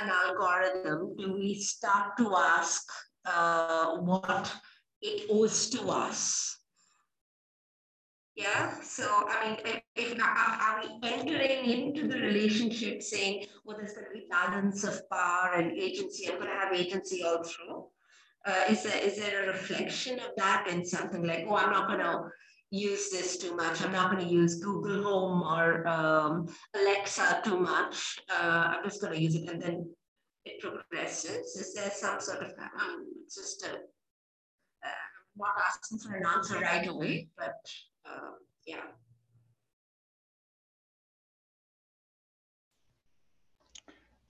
an 0.00 0.10
algorithm 0.10 1.14
do 1.16 1.34
we 1.34 1.54
start 1.54 2.16
to 2.18 2.34
ask 2.36 2.82
uh, 3.24 3.96
what 3.96 4.52
it 5.02 5.26
owes 5.30 5.68
to 5.70 5.88
us? 5.88 6.58
Yeah, 8.36 8.74
so 8.82 9.08
I 9.28 9.48
mean, 9.48 9.58
if, 9.64 10.12
if 10.12 10.22
are 10.22 10.82
we 10.82 11.08
entering 11.08 11.70
into 11.70 12.06
the 12.06 12.20
relationship 12.20 13.02
saying, 13.02 13.46
well, 13.64 13.78
there's 13.78 13.94
going 13.94 14.06
to 14.06 14.12
be 14.12 14.26
balance 14.30 14.84
of 14.84 15.08
power 15.10 15.52
and 15.54 15.72
agency, 15.72 16.28
I'm 16.28 16.38
going 16.38 16.50
to 16.50 16.56
have 16.56 16.72
agency 16.72 17.22
all 17.24 17.42
through? 17.42 17.86
Uh, 18.46 18.64
is, 18.68 18.82
there, 18.82 19.02
is 19.02 19.16
there 19.16 19.44
a 19.44 19.46
reflection 19.48 20.20
of 20.20 20.30
that 20.36 20.68
in 20.68 20.84
something 20.84 21.26
like, 21.26 21.46
oh, 21.48 21.56
I'm 21.56 21.70
not 21.70 21.88
going 21.88 22.00
to 22.00 22.28
use 22.70 23.10
this 23.10 23.38
too 23.38 23.54
much. 23.54 23.82
I'm 23.82 23.92
not 23.92 24.10
going 24.10 24.26
to 24.26 24.32
use 24.32 24.60
Google 24.60 25.02
Home 25.02 25.42
or 25.42 25.86
um, 25.86 26.48
Alexa 26.74 27.42
too 27.44 27.58
much. 27.60 28.18
Uh, 28.30 28.76
I'm 28.76 28.84
just 28.84 29.00
going 29.00 29.12
to 29.12 29.20
use 29.20 29.34
it 29.34 29.48
and 29.48 29.62
then 29.62 29.90
it 30.44 30.60
progresses. 30.60 31.56
Is 31.56 31.74
there 31.74 31.90
some 31.90 32.20
sort 32.20 32.42
of, 32.42 32.52
um, 32.80 33.06
just 33.32 33.64
a, 33.64 33.70
uh, 33.70 35.06
not 35.36 35.54
asking 35.68 35.98
for 35.98 36.16
an 36.16 36.26
answer 36.26 36.58
right 36.58 36.86
away, 36.86 37.28
but 37.36 37.60
uh, 38.08 38.32
yeah. 38.66 38.82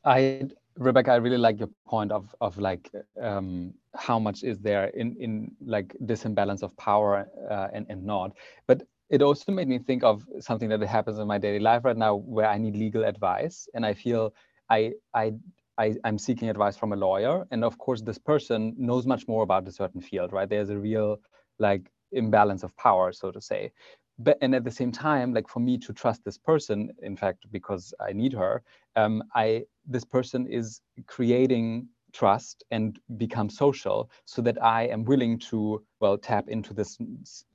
I 0.05 0.49
Rebecca, 0.79 1.13
I 1.13 1.17
really 1.17 1.39
like 1.39 1.59
your 1.59 1.71
point 1.87 2.13
of 2.13 2.35
of 2.41 2.59
like 2.59 2.91
um, 3.21 3.75
how 3.97 4.19
much 4.19 4.43
is 4.43 4.59
there 4.59 4.87
in 4.89 5.17
in 5.21 5.51
like 5.65 5.95
this 6.01 6.25
imbalance 6.25 6.63
of 6.63 6.77
power 6.77 7.29
uh, 7.51 7.69
and 7.73 7.87
and 7.89 8.05
not. 8.05 8.33
But 8.67 8.83
it 9.11 9.23
also 9.23 9.53
made 9.53 9.69
me 9.69 9.79
think 9.79 10.03
of 10.03 10.25
something 10.41 10.69
that 10.69 10.83
happens 10.83 11.19
in 11.19 11.27
my 11.27 11.39
daily 11.39 11.61
life 11.61 11.85
right 11.85 11.97
now, 11.97 12.17
where 12.17 12.49
I 12.49 12.59
need 12.59 12.77
legal 12.77 13.05
advice, 13.05 13.69
and 13.75 13.85
I 13.87 13.95
feel 13.95 14.35
I 14.71 14.93
I. 15.15 15.35
I, 15.79 15.95
I'm 16.05 16.17
seeking 16.17 16.49
advice 16.49 16.75
from 16.75 16.95
a 16.95 16.97
lawyer, 16.97 17.47
and 17.51 17.63
of 17.63 17.77
course, 17.77 18.01
this 18.01 18.17
person 18.17 18.75
knows 18.79 19.07
much 19.07 19.29
more 19.29 19.43
about 19.43 19.69
a 19.69 19.71
certain 19.71 20.01
field, 20.01 20.33
right? 20.33 20.49
There's 20.49 20.71
a 20.71 20.79
real 20.79 21.19
like 21.59 21.91
imbalance 22.13 22.63
of 22.63 22.75
power, 22.79 23.13
so 23.13 23.31
to 23.31 23.43
say 23.43 23.73
but 24.19 24.39
and 24.41 24.55
at 24.55 24.65
the 24.65 24.71
same 24.71 24.91
time 24.91 25.35
like 25.35 25.49
for 25.49 25.61
me 25.61 25.77
to 25.79 25.93
trust 25.93 26.25
this 26.25 26.39
person 26.39 26.91
in 27.03 27.17
fact 27.17 27.45
because 27.53 27.93
i 28.01 28.13
need 28.13 28.33
her 28.33 28.63
um, 28.97 29.23
i 29.35 29.63
this 29.87 30.05
person 30.05 30.47
is 30.47 30.81
creating 31.07 31.87
trust 32.17 32.65
and 32.71 32.99
become 33.17 33.49
social 33.51 34.11
so 34.25 34.41
that 34.43 34.63
i 34.63 34.81
am 34.95 35.05
willing 35.05 35.39
to 35.39 35.83
well 36.01 36.17
tap 36.17 36.49
into 36.49 36.73
this 36.73 36.99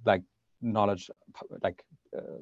like 0.05 0.23
knowledge 0.61 1.09
like 1.63 1.83
uh, 2.17 2.41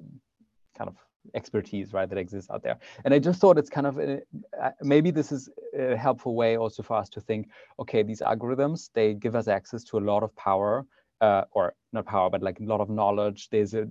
kind 0.78 0.90
of 0.90 0.96
expertise 1.36 1.94
right 1.94 2.10
that 2.10 2.18
exists 2.18 2.50
out 2.50 2.64
there 2.64 2.78
and 3.04 3.14
i 3.14 3.20
just 3.20 3.40
thought 3.40 3.58
it's 3.58 3.70
kind 3.70 3.88
of 3.88 3.98
a, 4.00 4.20
uh, 4.62 4.72
maybe 4.82 5.12
this 5.12 5.32
is 5.32 5.50
a 5.78 5.96
helpful 5.96 6.34
way 6.36 6.58
also 6.58 6.82
for 6.82 6.96
us 6.98 7.10
to 7.10 7.22
think 7.22 7.48
okay 7.78 8.02
these 8.04 8.22
algorithms 8.22 8.90
they 8.94 9.14
give 9.14 9.36
us 9.36 9.48
access 9.48 9.84
to 9.84 9.98
a 9.98 10.04
lot 10.12 10.24
of 10.24 10.36
power 10.36 10.86
uh, 11.22 11.44
or 11.52 11.74
not 11.92 12.06
power, 12.06 12.30
but 12.30 12.42
like 12.42 12.60
a 12.60 12.64
lot 12.64 12.82
of 12.82 12.90
knowledge. 12.90 13.50
There's 13.50 13.74
a 13.74 13.88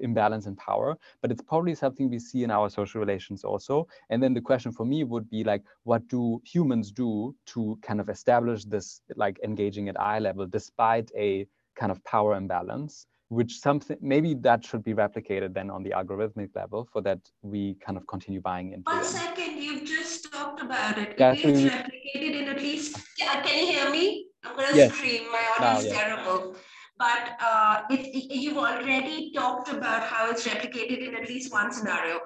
imbalance 0.00 0.46
in 0.46 0.56
power, 0.56 0.96
but 1.22 1.30
it's 1.30 1.42
probably 1.42 1.74
something 1.74 2.08
we 2.08 2.18
see 2.18 2.44
in 2.44 2.50
our 2.50 2.70
social 2.70 3.00
relations 3.00 3.44
also. 3.44 3.86
And 4.10 4.22
then 4.22 4.34
the 4.34 4.40
question 4.40 4.72
for 4.72 4.84
me 4.84 5.04
would 5.04 5.28
be 5.30 5.44
like, 5.44 5.62
what 5.84 6.06
do 6.08 6.40
humans 6.44 6.90
do 6.92 7.34
to 7.46 7.78
kind 7.82 8.00
of 8.00 8.08
establish 8.08 8.64
this 8.64 9.02
like 9.16 9.38
engaging 9.42 9.88
at 9.88 10.00
eye 10.00 10.18
level 10.18 10.46
despite 10.46 11.10
a 11.16 11.46
kind 11.76 11.92
of 11.92 12.02
power 12.04 12.34
imbalance? 12.36 13.06
which 13.30 13.60
something 13.60 13.96
maybe 14.00 14.34
that 14.34 14.64
should 14.64 14.82
be 14.82 14.92
replicated 14.92 15.54
then 15.54 15.70
on 15.70 15.84
the 15.84 15.90
algorithmic 15.90 16.50
level 16.56 16.86
for 16.92 17.00
that 17.00 17.20
we 17.42 17.74
kind 17.74 17.96
of 17.96 18.06
continue 18.08 18.40
buying 18.40 18.72
into 18.72 18.90
one 18.90 19.04
second 19.04 19.56
you've 19.56 19.84
just 19.84 20.32
talked 20.32 20.60
about 20.60 20.98
it 20.98 21.14
yeah, 21.16 21.32
it 21.32 21.44
is 21.44 21.70
replicated 21.70 22.42
in 22.42 22.48
at 22.48 22.60
least 22.60 22.98
can 23.18 23.58
you 23.58 23.66
hear 23.72 23.90
me 23.90 24.26
i'm 24.44 24.56
going 24.56 24.68
to 24.68 24.76
yes. 24.76 24.92
stream 24.94 25.22
my 25.30 25.44
audio 25.58 25.78
is 25.78 25.86
yeah. 25.86 25.92
terrible 25.92 26.56
but 27.00 27.34
uh, 27.40 27.80
it, 27.88 28.14
it, 28.14 28.36
you've 28.36 28.58
already 28.58 29.32
talked 29.32 29.72
about 29.72 30.02
how 30.02 30.30
it's 30.30 30.46
replicated 30.46 31.08
in 31.08 31.16
at 31.16 31.26
least 31.28 31.50
one 31.50 31.72
scenario. 31.72 32.20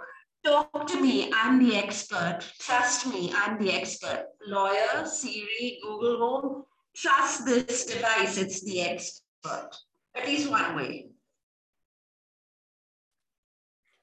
Talk 0.44 0.88
to 0.88 1.00
me. 1.00 1.30
I'm 1.32 1.64
the 1.64 1.76
expert. 1.76 2.40
Trust 2.58 3.06
me 3.06 3.32
i'm 3.34 3.56
the 3.64 3.72
expert. 3.72 4.26
Lawyer 4.46 5.06
siri 5.06 5.78
google 5.80 6.18
home. 6.18 6.64
Trust 6.94 7.46
this 7.46 7.86
device. 7.86 8.36
It's 8.36 8.64
the 8.64 8.82
expert. 8.82 9.70
At 10.16 10.26
least 10.26 10.50
one 10.50 10.74
way. 10.74 11.06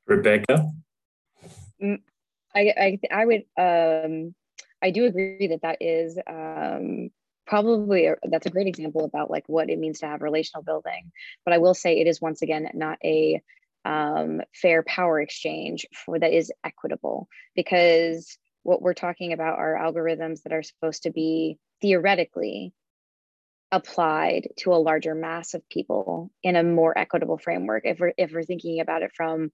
Rebecca? 0.08 0.72
Mm, 1.84 2.00
I, 2.56 2.74
I, 2.78 3.00
I 3.12 3.26
would, 3.26 3.44
um, 3.58 4.34
I 4.82 4.92
do 4.92 5.06
agree 5.06 5.48
that 5.48 5.62
that 5.64 5.78
is 5.82 6.18
um, 6.28 7.12
probably, 7.52 8.08
that's 8.24 8.46
a 8.46 8.50
great 8.50 8.68
example 8.68 9.04
about 9.04 9.30
like 9.30 9.44
what 9.48 9.70
it 9.70 9.78
means 9.78 10.00
to 10.00 10.08
have 10.08 10.22
relational 10.22 10.64
building. 10.64 11.12
But 11.44 11.54
I 11.54 11.58
will 11.58 11.74
say 11.74 12.00
it 12.00 12.08
is 12.08 12.22
once 12.22 12.42
again, 12.42 12.70
not 12.74 12.98
a 13.04 13.42
um, 13.84 14.40
fair 14.54 14.84
power 14.84 15.20
exchange 15.20 15.86
for 15.94 16.18
that 16.18 16.32
is 16.32 16.50
equitable 16.64 17.28
because 17.54 18.38
what 18.64 18.82
we're 18.82 18.94
talking 18.94 19.34
about 19.34 19.60
are 19.60 19.78
algorithms 19.78 20.44
that 20.44 20.54
are 20.54 20.64
supposed 20.64 21.04
to 21.04 21.12
be 21.12 21.58
theoretically 21.82 22.72
applied 23.70 24.48
to 24.60 24.74
a 24.74 24.76
larger 24.76 25.14
mass 25.14 25.54
of 25.54 25.68
people 25.68 26.32
in 26.44 26.56
a 26.56 26.64
more 26.64 26.98
equitable 26.98 27.38
framework 27.38 27.86
if 27.86 28.00
we're 28.00 28.14
if 28.18 28.32
we're 28.32 28.44
thinking 28.44 28.82
about 28.82 29.02
it 29.02 29.12
from 29.16 29.50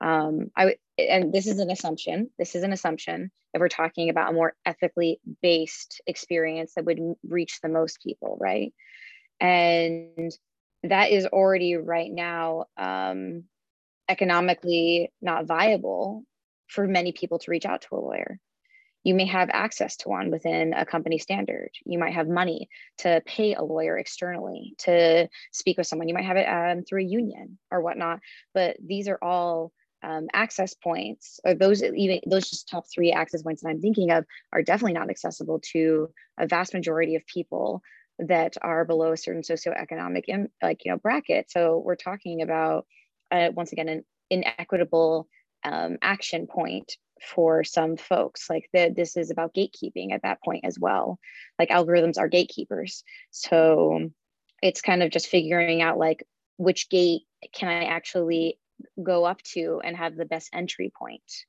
um 0.00 0.52
i 0.56 0.76
and 0.98 1.32
this 1.32 1.46
is 1.46 1.58
an 1.58 1.70
assumption 1.70 2.30
this 2.38 2.54
is 2.54 2.62
an 2.62 2.72
assumption 2.72 3.30
if 3.54 3.60
we're 3.60 3.68
talking 3.68 4.10
about 4.10 4.30
a 4.30 4.34
more 4.34 4.54
ethically 4.64 5.20
based 5.42 6.00
experience 6.06 6.74
that 6.74 6.84
would 6.84 7.00
reach 7.28 7.60
the 7.60 7.68
most 7.68 8.02
people 8.02 8.36
right 8.40 8.72
and 9.40 10.32
that 10.82 11.10
is 11.10 11.26
already 11.26 11.76
right 11.76 12.10
now 12.10 12.64
um 12.76 13.44
economically 14.08 15.12
not 15.20 15.46
viable 15.46 16.24
for 16.68 16.86
many 16.86 17.12
people 17.12 17.38
to 17.38 17.50
reach 17.50 17.66
out 17.66 17.82
to 17.82 17.94
a 17.94 17.96
lawyer 17.96 18.38
you 19.06 19.14
may 19.14 19.26
have 19.26 19.50
access 19.52 19.96
to 19.98 20.08
one 20.08 20.32
within 20.32 20.72
a 20.72 20.84
company 20.84 21.18
standard. 21.18 21.70
You 21.84 21.96
might 21.96 22.14
have 22.14 22.26
money 22.26 22.68
to 22.98 23.22
pay 23.24 23.54
a 23.54 23.62
lawyer 23.62 23.96
externally 23.96 24.74
to 24.78 25.28
speak 25.52 25.78
with 25.78 25.86
someone. 25.86 26.08
You 26.08 26.14
might 26.14 26.24
have 26.24 26.36
it 26.36 26.48
um, 26.48 26.82
through 26.82 27.02
a 27.02 27.04
union 27.04 27.56
or 27.70 27.82
whatnot. 27.82 28.18
But 28.52 28.78
these 28.84 29.06
are 29.06 29.18
all 29.22 29.70
um, 30.06 30.28
access 30.32 30.72
points, 30.72 31.40
or 31.44 31.54
those 31.54 31.82
even 31.82 32.20
those 32.26 32.48
just 32.48 32.68
top 32.68 32.84
three 32.92 33.12
access 33.12 33.42
points 33.42 33.62
that 33.62 33.68
I'm 33.68 33.80
thinking 33.80 34.12
of 34.12 34.24
are 34.52 34.62
definitely 34.62 34.92
not 34.92 35.10
accessible 35.10 35.60
to 35.72 36.10
a 36.38 36.46
vast 36.46 36.72
majority 36.72 37.16
of 37.16 37.26
people 37.26 37.82
that 38.20 38.56
are 38.62 38.84
below 38.84 39.12
a 39.12 39.16
certain 39.16 39.42
socioeconomic 39.42 40.48
like 40.62 40.84
you 40.84 40.92
know 40.92 40.98
bracket. 40.98 41.50
So 41.50 41.82
we're 41.84 41.96
talking 41.96 42.40
about 42.40 42.86
uh, 43.32 43.48
once 43.52 43.72
again 43.72 43.88
an 43.88 44.04
inequitable 44.30 45.28
um, 45.64 45.96
action 46.00 46.46
point 46.46 46.96
for 47.20 47.64
some 47.64 47.96
folks. 47.96 48.48
Like 48.48 48.68
the, 48.72 48.92
this 48.94 49.16
is 49.16 49.30
about 49.32 49.54
gatekeeping 49.54 50.12
at 50.12 50.22
that 50.22 50.40
point 50.42 50.64
as 50.64 50.78
well. 50.78 51.18
Like 51.58 51.70
algorithms 51.70 52.18
are 52.18 52.28
gatekeepers. 52.28 53.02
So 53.32 54.10
it's 54.62 54.82
kind 54.82 55.02
of 55.02 55.10
just 55.10 55.26
figuring 55.26 55.82
out 55.82 55.98
like 55.98 56.24
which 56.58 56.88
gate 56.88 57.22
can 57.52 57.68
i 57.68 57.84
actually 57.84 58.58
go 59.02 59.24
up 59.24 59.42
to 59.42 59.80
and 59.84 59.96
have 59.96 60.16
the 60.16 60.24
best 60.24 60.50
entry 60.52 60.92
point 60.98 61.46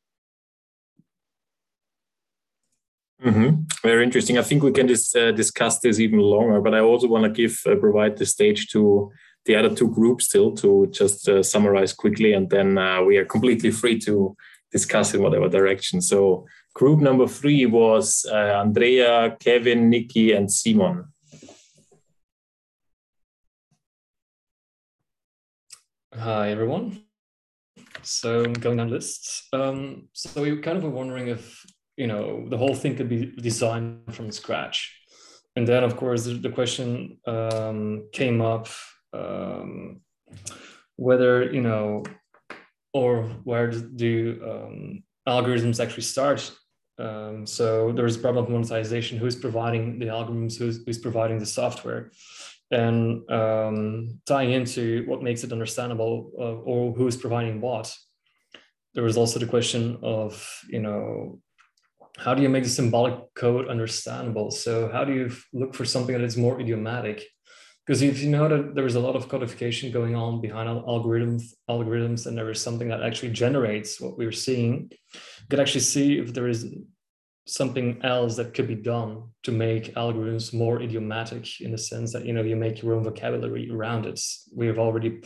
Mm-hmm. 3.23 3.63
Very 3.81 4.03
interesting. 4.03 4.37
I 4.37 4.43
think 4.43 4.61
we 4.61 4.71
can 4.71 4.85
dis- 4.85 5.15
uh, 5.15 5.31
discuss 5.31 5.79
this 5.79 5.99
even 5.99 6.19
longer, 6.19 6.61
but 6.61 6.75
I 6.75 6.81
also 6.81 7.07
want 7.07 7.23
to 7.23 7.29
give 7.29 7.59
uh, 7.65 7.75
provide 7.75 8.17
the 8.17 8.25
stage 8.25 8.67
to 8.69 9.11
the 9.45 9.55
other 9.55 9.73
two 9.73 9.89
groups 9.89 10.25
still 10.25 10.51
to 10.57 10.87
just 10.91 11.27
uh, 11.27 11.41
summarize 11.41 11.93
quickly, 11.93 12.33
and 12.33 12.49
then 12.49 12.77
uh, 12.77 13.01
we 13.01 13.17
are 13.17 13.25
completely 13.25 13.71
free 13.71 13.97
to 13.99 14.35
discuss 14.71 15.13
in 15.13 15.23
whatever 15.23 15.49
direction. 15.49 15.99
So 16.01 16.45
group 16.75 16.99
number 16.99 17.27
three 17.27 17.65
was 17.65 18.25
uh, 18.31 18.35
Andrea, 18.35 19.35
Kevin, 19.39 19.89
Nikki, 19.89 20.33
and 20.33 20.51
Simon. 20.51 21.05
Hi, 26.13 26.51
everyone. 26.51 27.06
So 28.07 28.45
going 28.45 28.77
down 28.77 28.89
lists. 28.89 29.47
Um, 29.53 30.07
so 30.13 30.41
we 30.41 30.57
kind 30.57 30.77
of 30.77 30.83
were 30.83 30.89
wondering 30.89 31.27
if, 31.27 31.65
you 31.97 32.07
know, 32.07 32.47
the 32.47 32.57
whole 32.57 32.75
thing 32.75 32.95
could 32.95 33.09
be 33.09 33.33
designed 33.37 34.13
from 34.13 34.31
scratch. 34.31 34.97
And 35.55 35.67
then, 35.67 35.83
of 35.83 35.97
course, 35.97 36.25
the, 36.25 36.49
question 36.49 37.17
um, 37.25 38.07
came 38.13 38.41
up 38.41 38.67
um, 39.13 40.01
whether, 40.95 41.51
you 41.51 41.61
know, 41.61 42.03
or 42.93 43.23
where 43.43 43.71
do 43.71 44.39
um, 44.45 45.03
algorithms 45.27 45.83
actually 45.83 46.03
start? 46.03 46.51
Um, 46.99 47.45
so 47.45 47.91
there's 47.91 48.15
a 48.15 48.19
problem 48.19 48.45
of 48.45 48.51
monetization. 48.51 49.17
Who's 49.17 49.35
providing 49.35 49.99
the 49.99 50.05
algorithms? 50.05 50.57
Who's, 50.57 50.83
who's 50.85 50.99
providing 50.99 51.39
the 51.39 51.45
software? 51.45 52.11
And 52.69 53.29
um, 53.31 54.19
tying 54.25 54.51
into 54.51 55.05
what 55.07 55.23
makes 55.23 55.43
it 55.43 55.53
understandable 55.53 56.31
uh, 56.37 56.69
or 56.69 56.93
who's 56.93 57.15
providing 57.15 57.61
what. 57.61 57.93
There 58.93 59.03
was 59.03 59.17
also 59.17 59.39
the 59.39 59.45
question 59.45 59.99
of, 60.01 60.45
you 60.67 60.81
know, 60.81 61.39
how 62.17 62.33
do 62.33 62.41
you 62.41 62.49
make 62.49 62.63
the 62.63 62.69
symbolic 62.69 63.33
code 63.35 63.69
understandable? 63.69 64.51
So 64.51 64.89
how 64.91 65.05
do 65.05 65.13
you 65.13 65.31
look 65.53 65.75
for 65.75 65.85
something 65.85 66.13
that 66.13 66.23
is 66.23 66.35
more 66.35 66.59
idiomatic? 66.59 67.23
because 67.87 68.01
if 68.01 68.21
you 68.21 68.29
know 68.29 68.49
that 68.49 68.75
there 68.75 68.85
is 68.85 68.95
a 68.95 68.99
lot 68.99 69.15
of 69.15 69.29
codification 69.29 69.91
going 69.91 70.15
on 70.15 70.41
behind 70.41 70.67
algorithms 70.67 71.53
algorithms 71.69 72.25
and 72.27 72.37
there 72.37 72.49
is 72.51 72.61
something 72.61 72.89
that 72.89 73.01
actually 73.01 73.31
generates 73.31 74.01
what 74.01 74.17
we're 74.17 74.31
seeing 74.31 74.89
you 75.13 75.47
could 75.49 75.59
actually 75.59 75.81
see 75.81 76.19
if 76.19 76.33
there 76.33 76.47
is 76.47 76.65
something 77.47 77.99
else 78.03 78.35
that 78.35 78.53
could 78.53 78.67
be 78.67 78.75
done 78.75 79.23
to 79.43 79.51
make 79.51 79.95
algorithms 79.95 80.53
more 80.53 80.81
idiomatic 80.81 81.61
in 81.61 81.71
the 81.71 81.77
sense 81.77 82.13
that 82.13 82.25
you 82.25 82.33
know 82.33 82.43
you 82.43 82.55
make 82.55 82.81
your 82.81 82.93
own 82.93 83.03
vocabulary 83.03 83.69
around 83.71 84.05
it. 84.05 84.19
We 84.55 84.67
have 84.67 84.79
already 84.79 85.21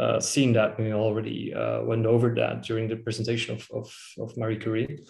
uh, 0.00 0.20
seen 0.20 0.52
that. 0.52 0.78
We 0.78 0.92
already 0.92 1.52
uh, 1.54 1.82
went 1.82 2.06
over 2.06 2.34
that 2.36 2.62
during 2.62 2.88
the 2.88 2.96
presentation 2.96 3.56
of, 3.56 3.68
of, 3.72 3.92
of 4.18 4.36
Maria 4.36 4.58
Cury. 4.58 5.00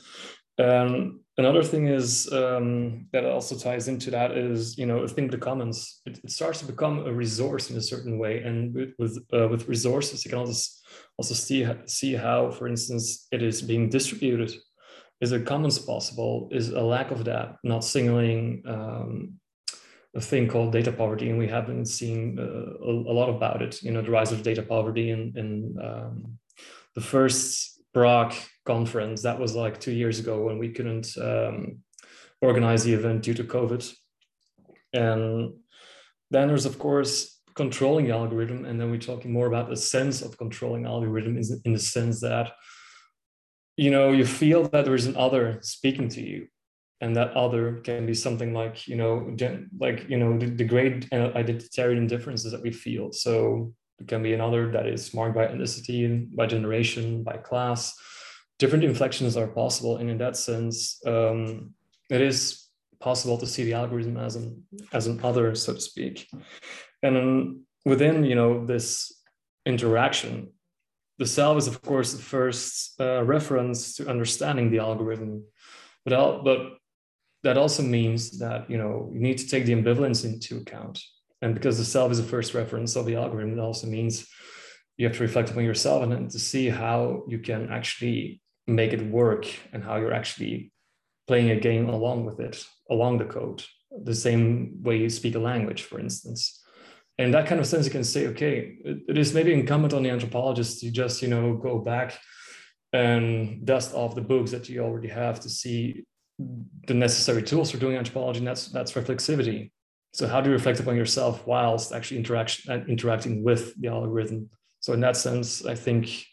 Um, 0.59 1.21
another 1.37 1.63
thing 1.63 1.89
is 1.89 2.33
um, 2.33 3.09
that 3.13 3.27
also 3.27 3.57
ties 3.57 3.89
into 3.89 4.11
that 4.13 4.33
is 4.33 4.79
you 4.79 4.87
know 4.87 5.07
think 5.07 5.31
the 5.31 5.39
commons. 5.39 6.01
It, 6.07 6.21
it, 6.25 6.31
starts 6.31 6.61
to 6.61 6.67
become 6.67 7.07
a 7.07 7.13
resource 7.13 7.71
in 7.71 7.77
a 7.77 7.83
certain 7.83 8.19
way, 8.19 8.43
and 8.43 8.75
with 8.75 8.95
with, 8.99 9.25
uh, 9.35 9.49
with 9.49 9.69
resources 9.69 10.25
you 10.25 10.31
can 10.31 10.39
also 10.39 10.71
also 11.19 11.35
see 11.35 11.67
see 11.87 12.15
how, 12.15 12.51
for 12.51 12.67
instance, 12.67 13.27
it 13.33 13.43
is 13.43 13.61
being 13.61 13.91
distributed. 13.91 14.55
Is 15.21 15.33
a 15.33 15.41
commons 15.41 15.79
possible? 15.79 16.49
Is 16.53 16.71
a 16.71 16.81
lack 16.81 17.11
of 17.11 17.25
that 17.25 17.57
not 17.65 17.85
signaling 17.85 18.63
um, 18.67 19.41
a 20.15 20.21
thing 20.21 20.49
called 20.49 20.73
data 20.73 20.93
poverty, 20.93 21.31
and 21.31 21.39
we 21.39 21.49
haven't 21.49 21.87
seen 21.87 22.39
uh, 22.39 22.43
a, 22.43 22.91
a, 22.91 23.15
lot 23.15 23.31
about 23.31 23.63
it. 23.63 23.83
You 23.83 23.93
know, 23.93 24.03
the 24.03 24.11
rise 24.11 24.33
of 24.33 24.43
data 24.43 24.63
poverty 24.63 25.11
in 25.11 25.33
in 25.37 25.77
um, 25.83 26.39
the 26.95 27.01
first 27.01 27.81
Prague 27.95 28.35
conference. 28.67 29.23
That 29.23 29.39
was 29.39 29.55
like 29.55 29.81
two 29.81 29.93
years 29.93 30.19
ago 30.19 30.43
when 30.43 30.59
we 30.59 30.71
couldn't 30.71 31.17
um, 31.17 31.79
organize 32.43 32.85
the 32.85 32.93
event 32.93 33.23
due 33.23 33.35
to 33.35 33.45
COVID. 33.45 33.91
And 34.93 35.55
then 36.31 36.49
there's, 36.49 36.67
of 36.67 36.79
course, 36.79 37.41
controlling 37.55 38.07
the 38.07 38.13
algorithm. 38.13 38.65
And 38.65 38.81
then 38.81 38.91
we're 38.91 38.99
talking 38.99 39.33
more 39.33 39.47
about 39.47 39.69
the 39.69 39.77
sense 39.77 40.23
of 40.23 40.37
controlling 40.37 40.85
algorithm 40.85 41.39
in 41.65 41.73
the 41.73 41.79
sense 41.79 42.21
that, 42.21 42.53
you 43.77 43.91
know, 43.91 44.13
you 44.13 44.25
feel 44.25 44.65
that 44.69 44.85
there 44.85 44.95
is 44.95 45.07
an 45.07 45.17
other 45.17 45.59
speaking 45.63 46.09
to 46.11 46.23
you. 46.23 46.49
And 47.03 47.15
that 47.17 47.33
other 47.33 47.83
can 47.85 48.07
be 48.07 48.15
something 48.15 48.55
like, 48.55 48.89
you 48.89 48.97
know, 48.97 49.37
like, 49.79 50.09
you 50.09 50.17
know, 50.17 50.39
the, 50.39 50.47
the 50.47 50.65
great 50.65 51.11
identitarian 51.11 52.09
differences 52.09 52.53
that 52.53 52.63
we 52.63 52.73
feel. 52.73 53.13
So 53.13 53.75
it 53.99 54.09
can 54.09 54.23
be 54.23 54.35
another 54.35 54.71
that 54.73 54.87
is 54.87 55.15
marked 55.15 55.35
by 55.35 55.47
ethnicity, 55.47 56.35
by 56.35 56.47
generation, 56.47 57.23
by 57.23 57.37
class. 57.37 57.95
Different 58.59 58.85
inflections 58.85 59.37
are 59.37 59.47
possible, 59.47 59.99
and 59.99 60.09
in 60.09 60.19
that 60.19 60.37
sense, 60.37 61.01
um, 61.07 61.75
it 62.09 62.21
is 62.21 62.69
possible 63.01 63.37
to 63.39 63.47
see 63.47 63.65
the 63.65 63.75
algorithm 63.75 64.17
as 64.17 64.37
an 64.37 64.63
as 64.93 65.07
an 65.07 65.21
other, 65.23 65.55
so 65.55 65.75
to 65.75 65.81
speak. 65.81 66.27
And 67.03 67.61
within 67.85 68.25
you 68.25 68.35
know 68.35 68.65
this 68.65 69.13
interaction, 69.67 70.53
the 71.19 71.27
self 71.27 71.59
is 71.59 71.67
of 71.67 71.83
course 71.83 72.13
the 72.13 72.23
first 72.23 73.01
uh, 73.01 73.23
reference 73.25 73.97
to 73.97 74.09
understanding 74.09 74.71
the 74.71 74.79
algorithm, 74.79 75.45
but 76.05 76.13
I'll, 76.13 76.43
but 76.43 76.79
that 77.43 77.57
also 77.57 77.83
means 77.83 78.39
that 78.39 78.71
you 78.71 78.79
know 78.79 79.11
you 79.13 79.21
need 79.21 79.39
to 79.39 79.49
take 79.49 79.65
the 79.65 79.75
ambivalence 79.75 80.25
into 80.25 80.59
account. 80.59 81.01
And 81.43 81.55
because 81.55 81.79
the 81.79 81.85
self 81.85 82.11
is 82.11 82.19
the 82.19 82.25
first 82.29 82.55
reference 82.55 82.97
of 82.97 83.07
the 83.07 83.17
algorithm, 83.17 83.53
it 83.53 83.61
also 83.61 83.87
means 83.87 84.27
you 84.97 85.07
have 85.07 85.17
to 85.17 85.23
reflect 85.23 85.51
upon 85.51 85.65
yourself 85.65 86.03
and 86.03 86.11
then 86.11 86.29
to 86.29 86.39
see 86.39 86.69
how 86.69 87.25
you 87.29 87.39
can 87.39 87.71
actually 87.71 88.41
make 88.67 88.93
it 88.93 89.07
work 89.07 89.47
and 89.73 89.85
how 89.85 89.97
you're 89.97 90.15
actually 90.15 90.73
playing 91.27 91.51
a 91.51 91.61
game 91.61 91.89
along 91.89 92.25
with 92.25 92.41
it, 92.41 92.65
along 92.91 93.19
the 93.19 93.25
code, 93.25 93.63
the 94.05 94.15
same 94.15 94.83
way 94.83 94.97
you 94.97 95.11
speak 95.11 95.35
a 95.35 95.39
language, 95.39 95.83
for 95.83 96.01
instance. 96.01 96.63
In 97.19 97.31
that 97.31 97.47
kind 97.47 97.61
of 97.61 97.67
sense, 97.67 97.87
you 97.87 97.91
can 97.91 98.05
say, 98.05 98.27
okay, 98.29 98.77
it 98.85 99.17
is 99.17 99.33
maybe 99.33 99.53
incumbent 99.53 99.95
on 99.95 100.03
the 100.03 100.11
anthropologist 100.11 100.81
to 100.81 100.91
just, 100.91 101.23
you 101.23 101.29
know, 101.29 101.55
go 101.55 101.79
back 101.79 102.19
and 102.93 103.65
dust 103.65 103.95
off 103.95 104.15
the 104.15 104.21
books 104.21 104.51
that 104.51 104.69
you 104.69 104.83
already 104.83 105.09
have 105.09 105.41
to 105.41 105.49
see 105.49 106.05
the 106.87 106.95
necessary 106.95 107.43
tools 107.43 107.71
for 107.71 107.79
doing 107.79 107.97
anthropology, 107.97 108.39
and 108.39 108.47
that's 108.47 108.69
that's 108.69 108.93
reflexivity. 108.93 109.71
So 110.13 110.27
how 110.27 110.41
do 110.41 110.51
you 110.51 110.55
reflect 110.55 110.81
upon 110.81 110.97
yourself 110.97 111.47
whilst 111.47 111.93
actually 111.93 112.19
interaction 112.19 112.73
uh, 112.73 112.85
interacting 112.87 113.43
with 113.43 113.75
the 113.81 113.89
algorithm? 113.89 114.51
So 114.81 114.93
in 114.93 115.01
that 115.01 115.17
sense, 115.17 115.65
I 115.65 115.75
think 115.75 116.25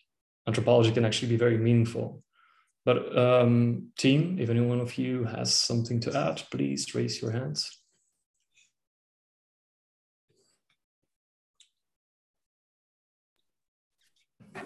anthropology 0.48 0.92
can 0.92 1.06
actually 1.06 1.30
be 1.30 1.38
very 1.38 1.58
meaningful. 1.58 2.24
But 2.86 3.18
um, 3.18 3.90
team, 3.98 4.38
if 4.40 4.50
any 4.50 4.60
one 4.60 4.82
of 4.82 4.98
you 4.98 5.24
has 5.24 5.54
something 5.54 6.02
to 6.02 6.18
add, 6.18 6.44
please 6.52 6.94
raise 6.94 7.22
your 7.22 7.32
hands. 7.32 7.83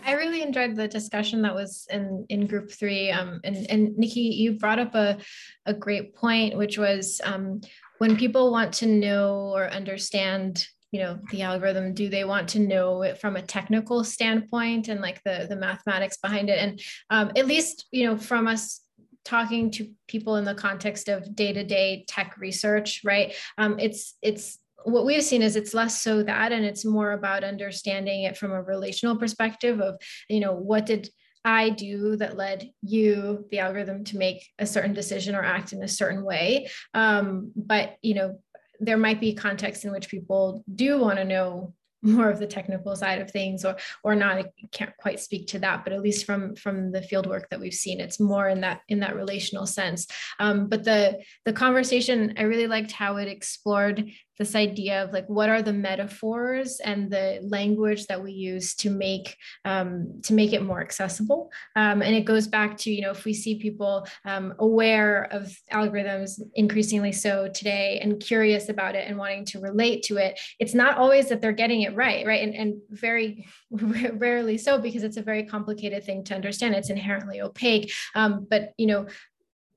I 0.08 0.14
really 0.14 0.42
enjoyed 0.42 0.78
the 0.78 0.88
discussion 0.88 1.42
that 1.42 1.54
was 1.54 1.86
in, 1.92 2.26
in 2.30 2.48
group 2.48 2.72
three. 2.72 3.12
Um, 3.12 3.42
and, 3.44 3.70
and 3.70 3.98
Nikki, 3.98 4.22
you 4.22 4.54
brought 4.54 4.80
up 4.80 4.96
a, 4.96 5.18
a 5.66 5.74
great 5.74 6.16
point, 6.16 6.58
which 6.58 6.78
was 6.78 7.20
um, 7.26 7.60
when 7.98 8.16
people 8.16 8.50
want 8.50 8.74
to 8.76 8.86
know 8.86 9.52
or 9.54 9.70
understand 9.70 10.66
you 10.92 11.02
know 11.02 11.20
the 11.32 11.42
algorithm 11.42 11.94
do 11.94 12.08
they 12.08 12.24
want 12.24 12.48
to 12.48 12.60
know 12.60 13.02
it 13.02 13.20
from 13.20 13.36
a 13.36 13.42
technical 13.42 14.06
standpoint 14.06 14.88
and 14.88 15.02
like 15.02 15.22
the 15.24 15.46
the 15.50 15.56
mathematics 15.56 16.16
behind 16.16 16.50
it 16.50 16.60
and 16.60 16.82
um, 17.10 17.30
at 17.36 17.46
least 17.46 17.88
you 17.92 18.06
know 18.06 18.18
from 18.18 18.48
us 18.48 18.80
talking 19.26 19.70
to 19.70 19.92
people 20.08 20.38
in 20.38 20.46
the 20.46 20.56
context 20.56 21.10
of 21.10 21.36
day-to-day 21.36 22.06
tech 22.08 22.38
research 22.38 23.02
right 23.04 23.36
um, 23.58 23.78
it's 23.80 24.16
it's 24.22 24.60
what 24.84 25.06
we've 25.06 25.24
seen 25.24 25.42
is 25.42 25.56
it's 25.56 25.74
less 25.74 26.02
so 26.02 26.24
that 26.24 26.52
and 26.52 26.64
it's 26.64 26.86
more 26.86 27.12
about 27.12 27.44
understanding 27.44 28.24
it 28.24 28.38
from 28.38 28.52
a 28.52 28.62
relational 28.62 29.18
perspective 29.18 29.82
of 29.82 30.00
you 30.30 30.40
know 30.40 30.54
what 30.54 30.86
did 30.86 31.10
I 31.46 31.70
do 31.70 32.18
that 32.18 32.36
led 32.36 32.72
you, 32.82 33.46
the 33.52 33.60
algorithm, 33.60 34.04
to 34.06 34.18
make 34.18 34.46
a 34.60 34.66
certain 34.66 34.94
decision 34.94 35.34
or 35.34 35.44
act 35.44 35.72
in 35.72 35.82
a 35.82 35.88
certain 35.88 36.26
way. 36.26 36.70
Um, 36.94 37.54
but 37.56 37.96
you 38.02 38.16
know, 38.16 38.40
there 38.82 38.98
might 38.98 39.22
be 39.22 39.34
contexts 39.34 39.86
in 39.86 39.92
which 39.92 40.10
people 40.10 40.64
do 40.74 41.00
want 41.00 41.18
to 41.20 41.24
know 41.24 41.74
more 42.04 42.30
of 42.30 42.40
the 42.40 42.48
technical 42.48 42.96
side 42.96 43.20
of 43.20 43.32
things 43.32 43.66
or 43.66 43.76
or 44.04 44.14
not 44.14 44.38
i 44.38 44.46
can't 44.72 44.96
quite 44.98 45.20
speak 45.20 45.48
to 45.48 45.58
that 45.58 45.84
but 45.84 45.92
at 45.92 46.00
least 46.00 46.28
from 46.28 46.56
from 46.56 46.92
the 46.92 47.02
field 47.02 47.26
work 47.26 47.50
that 47.50 47.60
we've 47.60 47.74
seen 47.74 48.00
it's 48.00 48.20
more 48.20 48.48
in 48.48 48.62
that 48.62 48.82
in 48.88 49.00
that 49.00 49.16
relational 49.16 49.66
sense 49.66 50.06
um, 50.40 50.68
but 50.68 50.84
the 50.84 51.20
the 51.46 51.52
conversation 51.52 52.36
i 52.38 52.44
really 52.44 52.68
liked 52.68 52.92
how 52.92 53.18
it 53.18 53.28
explored 53.28 54.12
this 54.38 54.56
idea 54.56 55.04
of 55.04 55.14
like 55.14 55.28
what 55.28 55.50
are 55.50 55.62
the 55.62 55.74
metaphors 55.74 56.80
and 56.80 57.10
the 57.10 57.40
language 57.44 58.06
that 58.08 58.22
we 58.22 58.32
use 58.32 58.76
to 58.76 58.90
make 58.90 59.36
um, 59.66 60.22
to 60.24 60.34
make 60.34 60.54
it 60.54 60.62
more 60.62 60.82
accessible? 60.82 61.52
Um, 61.76 62.02
and 62.02 62.16
it 62.16 62.26
goes 62.26 62.48
back 62.48 62.78
to 62.80 62.92
you 62.92 63.02
know 63.02 63.12
if 63.12 63.26
we 63.26 63.34
see 63.34 63.56
people 63.60 64.08
um, 64.26 64.54
aware 64.60 65.24
of 65.32 65.56
algorithms 65.72 66.40
increasingly 66.56 67.12
so 67.12 67.48
today 67.48 68.00
and 68.02 68.20
curious 68.20 68.70
about 68.70 68.96
it 68.96 69.08
and 69.08 69.18
wanting 69.18 69.46
to 69.46 69.60
relate 69.60 70.04
to 70.04 70.18
it 70.18 70.40
it's 70.60 70.74
not 70.74 70.98
always 70.98 71.30
that 71.30 71.42
they're 71.42 71.52
getting 71.52 71.82
it 71.82 71.96
right 71.96 72.26
right? 72.26 72.44
And, 72.44 72.56
and 72.56 72.82
very 72.90 73.48
rarely 73.72 74.58
so 74.58 74.78
because 74.78 75.04
it's 75.04 75.18
a 75.18 75.22
very 75.22 75.44
complicated 75.44 76.04
thing 76.04 76.24
to 76.26 76.36
understand. 76.36 76.76
It's 76.76 76.90
inherently 76.90 77.42
opaque. 77.42 77.92
Um, 78.16 78.46
but 78.50 78.74
you 78.78 78.88
know 78.88 79.08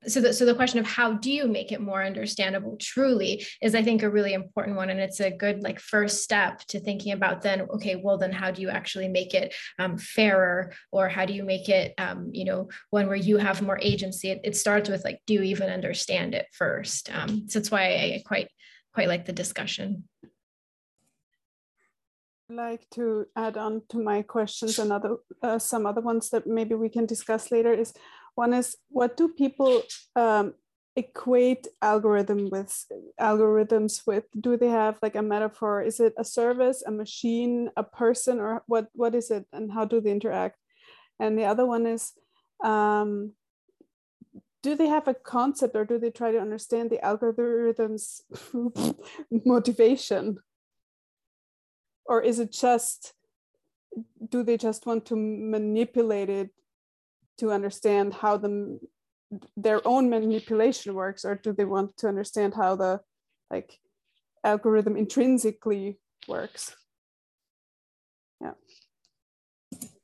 so 0.07 0.19
the, 0.19 0.33
so 0.33 0.45
the 0.45 0.55
question 0.55 0.79
of 0.79 0.85
how 0.85 1.13
do 1.13 1.31
you 1.31 1.47
make 1.47 1.71
it 1.71 1.81
more 1.81 2.03
understandable 2.03 2.77
truly 2.79 3.45
is 3.61 3.75
i 3.75 3.83
think 3.83 4.01
a 4.01 4.09
really 4.09 4.33
important 4.33 4.75
one 4.75 4.89
and 4.89 4.99
it's 4.99 5.19
a 5.19 5.29
good 5.29 5.61
like 5.61 5.79
first 5.79 6.23
step 6.23 6.59
to 6.61 6.79
thinking 6.79 7.13
about 7.13 7.41
then 7.41 7.61
okay 7.61 7.95
well 7.95 8.17
then 8.17 8.31
how 8.31 8.49
do 8.51 8.61
you 8.61 8.69
actually 8.69 9.07
make 9.07 9.33
it 9.33 9.53
um, 9.79 9.97
fairer? 9.97 10.73
Or 10.91 11.09
how 11.09 11.25
do 11.25 11.33
you 11.33 11.43
make 11.43 11.69
it 11.69 11.93
um, 11.97 12.29
you 12.33 12.45
know 12.45 12.69
one 12.89 13.07
where 13.07 13.15
you 13.15 13.37
have 13.37 13.61
more 13.61 13.79
agency? 13.81 14.31
It, 14.31 14.41
it, 14.43 14.55
starts 14.55 14.89
with 14.89 15.03
like 15.03 15.19
do 15.25 15.33
you 15.35 15.43
even 15.43 15.69
understand 15.69 16.33
it 16.33 16.47
first? 16.53 17.13
Um, 17.15 17.47
so 17.47 17.59
that's 17.59 17.71
why 17.71 17.83
i 17.83 18.23
quite 18.25 18.49
quite 18.93 19.07
like 19.07 19.25
the 19.25 19.33
discussion. 19.33 20.03
Like 22.49 22.85
to 22.95 23.27
add 23.35 23.55
on 23.55 23.83
to 23.89 23.97
my 23.97 24.23
questions. 24.23 24.77
And 24.77 24.91
other 24.91 25.17
uh, 25.41 25.59
some 25.59 25.85
other 25.85 26.01
ones 26.01 26.29
that 26.31 26.45
maybe 26.45 26.75
we 26.75 26.89
can 26.89 27.05
discuss 27.05 27.51
later 27.51 27.73
is 27.73 27.93
one 28.35 28.53
is 28.53 28.77
what 28.89 29.17
do 29.17 29.29
people 29.29 29.83
um, 30.15 30.53
equate 30.95 31.67
algorithm 31.81 32.49
with 32.49 32.85
algorithms 33.19 34.05
with? 34.05 34.25
Do 34.39 34.57
they 34.57 34.67
have 34.67 34.99
like 35.01 35.15
a 35.15 35.21
metaphor? 35.21 35.81
Is 35.81 35.99
it 35.99 36.13
a 36.17 36.23
service, 36.23 36.83
a 36.85 36.91
machine, 36.91 37.69
a 37.77 37.83
person, 37.83 38.39
or 38.39 38.63
what? 38.67 38.87
What 38.93 39.15
is 39.15 39.31
it, 39.31 39.45
and 39.51 39.71
how 39.71 39.85
do 39.85 40.01
they 40.01 40.11
interact? 40.11 40.57
And 41.19 41.37
the 41.37 41.45
other 41.45 41.65
one 41.65 41.85
is, 41.85 42.13
um, 42.63 43.33
do 44.63 44.75
they 44.75 44.87
have 44.87 45.07
a 45.07 45.13
concept, 45.13 45.75
or 45.75 45.85
do 45.85 45.99
they 45.99 46.11
try 46.11 46.31
to 46.31 46.39
understand 46.39 46.89
the 46.89 47.03
algorithm's 47.05 48.21
motivation, 49.45 50.39
or 52.05 52.21
is 52.21 52.39
it 52.39 52.51
just? 52.51 53.13
Do 54.29 54.41
they 54.41 54.55
just 54.55 54.85
want 54.85 55.05
to 55.07 55.17
manipulate 55.17 56.29
it 56.29 56.51
to 57.41 57.51
understand 57.51 58.13
how 58.13 58.37
the 58.37 58.79
their 59.57 59.81
own 59.87 60.09
manipulation 60.09 60.93
works 60.93 61.25
or 61.25 61.35
do 61.35 61.51
they 61.53 61.65
want 61.65 61.97
to 61.97 62.07
understand 62.07 62.53
how 62.53 62.75
the 62.75 63.01
like 63.49 63.79
algorithm 64.43 64.95
intrinsically 64.95 65.97
works? 66.27 66.75
Yeah. 68.41 68.55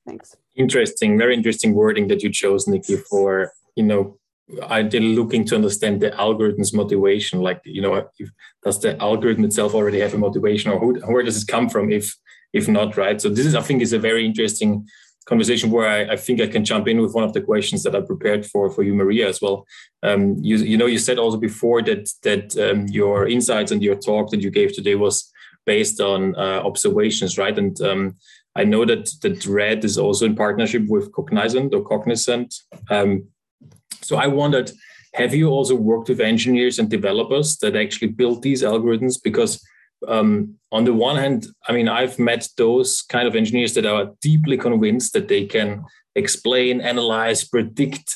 Thanks. 0.05 0.35
Interesting 0.55 1.17
very 1.17 1.35
interesting 1.35 1.73
wording 1.73 2.07
that 2.07 2.23
you 2.23 2.31
chose 2.31 2.67
nikki 2.67 2.95
for 2.95 3.51
you 3.75 3.83
know 3.83 4.17
ideally 4.63 5.13
looking 5.13 5.43
to 5.45 5.55
understand 5.55 6.01
the 6.01 6.11
algorithm's 6.19 6.73
motivation 6.73 7.41
like 7.41 7.61
you 7.65 7.81
know 7.81 7.93
if, 7.95 8.29
does 8.63 8.79
the 8.81 8.99
algorithm 8.99 9.45
itself 9.45 9.75
already 9.75 9.99
have 9.99 10.15
a 10.15 10.17
motivation 10.27 10.71
or 10.71 10.79
who, 10.79 10.89
where 11.11 11.23
does 11.23 11.39
it 11.43 11.47
come 11.47 11.69
from 11.69 11.91
if 11.91 12.15
if 12.53 12.67
not 12.67 12.97
right? 12.97 13.21
So 13.21 13.29
this 13.29 13.45
is 13.45 13.53
i 13.53 13.61
think 13.61 13.81
is 13.81 13.93
a 13.93 14.07
very 14.09 14.25
interesting 14.25 14.88
conversation 15.28 15.69
where 15.71 15.88
I, 15.88 16.13
I, 16.13 16.15
think 16.15 16.39
I 16.41 16.47
can 16.47 16.63
jump 16.63 16.88
in 16.88 17.01
with 17.01 17.13
one 17.13 17.23
of 17.23 17.34
the 17.34 17.41
questions 17.41 17.84
that 17.84 17.95
I 17.95 18.01
prepared 18.01 18.45
for 18.45 18.69
for 18.69 18.84
you, 18.84 18.93
Maria, 18.93 19.28
as 19.28 19.41
well. 19.41 19.65
Um, 20.01 20.38
you, 20.41 20.57
you 20.57 20.78
know, 20.78 20.86
you 20.86 20.99
said 20.99 21.19
also 21.19 21.38
before 21.38 21.82
that 21.84 22.09
that 22.23 22.57
um, 22.57 22.88
your 22.88 23.28
insights 23.28 23.71
and 23.71 23.84
your 23.84 23.95
talk 23.95 24.32
that 24.32 24.41
you 24.41 24.49
gave 24.49 24.73
today 24.73 24.95
was 24.95 25.32
based 25.65 25.99
on 25.99 26.36
uh, 26.36 26.61
observations, 26.63 27.38
right? 27.38 27.57
And 27.57 27.80
um, 27.82 28.15
I 28.55 28.63
know 28.63 28.86
that 28.86 29.09
that 29.21 29.45
ReD 29.45 29.84
is 29.84 29.97
also 29.97 30.25
in 30.25 30.36
partnership 30.36 30.84
with 30.88 31.11
Cognizant 31.11 31.73
or 31.73 31.84
Cognizant. 31.84 32.55
Um, 32.89 33.28
so 34.01 34.15
I 34.15 34.28
wondered, 34.28 34.71
have 35.13 35.34
you 35.34 35.49
also 35.49 35.75
worked 35.75 36.09
with 36.09 36.21
engineers 36.21 36.80
and 36.80 36.89
developers 36.89 37.57
that 37.57 37.75
actually 37.75 38.09
built 38.09 38.41
these 38.41 38.63
algorithms? 38.63 39.17
Because 39.21 39.61
um, 40.07 40.55
on 40.71 40.83
the 40.83 40.93
one 40.93 41.15
hand, 41.15 41.47
I 41.67 41.73
mean, 41.73 41.87
I've 41.87 42.19
met 42.19 42.47
those 42.57 43.01
kind 43.01 43.27
of 43.27 43.35
engineers 43.35 43.73
that 43.75 43.85
are 43.85 44.11
deeply 44.21 44.57
convinced 44.57 45.13
that 45.13 45.27
they 45.27 45.45
can 45.45 45.85
explain, 46.15 46.81
analyze, 46.81 47.43
predict 47.43 48.15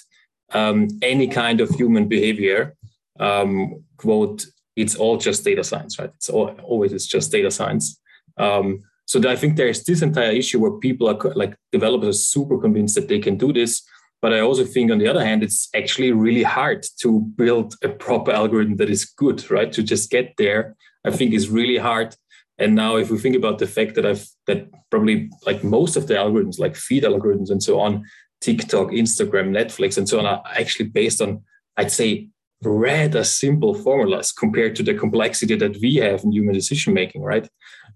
um, 0.54 0.88
any 1.02 1.28
kind 1.28 1.62
of 1.62 1.70
human 1.70 2.08
behavior. 2.08 2.76
Um, 3.20 3.84
quote, 3.98 4.46
it's 4.76 4.96
all 4.96 5.18
just 5.18 5.44
data 5.44 5.64
science, 5.64 6.00
right? 6.00 6.12
It's 6.16 6.30
all, 6.30 6.50
always 6.64 6.94
it's 6.94 7.08
just 7.08 7.32
data 7.32 7.52
science. 7.52 8.00
Um, 8.38 8.82
so 9.06 9.22
I 9.30 9.36
think 9.36 9.56
there's 9.56 9.84
this 9.84 10.02
entire 10.02 10.32
issue 10.32 10.60
where 10.60 10.72
people 10.80 11.10
are 11.10 11.34
like 11.36 11.56
developers 11.72 12.10
are 12.10 12.20
super 12.20 12.58
convinced 12.58 12.96
that 12.96 13.08
they 13.08 13.20
can 13.20 13.38
do 13.38 13.52
this. 13.52 13.84
But 14.22 14.34
I 14.34 14.40
also 14.40 14.64
think, 14.64 14.92
on 14.92 15.00
the 15.00 15.08
other 15.08 15.26
hand, 15.26 15.42
it's 15.42 15.68
actually 15.76 16.12
really 16.12 16.44
hard 16.44 16.86
to 17.02 17.22
build 17.22 17.74
a 17.84 17.90
proper 17.90 18.32
algorithm 18.32 18.76
that 18.76 18.90
is 18.90 19.06
good, 19.06 19.50
right? 19.50 19.72
To 19.74 19.82
just 19.82 20.12
get 20.12 20.34
there 20.38 20.76
I 21.06 21.12
think 21.12 21.34
is 21.34 21.50
really 21.50 21.78
hard. 21.78 22.16
And 22.58 22.76
now, 22.76 22.98
if 22.98 23.10
we 23.10 23.18
think 23.18 23.36
about 23.36 23.58
the 23.58 23.68
fact 23.68 23.96
that 23.96 24.06
I've 24.06 24.26
that 24.48 24.70
probably 24.90 25.30
like 25.46 25.64
most 25.64 25.96
of 25.96 26.08
the 26.08 26.14
algorithms, 26.14 26.60
like 26.60 26.76
feed 26.76 27.04
algorithms 27.04 27.50
and 27.50 27.62
so 27.62 27.80
on, 27.80 28.06
TikTok, 28.42 28.90
Instagram, 28.90 29.50
Netflix, 29.50 29.98
and 29.98 30.08
so 30.08 30.20
on, 30.20 30.26
are 30.26 30.44
actually 30.46 30.90
based 30.90 31.22
on, 31.22 31.44
I'd 31.78 31.92
say, 31.92 32.30
rather 32.64 33.24
simple 33.24 33.74
formulas 33.74 34.32
compared 34.32 34.76
to 34.76 34.84
the 34.84 34.94
complexity 34.94 35.56
that 35.56 35.78
we 35.78 35.96
have 35.96 36.24
in 36.24 36.32
human 36.32 36.54
decision 36.54 36.94
making, 36.94 37.24
right? 37.24 37.48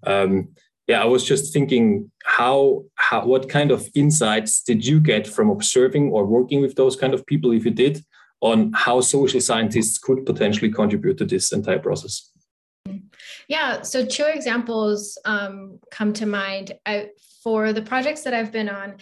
Um, 0.08 0.49
yeah, 0.88 1.01
I 1.01 1.06
was 1.06 1.24
just 1.24 1.51
thinking 1.51 2.12
how 2.24 2.84
how 2.95 3.26
what 3.26 3.49
kind 3.49 3.72
of 3.72 3.88
insights 3.95 4.62
did 4.62 4.86
you 4.86 4.99
get 4.99 5.28
from 5.28 5.49
observing 5.49 6.12
or 6.12 6.26
working 6.26 6.62
with 6.62 6.76
those 6.76 6.95
kind 6.95 7.14
of 7.14 7.26
people, 7.26 7.51
if 7.51 7.66
you 7.66 7.72
did, 7.72 8.03
on 8.41 8.72
how 8.74 9.01
social 9.01 9.41
scientists 9.41 9.97
could 9.97 10.26
potentially 10.26 10.72
contribute 10.72 11.18
to 11.18 11.26
this 11.26 11.51
entire 11.51 11.80
process? 11.80 12.32
Yeah, 13.48 13.82
so 13.82 14.06
two 14.06 14.26
examples 14.26 15.18
um, 15.26 15.80
come 15.91 16.14
to 16.14 16.26
mind. 16.26 16.74
I, 16.86 17.10
for 17.43 17.74
the 17.74 17.82
projects 17.82 18.22
that 18.24 18.34
I've 18.34 18.52
been 18.52 18.70
on, 18.70 18.98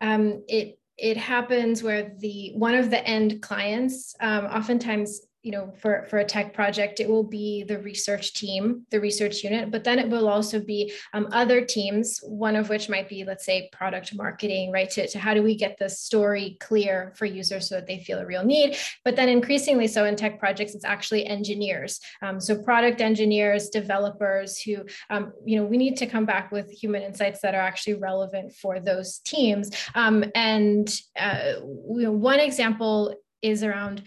um, 0.00 0.44
it 0.48 0.78
it 0.96 1.16
happens 1.16 1.82
where 1.82 2.14
the 2.18 2.52
one 2.54 2.74
of 2.74 2.90
the 2.90 3.04
end 3.04 3.42
clients 3.42 4.14
um, 4.20 4.44
oftentimes 4.46 5.20
you 5.44 5.52
know 5.52 5.70
for 5.78 6.06
for 6.08 6.18
a 6.18 6.24
tech 6.24 6.54
project 6.54 6.98
it 6.98 7.08
will 7.08 7.22
be 7.22 7.62
the 7.64 7.78
research 7.78 8.32
team 8.32 8.84
the 8.90 8.98
research 8.98 9.44
unit 9.44 9.70
but 9.70 9.84
then 9.84 9.98
it 9.98 10.08
will 10.08 10.26
also 10.26 10.58
be 10.58 10.92
um, 11.12 11.28
other 11.32 11.62
teams 11.64 12.18
one 12.24 12.56
of 12.56 12.70
which 12.70 12.88
might 12.88 13.08
be 13.08 13.24
let's 13.24 13.44
say 13.44 13.68
product 13.70 14.14
marketing 14.14 14.72
right 14.72 14.90
to, 14.90 15.06
to 15.06 15.18
how 15.18 15.34
do 15.34 15.42
we 15.42 15.54
get 15.54 15.76
the 15.78 15.88
story 15.88 16.56
clear 16.60 17.12
for 17.16 17.26
users 17.26 17.68
so 17.68 17.74
that 17.74 17.86
they 17.86 17.98
feel 17.98 18.18
a 18.18 18.26
real 18.26 18.44
need. 18.44 18.76
But 19.04 19.16
then 19.16 19.28
increasingly 19.28 19.86
so 19.86 20.06
in 20.06 20.16
tech 20.16 20.38
projects 20.38 20.74
it's 20.74 20.84
actually 20.84 21.26
engineers 21.26 22.00
um, 22.22 22.40
so 22.40 22.56
product 22.62 23.02
engineers 23.02 23.68
developers 23.68 24.58
who 24.58 24.76
um, 25.10 25.32
you 25.44 25.56
know 25.56 25.64
we 25.66 25.76
need 25.76 25.98
to 25.98 26.06
come 26.06 26.24
back 26.24 26.50
with 26.50 26.70
human 26.70 27.02
insights 27.02 27.40
that 27.42 27.54
are 27.54 27.60
actually 27.60 27.94
relevant 27.94 28.52
for 28.54 28.80
those 28.80 29.18
teams. 29.18 29.70
Um, 29.94 30.24
and 30.34 30.88
uh, 31.18 31.54
one 31.60 32.40
example 32.40 33.14
is 33.42 33.62
around 33.62 34.02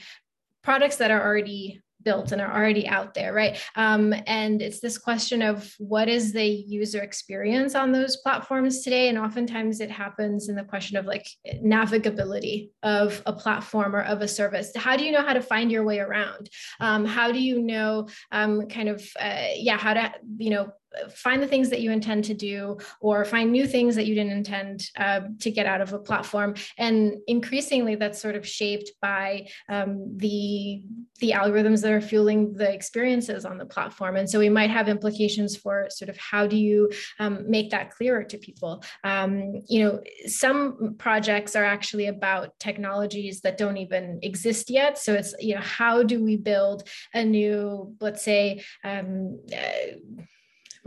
products 0.67 0.97
that 0.97 1.11
are 1.11 1.23
already 1.25 1.81
built 2.03 2.33
and 2.33 2.41
are 2.41 2.53
already 2.53 2.85
out 2.89 3.13
there, 3.13 3.33
right? 3.33 3.57
Um, 3.77 4.13
and 4.27 4.61
it's 4.61 4.81
this 4.81 4.97
question 4.97 5.41
of 5.41 5.73
what 5.77 6.09
is 6.09 6.33
the 6.33 6.43
user 6.43 7.01
experience 7.01 7.73
on 7.73 7.93
those 7.93 8.17
platforms 8.17 8.81
today? 8.81 9.07
And 9.07 9.17
oftentimes 9.17 9.79
it 9.79 9.89
happens 9.89 10.49
in 10.49 10.55
the 10.55 10.65
question 10.65 10.97
of 10.97 11.05
like 11.05 11.25
navigability 11.63 12.71
of 12.83 13.23
a 13.25 13.31
platform 13.31 13.95
or 13.95 14.01
of 14.01 14.21
a 14.21 14.27
service. 14.27 14.73
How 14.75 14.97
do 14.97 15.05
you 15.05 15.13
know 15.13 15.25
how 15.25 15.35
to 15.35 15.41
find 15.41 15.71
your 15.71 15.85
way 15.85 15.99
around? 15.99 16.49
Um, 16.81 17.05
how 17.05 17.31
do 17.31 17.39
you 17.39 17.61
know 17.61 18.09
um, 18.33 18.67
kind 18.67 18.89
of, 18.89 19.01
uh, 19.17 19.51
yeah, 19.55 19.77
how 19.77 19.93
to, 19.93 20.11
you 20.37 20.49
know, 20.49 20.73
find 21.13 21.41
the 21.41 21.47
things 21.47 21.69
that 21.69 21.81
you 21.81 21.91
intend 21.91 22.23
to 22.25 22.33
do 22.33 22.77
or 22.99 23.25
find 23.25 23.51
new 23.51 23.67
things 23.67 23.95
that 23.95 24.05
you 24.05 24.15
didn't 24.15 24.31
intend 24.31 24.89
uh, 24.97 25.21
to 25.39 25.51
get 25.51 25.65
out 25.65 25.81
of 25.81 25.93
a 25.93 25.99
platform. 25.99 26.55
And 26.77 27.17
increasingly 27.27 27.95
that's 27.95 28.21
sort 28.21 28.35
of 28.35 28.47
shaped 28.47 28.91
by 29.01 29.47
um, 29.69 30.17
the 30.17 30.81
the 31.19 31.31
algorithms 31.31 31.81
that 31.81 31.91
are 31.91 32.01
fueling 32.01 32.53
the 32.53 32.71
experiences 32.71 33.43
on 33.43 33.57
the 33.57 33.65
platform. 33.65 34.17
And 34.17 34.29
so 34.29 34.37
we 34.37 34.49
might 34.49 34.69
have 34.69 34.87
implications 34.87 35.55
for 35.55 35.87
sort 35.89 36.09
of 36.09 36.17
how 36.17 36.45
do 36.45 36.55
you 36.55 36.91
um, 37.17 37.49
make 37.49 37.71
that 37.71 37.89
clearer 37.89 38.23
to 38.23 38.37
people. 38.37 38.83
Um, 39.03 39.63
you 39.67 39.83
know 39.83 40.01
some 40.25 40.95
projects 40.97 41.55
are 41.55 41.65
actually 41.65 42.07
about 42.07 42.57
technologies 42.59 43.41
that 43.41 43.57
don't 43.57 43.77
even 43.77 44.19
exist 44.21 44.69
yet. 44.69 44.97
So 44.97 45.13
it's 45.13 45.33
you 45.39 45.55
know 45.55 45.61
how 45.61 46.03
do 46.03 46.23
we 46.23 46.37
build 46.37 46.87
a 47.13 47.23
new 47.23 47.95
let's 47.99 48.23
say 48.23 48.63
um, 48.83 49.39
uh, 49.51 50.23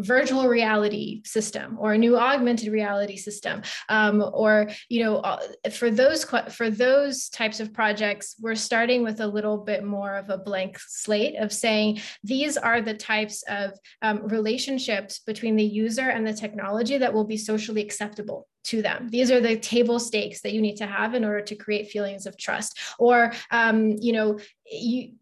virtual 0.01 0.48
reality 0.48 1.22
system 1.24 1.76
or 1.78 1.92
a 1.92 1.98
new 1.98 2.16
augmented 2.16 2.72
reality 2.72 3.16
system 3.16 3.62
um, 3.88 4.24
or 4.32 4.68
you 4.88 5.03
know 5.05 5.16
uh, 5.16 5.40
for 5.70 5.90
those 5.90 6.24
for 6.24 6.70
those 6.70 7.28
types 7.28 7.61
of 7.61 7.72
projects 7.72 8.36
we're 8.40 8.55
starting 8.55 9.03
with 9.03 9.20
a 9.20 9.26
little 9.26 9.59
bit 9.59 9.84
more 9.84 10.16
of 10.16 10.30
a 10.30 10.38
blank 10.38 10.78
slate 10.78 11.36
of 11.36 11.53
saying 11.53 12.01
these 12.24 12.57
are 12.57 12.80
the 12.80 12.94
types 12.94 13.42
of 13.48 13.72
um, 14.03 14.26
relationships 14.28 15.20
between 15.20 15.57
the 15.57 15.64
user 15.64 16.09
and 16.11 16.26
the 16.26 16.32
technology 16.32 16.98
that 16.98 17.12
will 17.12 17.24
be 17.24 17.36
socially 17.36 17.82
acceptable 17.82 18.46
to 18.62 18.82
them. 18.82 19.09
These 19.09 19.30
are 19.30 19.40
the 19.40 19.59
table 19.59 19.98
stakes 19.98 20.42
that 20.42 20.53
you 20.53 20.61
need 20.61 20.76
to 20.76 20.86
have 20.86 21.14
in 21.14 21.24
order 21.24 21.40
to 21.42 21.55
create 21.55 21.90
feelings 21.90 22.26
of 22.26 22.36
trust. 22.36 22.78
Or, 22.98 23.32
um, 23.51 23.90
you 23.92 24.12
know, 24.12 24.38
you 24.70 25.12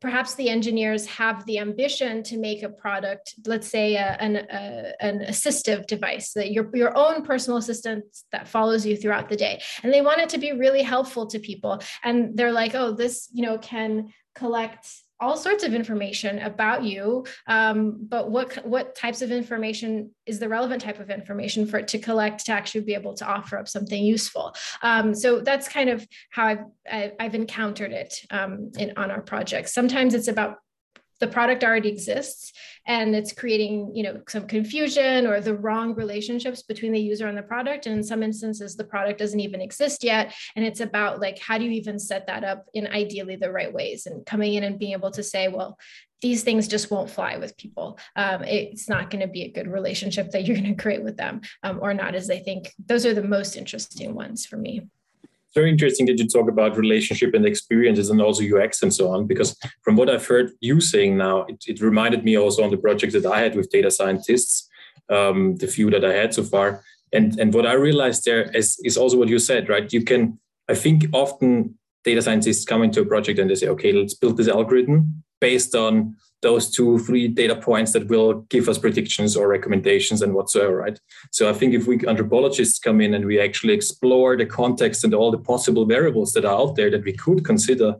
perhaps 0.00 0.34
the 0.34 0.48
engineers 0.48 1.06
have 1.06 1.44
the 1.46 1.58
ambition 1.58 2.22
to 2.24 2.38
make 2.38 2.62
a 2.62 2.68
product, 2.68 3.34
let's 3.46 3.68
say 3.68 3.96
a, 3.96 4.16
an, 4.20 4.36
a, 4.36 4.92
an 5.00 5.20
assistive 5.20 5.86
device, 5.86 6.32
that 6.34 6.52
your, 6.52 6.70
your 6.74 6.96
own 6.96 7.22
personal 7.22 7.58
assistant 7.58 8.04
that 8.32 8.48
follows 8.48 8.84
you 8.84 8.96
throughout 8.96 9.28
the 9.28 9.36
day. 9.36 9.60
And 9.82 9.92
they 9.92 10.02
want 10.02 10.20
it 10.20 10.28
to 10.30 10.38
be 10.38 10.52
really 10.52 10.82
helpful 10.82 11.26
to 11.28 11.38
people. 11.38 11.80
And 12.04 12.36
they're 12.36 12.52
like, 12.52 12.74
oh, 12.74 12.92
this, 12.92 13.28
you 13.32 13.42
know, 13.42 13.58
can 13.58 14.12
collect 14.34 14.86
all 15.20 15.36
sorts 15.36 15.64
of 15.64 15.74
information 15.74 16.38
about 16.40 16.82
you 16.82 17.24
um, 17.46 17.98
but 18.08 18.30
what 18.30 18.64
what 18.66 18.94
types 18.94 19.22
of 19.22 19.30
information 19.30 20.10
is 20.26 20.38
the 20.38 20.48
relevant 20.48 20.82
type 20.82 21.00
of 21.00 21.10
information 21.10 21.66
for 21.66 21.78
it 21.78 21.88
to 21.88 21.98
collect 21.98 22.46
to 22.46 22.52
actually 22.52 22.82
be 22.82 22.94
able 22.94 23.14
to 23.14 23.26
offer 23.26 23.58
up 23.58 23.68
something 23.68 24.02
useful. 24.02 24.54
Um, 24.82 25.14
so 25.14 25.40
that's 25.40 25.68
kind 25.68 25.90
of 25.90 26.06
how 26.30 26.46
i've 26.46 27.12
i've 27.18 27.34
encountered 27.34 27.92
it 27.92 28.14
um, 28.30 28.70
in 28.78 28.92
on 28.96 29.10
our 29.10 29.20
projects. 29.20 29.72
Sometimes 29.74 30.14
it's 30.14 30.28
about 30.28 30.56
the 31.20 31.28
product 31.28 31.62
already 31.62 31.88
exists 31.88 32.52
and 32.86 33.14
it's 33.14 33.32
creating 33.32 33.92
you 33.94 34.02
know 34.02 34.20
some 34.28 34.46
confusion 34.46 35.26
or 35.26 35.40
the 35.40 35.54
wrong 35.54 35.94
relationships 35.94 36.62
between 36.62 36.92
the 36.92 37.00
user 37.00 37.26
and 37.28 37.36
the 37.36 37.42
product 37.42 37.86
and 37.86 37.96
in 37.96 38.02
some 38.02 38.22
instances 38.22 38.76
the 38.76 38.84
product 38.84 39.18
doesn't 39.18 39.40
even 39.40 39.60
exist 39.60 40.02
yet 40.02 40.34
and 40.56 40.64
it's 40.64 40.80
about 40.80 41.20
like 41.20 41.38
how 41.38 41.58
do 41.58 41.64
you 41.64 41.70
even 41.70 41.98
set 41.98 42.26
that 42.26 42.42
up 42.42 42.66
in 42.74 42.86
ideally 42.88 43.36
the 43.36 43.52
right 43.52 43.72
ways 43.72 44.06
and 44.06 44.26
coming 44.26 44.54
in 44.54 44.64
and 44.64 44.78
being 44.78 44.92
able 44.92 45.10
to 45.10 45.22
say 45.22 45.48
well 45.48 45.78
these 46.22 46.42
things 46.42 46.68
just 46.68 46.90
won't 46.90 47.08
fly 47.08 47.38
with 47.38 47.56
people. 47.56 47.98
Um, 48.14 48.44
it's 48.44 48.90
not 48.90 49.08
going 49.08 49.22
to 49.22 49.26
be 49.26 49.44
a 49.44 49.50
good 49.50 49.66
relationship 49.66 50.30
that 50.32 50.44
you're 50.44 50.56
going 50.58 50.76
to 50.76 50.82
create 50.82 51.02
with 51.02 51.16
them 51.16 51.40
um, 51.62 51.78
or 51.80 51.94
not, 51.94 52.14
as 52.14 52.26
they 52.26 52.40
think. 52.40 52.74
Those 52.84 53.06
are 53.06 53.14
the 53.14 53.22
most 53.22 53.56
interesting 53.56 54.14
ones 54.14 54.44
for 54.44 54.58
me 54.58 54.82
very 55.54 55.70
interesting 55.70 56.06
that 56.06 56.18
you 56.18 56.28
talk 56.28 56.48
about 56.48 56.76
relationship 56.76 57.34
and 57.34 57.44
experiences 57.44 58.10
and 58.10 58.20
also 58.20 58.44
UX 58.44 58.82
and 58.82 58.92
so 58.92 59.10
on, 59.10 59.26
because 59.26 59.56
from 59.82 59.96
what 59.96 60.08
I've 60.08 60.26
heard 60.26 60.52
you 60.60 60.80
saying 60.80 61.16
now, 61.16 61.42
it, 61.42 61.64
it 61.66 61.80
reminded 61.80 62.24
me 62.24 62.36
also 62.36 62.62
on 62.62 62.70
the 62.70 62.76
project 62.76 63.12
that 63.14 63.26
I 63.26 63.40
had 63.40 63.56
with 63.56 63.70
data 63.70 63.90
scientists, 63.90 64.68
um, 65.08 65.56
the 65.56 65.66
few 65.66 65.90
that 65.90 66.04
I 66.04 66.12
had 66.12 66.34
so 66.34 66.44
far. 66.44 66.82
And, 67.12 67.38
and 67.40 67.52
what 67.52 67.66
I 67.66 67.72
realized 67.72 68.24
there 68.24 68.50
is, 68.56 68.78
is 68.84 68.96
also 68.96 69.18
what 69.18 69.28
you 69.28 69.38
said, 69.38 69.68
right? 69.68 69.92
You 69.92 70.04
can, 70.04 70.38
I 70.68 70.74
think 70.74 71.06
often 71.12 71.76
data 72.04 72.22
scientists 72.22 72.64
come 72.64 72.82
into 72.82 73.00
a 73.00 73.06
project 73.06 73.38
and 73.38 73.50
they 73.50 73.56
say, 73.56 73.68
okay, 73.68 73.92
let's 73.92 74.14
build 74.14 74.36
this 74.36 74.48
algorithm 74.48 75.24
based 75.40 75.74
on 75.74 76.16
those 76.42 76.70
two, 76.70 76.98
three 77.00 77.28
data 77.28 77.54
points 77.54 77.92
that 77.92 78.08
will 78.08 78.40
give 78.48 78.68
us 78.68 78.78
predictions 78.78 79.36
or 79.36 79.48
recommendations 79.48 80.22
and 80.22 80.34
whatsoever, 80.34 80.76
right? 80.76 80.98
So 81.30 81.48
I 81.50 81.52
think 81.52 81.74
if 81.74 81.86
we 81.86 82.00
anthropologists 82.06 82.78
come 82.78 83.00
in 83.00 83.14
and 83.14 83.26
we 83.26 83.38
actually 83.38 83.74
explore 83.74 84.36
the 84.36 84.46
context 84.46 85.04
and 85.04 85.12
all 85.12 85.30
the 85.30 85.38
possible 85.38 85.84
variables 85.84 86.32
that 86.32 86.44
are 86.44 86.58
out 86.58 86.76
there 86.76 86.90
that 86.90 87.04
we 87.04 87.12
could 87.12 87.44
consider, 87.44 87.96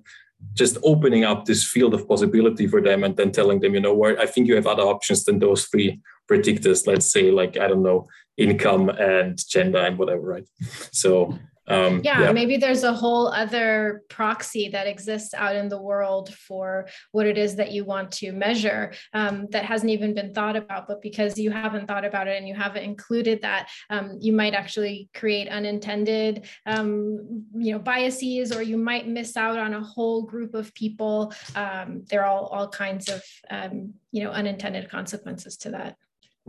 just 0.54 0.78
opening 0.82 1.24
up 1.24 1.44
this 1.44 1.64
field 1.64 1.92
of 1.92 2.08
possibility 2.08 2.66
for 2.66 2.80
them 2.80 3.04
and 3.04 3.16
then 3.16 3.30
telling 3.30 3.60
them, 3.60 3.74
you 3.74 3.80
know 3.80 3.94
what, 3.94 4.18
I 4.18 4.26
think 4.26 4.46
you 4.46 4.54
have 4.54 4.66
other 4.66 4.84
options 4.84 5.24
than 5.24 5.38
those 5.38 5.66
three 5.66 6.00
predictors, 6.30 6.86
let's 6.86 7.12
say 7.12 7.30
like, 7.30 7.58
I 7.58 7.68
don't 7.68 7.82
know, 7.82 8.08
income 8.38 8.88
and 8.88 9.38
gender 9.48 9.78
and 9.78 9.98
whatever, 9.98 10.22
right? 10.22 10.46
So 10.92 11.38
um, 11.70 12.00
yeah, 12.04 12.22
yeah, 12.22 12.32
maybe 12.32 12.56
there's 12.56 12.82
a 12.82 12.92
whole 12.92 13.28
other 13.28 14.02
proxy 14.08 14.68
that 14.70 14.86
exists 14.86 15.34
out 15.34 15.56
in 15.56 15.68
the 15.68 15.80
world 15.80 16.34
for 16.34 16.88
what 17.12 17.26
it 17.26 17.38
is 17.38 17.56
that 17.56 17.72
you 17.72 17.84
want 17.84 18.10
to 18.12 18.32
measure 18.32 18.92
um, 19.12 19.46
that 19.50 19.64
hasn't 19.64 19.90
even 19.90 20.14
been 20.14 20.34
thought 20.34 20.56
about. 20.56 20.88
But 20.88 21.00
because 21.00 21.38
you 21.38 21.50
haven't 21.50 21.86
thought 21.86 22.04
about 22.04 22.28
it 22.28 22.36
and 22.38 22.48
you 22.48 22.54
haven't 22.54 22.82
included 22.82 23.42
that, 23.42 23.68
um, 23.88 24.18
you 24.20 24.32
might 24.32 24.54
actually 24.54 25.08
create 25.14 25.48
unintended, 25.48 26.46
um, 26.66 27.44
you 27.54 27.72
know, 27.72 27.78
biases, 27.78 28.54
or 28.54 28.62
you 28.62 28.76
might 28.76 29.06
miss 29.06 29.36
out 29.36 29.58
on 29.58 29.74
a 29.74 29.82
whole 29.82 30.22
group 30.22 30.54
of 30.54 30.74
people. 30.74 31.32
Um, 31.54 32.04
there 32.10 32.24
are 32.24 32.26
all 32.26 32.46
all 32.46 32.68
kinds 32.68 33.08
of 33.08 33.22
um, 33.50 33.94
you 34.12 34.24
know 34.24 34.30
unintended 34.30 34.90
consequences 34.90 35.56
to 35.58 35.70
that. 35.70 35.96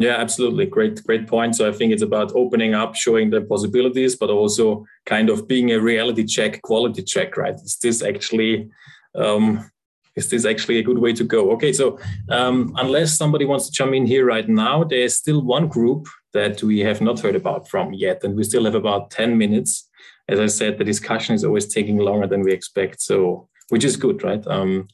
Yeah, 0.02 0.16
absolutely. 0.16 0.66
Great, 0.66 1.04
great 1.04 1.28
point. 1.28 1.56
So 1.56 1.70
I 1.70 1.72
think 1.72 1.94
it's 1.94 2.02
about 2.02 2.32
opening 2.34 2.74
up, 2.74 2.96
showing 2.96 3.30
the 3.30 3.42
possibilities, 3.42 4.16
but 4.16 4.32
also 4.32 4.84
kind 5.06 5.30
of 5.30 5.48
being 5.48 5.72
a 5.72 5.80
reality 5.80 6.26
check, 6.26 6.62
quality 6.64 7.04
check, 7.04 7.38
right? 7.38 7.54
Is 7.54 7.78
this 7.84 8.02
actually 8.02 8.72
um, 9.14 9.70
is 10.16 10.30
this 10.30 10.44
actually 10.44 10.80
a 10.80 10.84
good 10.84 10.98
way 10.98 11.14
to 11.14 11.24
go? 11.24 11.52
Okay, 11.52 11.72
so 11.72 12.00
um, 12.30 12.74
unless 12.78 13.16
somebody 13.16 13.46
wants 13.46 13.68
to 13.68 13.72
jump 13.72 13.94
in 13.94 14.06
here 14.08 14.26
right 14.26 14.50
now, 14.50 14.84
there's 14.84 15.16
still 15.16 15.42
one 15.42 15.68
group 15.68 16.08
that 16.34 16.64
we 16.64 16.80
have 16.80 17.00
not 17.00 17.20
heard 17.20 17.36
about 17.36 17.70
from 17.70 17.94
yet, 17.94 18.24
and 18.24 18.36
we 18.36 18.44
still 18.44 18.66
have 18.66 18.76
about 18.76 19.12
10 19.12 19.38
minutes. 19.38 19.88
As 20.28 20.40
I 20.40 20.48
said, 20.48 20.78
the 20.78 20.84
discussion 20.84 21.36
is 21.36 21.46
always 21.46 21.72
taking 21.72 21.98
longer 21.98 22.28
than 22.28 22.42
we 22.42 22.52
expect, 22.52 23.02
so 23.02 23.48
which 23.70 23.84
is 23.84 23.96
good, 23.96 24.24
right? 24.24 24.46
Um, 24.48 24.88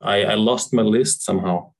I, 0.00 0.24
I 0.24 0.34
lost 0.34 0.72
my 0.72 0.82
list 0.82 1.22
somehow 1.22 1.72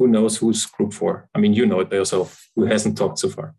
who 0.00 0.08
knows 0.08 0.38
who's 0.38 0.64
group 0.64 0.94
four? 0.94 1.28
I 1.34 1.38
mean, 1.38 1.52
you 1.52 1.66
know 1.66 1.80
it 1.80 1.92
yourself. 1.92 2.48
Who 2.56 2.64
hasn't 2.64 2.96
talked 2.96 3.18
so 3.18 3.28
far? 3.28 3.54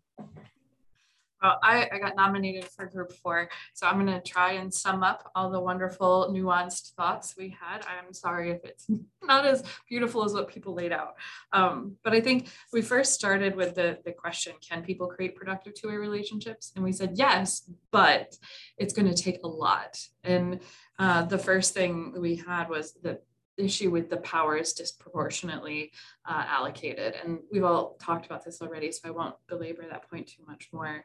Well, 1.40 1.58
I, 1.62 1.88
I 1.92 1.98
got 2.00 2.16
nominated 2.16 2.64
for 2.64 2.84
group 2.86 3.12
four. 3.12 3.48
So 3.74 3.86
I'm 3.86 4.04
going 4.04 4.20
to 4.20 4.28
try 4.28 4.54
and 4.54 4.74
sum 4.74 5.04
up 5.04 5.30
all 5.36 5.50
the 5.50 5.60
wonderful, 5.60 6.32
nuanced 6.34 6.94
thoughts 6.94 7.36
we 7.38 7.56
had. 7.60 7.86
I'm 7.86 8.12
sorry 8.12 8.50
if 8.50 8.64
it's 8.64 8.86
not 9.22 9.46
as 9.46 9.62
beautiful 9.88 10.24
as 10.24 10.32
what 10.34 10.48
people 10.48 10.74
laid 10.74 10.90
out. 10.90 11.14
Um, 11.52 11.96
but 12.02 12.12
I 12.12 12.20
think 12.20 12.48
we 12.72 12.82
first 12.82 13.14
started 13.14 13.54
with 13.54 13.76
the, 13.76 13.98
the 14.04 14.12
question 14.12 14.54
can 14.68 14.82
people 14.82 15.06
create 15.06 15.36
productive 15.36 15.74
two 15.74 15.88
way 15.88 15.94
relationships? 15.94 16.72
And 16.74 16.84
we 16.84 16.92
said 16.92 17.12
yes, 17.14 17.70
but 17.92 18.36
it's 18.78 18.94
going 18.94 19.12
to 19.12 19.22
take 19.22 19.44
a 19.44 19.48
lot. 19.48 19.96
And 20.24 20.58
uh, 20.98 21.22
the 21.22 21.38
first 21.38 21.72
thing 21.72 22.14
we 22.20 22.34
had 22.34 22.68
was 22.68 22.94
that 23.04 23.22
issue 23.56 23.90
with 23.90 24.10
the 24.10 24.16
power 24.18 24.56
is 24.56 24.72
disproportionately 24.72 25.92
uh, 26.26 26.44
allocated. 26.46 27.14
And 27.22 27.40
we've 27.50 27.64
all 27.64 27.96
talked 28.00 28.26
about 28.26 28.44
this 28.44 28.62
already, 28.62 28.92
so 28.92 29.08
I 29.08 29.10
won't 29.10 29.34
belabor 29.48 29.84
that 29.90 30.08
point 30.10 30.28
too 30.28 30.42
much 30.46 30.68
more. 30.72 31.04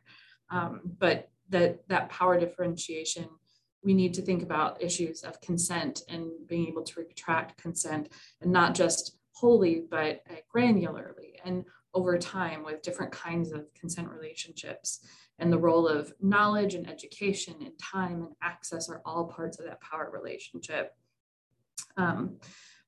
Um, 0.50 0.82
but 0.98 1.30
that, 1.50 1.88
that 1.90 2.10
power 2.10 2.40
differentiation, 2.40 3.28
we 3.84 3.94
need 3.94 4.14
to 4.16 4.22
think 4.22 4.44
about 4.44 4.82
issues 4.82 5.24
of 5.24 5.42
consent 5.42 6.02
and 6.10 6.32
being 6.48 6.68
able 6.68 6.84
to 6.84 7.00
retract 7.00 7.62
consent 7.62 8.12
and 8.42 8.52
not 8.52 8.76
just 8.76 9.18
wholly, 9.34 9.84
but 9.90 10.22
uh, 10.30 10.36
granularly 10.54 11.36
and 11.46 11.66
over 11.94 12.18
time 12.18 12.64
with 12.64 12.82
different 12.82 13.12
kinds 13.12 13.52
of 13.52 13.66
consent 13.74 14.10
relationships. 14.10 15.06
And 15.40 15.52
the 15.52 15.58
role 15.58 15.88
of 15.88 16.14
knowledge 16.22 16.74
and 16.74 16.90
education 16.90 17.56
and 17.62 17.78
time 17.80 18.24
and 18.24 18.34
access 18.42 18.90
are 18.90 19.02
all 19.06 19.26
parts 19.26 19.60
of 19.60 19.66
that 19.66 19.82
power 19.82 20.10
relationship. 20.12 20.94
Um, 21.96 22.38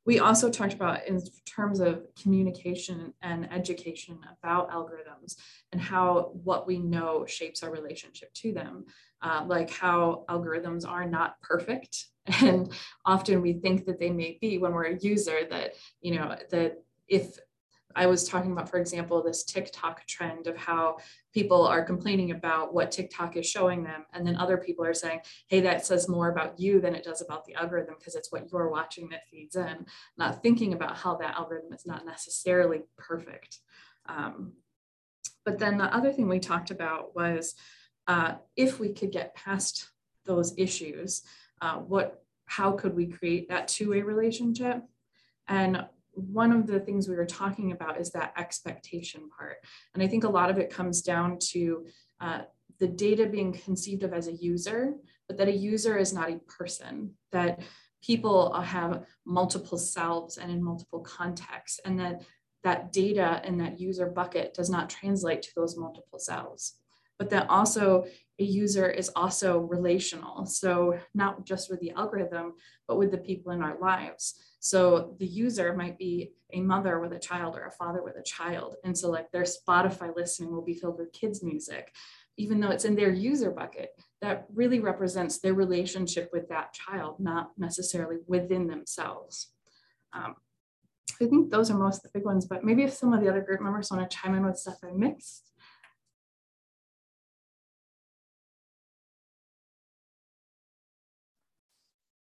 we 0.05 0.19
also 0.19 0.49
talked 0.49 0.73
about 0.73 1.05
in 1.07 1.21
terms 1.45 1.79
of 1.79 2.03
communication 2.19 3.13
and 3.21 3.51
education 3.53 4.17
about 4.41 4.71
algorithms 4.71 5.35
and 5.71 5.79
how 5.79 6.31
what 6.43 6.65
we 6.65 6.79
know 6.79 7.25
shapes 7.27 7.61
our 7.61 7.71
relationship 7.71 8.33
to 8.33 8.51
them, 8.51 8.85
uh, 9.21 9.43
like 9.45 9.69
how 9.69 10.25
algorithms 10.29 10.87
are 10.87 11.05
not 11.07 11.39
perfect. 11.41 12.05
And 12.41 12.71
often 13.05 13.41
we 13.41 13.53
think 13.53 13.85
that 13.85 13.99
they 13.99 14.11
may 14.11 14.37
be 14.39 14.59
when 14.59 14.71
we're 14.71 14.93
a 14.93 14.99
user 14.99 15.39
that, 15.49 15.73
you 16.01 16.15
know, 16.15 16.35
that 16.51 16.83
if 17.07 17.39
I 17.99 18.05
was 18.05 18.29
talking 18.29 18.53
about, 18.53 18.69
for 18.69 18.79
example, 18.79 19.21
this 19.21 19.43
TikTok 19.43 20.07
trend 20.07 20.47
of 20.47 20.55
how 20.55 20.99
people 21.33 21.67
are 21.67 21.83
complaining 21.83 22.31
about 22.31 22.73
what 22.73 22.91
TikTok 22.91 23.35
is 23.35 23.45
showing 23.45 23.83
them. 23.83 24.05
And 24.13 24.25
then 24.25 24.37
other 24.37 24.57
people 24.57 24.85
are 24.85 24.93
saying, 24.93 25.19
hey, 25.47 25.59
that 25.59 25.85
says 25.85 26.07
more 26.07 26.29
about 26.29 26.57
you 26.57 26.79
than 26.79 26.95
it 26.95 27.03
does 27.03 27.21
about 27.21 27.43
the 27.43 27.55
algorithm 27.55 27.95
because 27.99 28.15
it's 28.15 28.31
what 28.31 28.49
you're 28.49 28.69
watching 28.69 29.09
that 29.09 29.27
feeds 29.29 29.57
in, 29.57 29.85
not 30.17 30.41
thinking 30.41 30.71
about 30.71 30.95
how 30.95 31.17
that 31.17 31.35
algorithm 31.35 31.73
is 31.73 31.85
not 31.85 32.05
necessarily 32.05 32.83
perfect. 32.97 33.59
Um, 34.07 34.53
but 35.43 35.59
then 35.59 35.77
the 35.77 35.93
other 35.93 36.13
thing 36.13 36.29
we 36.29 36.39
talked 36.39 36.71
about 36.71 37.13
was 37.17 37.53
uh, 38.07 38.35
if 38.55 38.79
we 38.79 38.93
could 38.93 39.11
get 39.11 39.35
past 39.35 39.89
those 40.25 40.53
issues, 40.57 41.23
uh, 41.61 41.75
what, 41.75 42.23
how 42.45 42.71
could 42.71 42.95
we 42.95 43.07
create 43.07 43.49
that 43.49 43.67
two-way 43.67 44.03
relationship? 44.03 44.83
And 45.49 45.85
one 46.14 46.51
of 46.51 46.68
the 46.68 46.80
things 46.80 47.07
we 47.07 47.16
were 47.16 47.26
talking 47.26 47.72
about 47.72 47.99
is 47.99 48.12
that 48.12 48.34
expectation 48.38 49.30
part. 49.38 49.57
And 49.93 50.03
I 50.03 50.07
think 50.07 50.24
a 50.24 50.30
lot 50.30 50.49
of 50.49 50.57
it 50.57 50.70
comes 50.70 51.01
down 51.01 51.38
to 51.51 51.86
uh, 52.20 52.41
the 52.80 52.88
data 52.88 53.26
being 53.26 53.53
conceived 53.53 54.03
of 54.03 54.14
as 54.14 54.28
a 54.28 54.34
user, 54.34 54.93
but 55.28 55.38
that 55.38 55.47
a 55.47 55.55
user 55.55 55.97
is 55.97 56.14
not 56.14 56.32
a 56.32 56.39
person, 56.39 57.12
that 57.32 57.60
people 58.01 58.53
have 58.53 59.05
multiple 59.26 59.78
selves 59.78 60.38
and 60.38 60.51
in 60.51 60.64
multiple 60.64 61.01
contexts, 61.01 61.80
and 61.86 61.99
that 61.99 62.22
that 62.64 62.91
data 62.91 63.41
in 63.45 63.57
that 63.57 63.80
user 63.80 64.05
bucket 64.05 64.53
does 64.53 64.70
not 64.70 64.89
translate 64.89 65.41
to 65.41 65.49
those 65.55 65.78
multiple 65.78 66.20
selves. 66.20 66.76
But 67.20 67.30
that 67.30 67.49
also 67.49 68.07
a 68.39 68.43
user 68.43 68.89
is 68.89 69.11
also 69.15 69.59
relational. 69.59 70.45
So 70.45 70.97
not 71.13 71.45
just 71.45 71.70
with 71.70 71.82
the 71.82 71.91
algorithm, 71.91 72.53
but 72.88 72.97
with 72.97 73.11
the 73.11 73.17
people 73.17 73.51
in 73.51 73.61
our 73.61 73.78
lives. 73.80 74.36
So 74.59 75.15
the 75.20 75.28
user 75.28 75.74
might 75.74 75.97
be 75.97 76.32
a 76.53 76.61
mother 76.61 76.99
with 76.99 77.11
a 77.13 77.20
child 77.20 77.55
or 77.55 77.65
a 77.65 77.72
father 77.72 78.01
with 78.01 78.15
a 78.15 78.24
child. 78.24 78.76
And 78.84 78.97
so 78.97 79.09
like 79.09 79.32
their 79.32 79.43
Spotify 79.43 80.15
listening 80.15 80.51
will 80.51 80.63
be 80.63 80.74
filled 80.74 80.97
with 80.97 81.11
kids 81.11 81.43
music, 81.43 81.93
even 82.38 82.59
though 82.59 82.72
it's 82.72 82.86
in 82.86 82.95
their 82.95 83.11
user 83.11 83.51
bucket, 83.51 83.89
that 84.22 84.45
really 84.53 84.80
represents 84.80 85.39
their 85.39 85.53
relationship 85.53 86.30
with 86.32 86.47
that 86.49 86.74
child, 86.74 87.20
not 87.20 87.51
necessarily 87.57 88.17
within 88.28 88.67
themselves. 88.67 89.51
Um, 90.13 90.36
I 91.22 91.26
think 91.26 91.51
those 91.51 91.70
are 91.70 91.78
most 91.78 91.97
of 91.97 92.03
the 92.03 92.20
big 92.20 92.26
ones, 92.26 92.45
but 92.45 92.63
maybe 92.63 92.84
if 92.84 92.93
some 92.93 93.11
of 93.11 93.22
the 93.22 93.30
other 93.30 93.41
group 93.41 93.61
members 93.61 93.91
want 93.91 94.09
to 94.09 94.17
chime 94.17 94.36
in 94.36 94.45
with 94.45 94.57
stuff 94.57 94.78
I 94.84 94.91
mixed. 94.91 95.48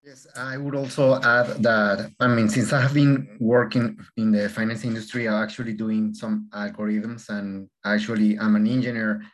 Yes, 0.07 0.25
I 0.37 0.57
would 0.57 0.77
also 0.77 1.21
add 1.21 1.61
that, 1.65 2.13
I 2.21 2.29
mean, 2.29 2.49
since 2.49 2.73
I 2.73 2.81
have 2.81 2.95
been 2.95 3.37
working 3.41 3.99
in 4.17 4.31
the 4.31 4.49
finance 4.49 4.85
industry, 4.85 5.29
I'm 5.29 5.43
actually 5.43 5.73
doing 5.73 6.15
some 6.15 6.49
algorithms 6.55 7.29
and 7.29 7.69
actually 7.85 8.39
I'm 8.39 8.55
an 8.55 8.69
engineer 8.69 9.25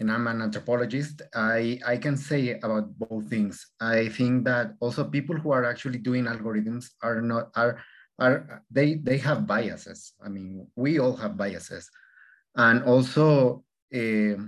and 0.00 0.10
I'm 0.10 0.26
an 0.26 0.42
anthropologist, 0.42 1.22
I, 1.32 1.78
I 1.86 1.96
can 1.96 2.16
say 2.16 2.58
about 2.58 2.98
both 2.98 3.30
things. 3.30 3.64
I 3.80 4.08
think 4.08 4.46
that 4.46 4.72
also 4.80 5.04
people 5.04 5.36
who 5.36 5.52
are 5.52 5.64
actually 5.64 5.98
doing 5.98 6.24
algorithms 6.24 6.86
are 7.04 7.22
not, 7.22 7.50
are, 7.54 7.80
are 8.18 8.64
they, 8.68 8.94
they 8.94 9.18
have 9.18 9.46
biases. 9.46 10.14
I 10.20 10.28
mean, 10.28 10.66
we 10.74 10.98
all 10.98 11.14
have 11.18 11.36
biases. 11.36 11.88
And 12.56 12.82
also, 12.82 13.62
uh, 13.94 14.42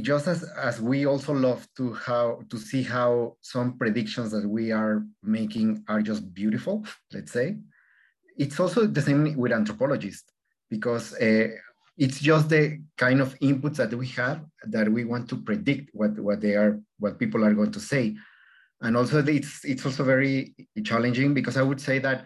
just 0.00 0.26
as, 0.26 0.42
as 0.56 0.80
we 0.80 1.06
also 1.06 1.34
love 1.34 1.66
to 1.76 1.92
how 1.92 2.40
to 2.48 2.58
see 2.58 2.82
how 2.82 3.36
some 3.42 3.76
predictions 3.76 4.30
that 4.30 4.48
we 4.48 4.72
are 4.72 5.04
making 5.22 5.84
are 5.88 6.00
just 6.00 6.32
beautiful, 6.32 6.84
let's 7.12 7.32
say, 7.32 7.58
it's 8.38 8.58
also 8.58 8.86
the 8.86 9.02
same 9.02 9.36
with 9.36 9.52
anthropologists 9.52 10.32
because 10.70 11.12
uh, 11.14 11.48
it's 11.98 12.20
just 12.20 12.48
the 12.48 12.80
kind 12.96 13.20
of 13.20 13.38
inputs 13.40 13.76
that 13.76 13.92
we 13.92 14.06
have 14.08 14.42
that 14.64 14.90
we 14.90 15.04
want 15.04 15.28
to 15.28 15.36
predict 15.36 15.90
what, 15.92 16.18
what 16.18 16.40
they 16.40 16.54
are, 16.54 16.80
what 16.98 17.18
people 17.18 17.44
are 17.44 17.52
going 17.52 17.72
to 17.72 17.80
say. 17.80 18.16
And 18.80 18.96
also 18.96 19.22
it's, 19.22 19.62
it's 19.64 19.84
also 19.84 20.04
very 20.04 20.54
challenging 20.84 21.34
because 21.34 21.58
I 21.58 21.62
would 21.62 21.80
say 21.80 21.98
that 21.98 22.24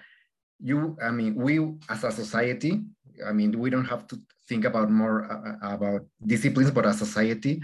you, 0.60 0.96
I 1.02 1.10
mean, 1.10 1.34
we 1.34 1.58
as 1.90 2.04
a 2.04 2.12
society, 2.12 2.80
I 3.26 3.32
mean, 3.32 3.58
we 3.58 3.70
don't 3.70 3.84
have 3.84 4.06
to 4.08 4.20
think 4.48 4.64
about 4.64 4.90
more 4.90 5.30
uh, 5.30 5.66
uh, 5.66 5.74
about 5.74 6.02
disciplines, 6.24 6.70
but 6.70 6.86
as 6.86 6.98
society, 6.98 7.62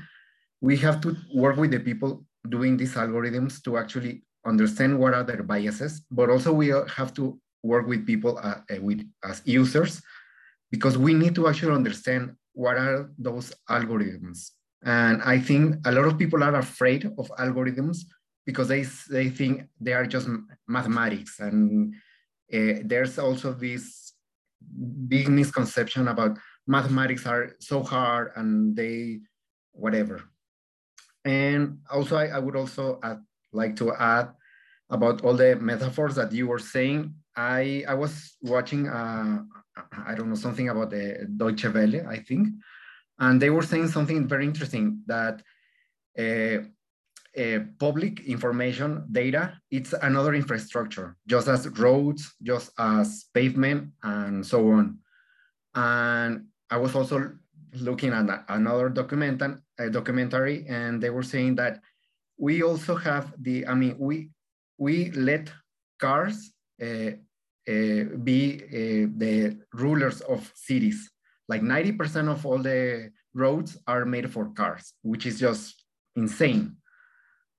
we 0.60 0.76
have 0.78 1.00
to 1.02 1.16
work 1.34 1.56
with 1.56 1.70
the 1.70 1.80
people 1.80 2.24
doing 2.48 2.76
these 2.76 2.94
algorithms 2.94 3.62
to 3.62 3.78
actually 3.78 4.22
understand 4.44 4.98
what 4.98 5.14
are 5.14 5.22
their 5.22 5.42
biases, 5.42 6.02
but 6.10 6.28
also 6.30 6.52
we 6.52 6.68
have 6.68 7.14
to 7.14 7.38
work 7.62 7.86
with 7.86 8.06
people 8.06 8.38
uh, 8.38 8.60
uh, 8.70 8.80
with 8.80 9.06
as 9.24 9.42
users 9.44 10.02
because 10.70 10.98
we 10.98 11.14
need 11.14 11.34
to 11.34 11.48
actually 11.48 11.74
understand 11.74 12.34
what 12.54 12.76
are 12.76 13.10
those 13.18 13.52
algorithms. 13.70 14.50
And 14.84 15.22
I 15.22 15.38
think 15.38 15.76
a 15.86 15.92
lot 15.92 16.06
of 16.06 16.18
people 16.18 16.42
are 16.42 16.56
afraid 16.56 17.06
of 17.18 17.28
algorithms 17.38 17.98
because 18.44 18.68
they, 18.68 18.82
they 19.08 19.28
think 19.30 19.68
they 19.80 19.92
are 19.92 20.06
just 20.06 20.28
mathematics. 20.66 21.38
And 21.38 21.94
uh, 22.52 22.82
there's 22.84 23.18
also 23.18 23.52
this 23.52 24.12
big 25.08 25.28
misconception 25.28 26.08
about 26.08 26.38
mathematics 26.66 27.26
are 27.26 27.56
so 27.60 27.82
hard 27.82 28.32
and 28.36 28.76
they 28.76 29.20
whatever. 29.72 30.22
And 31.24 31.78
also, 31.90 32.16
I, 32.16 32.26
I 32.26 32.38
would 32.38 32.56
also 32.56 32.98
add, 33.02 33.20
like 33.52 33.76
to 33.76 33.94
add 33.94 34.30
about 34.90 35.22
all 35.22 35.34
the 35.34 35.56
metaphors 35.56 36.14
that 36.16 36.32
you 36.32 36.46
were 36.46 36.58
saying. 36.58 37.14
I, 37.36 37.84
I 37.88 37.94
was 37.94 38.36
watching, 38.42 38.88
uh, 38.88 39.42
I 40.06 40.14
don't 40.14 40.28
know, 40.28 40.34
something 40.34 40.68
about 40.68 40.90
the 40.90 41.26
Deutsche 41.36 41.64
Welle, 41.64 42.06
I 42.08 42.18
think. 42.18 42.48
And 43.18 43.40
they 43.40 43.50
were 43.50 43.62
saying 43.62 43.88
something 43.88 44.26
very 44.26 44.44
interesting 44.44 45.02
that 45.06 45.42
uh, 46.18 46.58
uh, 47.40 47.60
public 47.78 48.20
information 48.26 49.06
data, 49.10 49.58
it's 49.70 49.94
another 49.94 50.34
infrastructure, 50.34 51.16
just 51.26 51.48
as 51.48 51.68
roads, 51.68 52.34
just 52.42 52.72
as 52.78 53.26
pavement, 53.32 53.92
and 54.02 54.44
so 54.44 54.70
on. 54.72 54.98
And 55.74 56.48
I 56.72 56.78
was 56.78 56.94
also 56.94 57.30
looking 57.74 58.14
at 58.14 58.44
another 58.48 58.88
document, 58.88 59.42
a 59.78 59.90
documentary, 59.90 60.64
and 60.68 61.02
they 61.02 61.10
were 61.10 61.22
saying 61.22 61.56
that 61.56 61.80
we 62.38 62.62
also 62.62 62.94
have 62.96 63.34
the, 63.38 63.66
I 63.66 63.74
mean, 63.74 63.94
we 63.98 64.30
we 64.78 65.10
let 65.10 65.52
cars 66.00 66.50
uh, 66.82 67.12
uh, 67.68 68.04
be 68.28 68.40
uh, 68.78 69.04
the 69.22 69.58
rulers 69.74 70.22
of 70.22 70.50
cities. 70.54 71.10
Like 71.46 71.60
90% 71.60 72.28
of 72.28 72.46
all 72.46 72.58
the 72.58 73.10
roads 73.34 73.76
are 73.86 74.06
made 74.06 74.32
for 74.32 74.46
cars, 74.54 74.94
which 75.02 75.26
is 75.26 75.38
just 75.38 75.84
insane. 76.16 76.76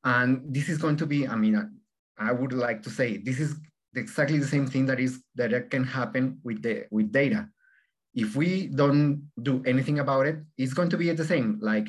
And 0.03 0.41
this 0.55 0.70
is 0.70 0.80
going 0.80 0.97
to 0.97 1.05
be, 1.05 1.28
I 1.28 1.36
mean, 1.36 1.55
I 2.18 2.32
would 2.32 2.51
like 2.51 2.82
to 2.84 2.89
say, 2.89 3.18
this 3.18 3.39
is 3.39 3.55
exactly 3.95 4.39
the 4.39 4.53
same 4.55 4.66
thing 4.66 4.88
that 4.88 4.99
is 4.99 5.22
that 5.36 5.70
can 5.70 5.84
happen 5.84 6.39
with 6.43 6.64
the 6.64 6.88
with 6.89 7.11
data 7.11 7.47
if 8.14 8.36
we 8.36 8.68
don't 8.68 9.30
do 9.41 9.64
anything 9.66 9.99
about 9.99 10.28
it, 10.28 10.38
it's 10.57 10.74
going 10.74 10.89
to 10.89 10.97
be 10.97 11.11
the 11.11 11.26
same. 11.26 11.59
Like 11.61 11.88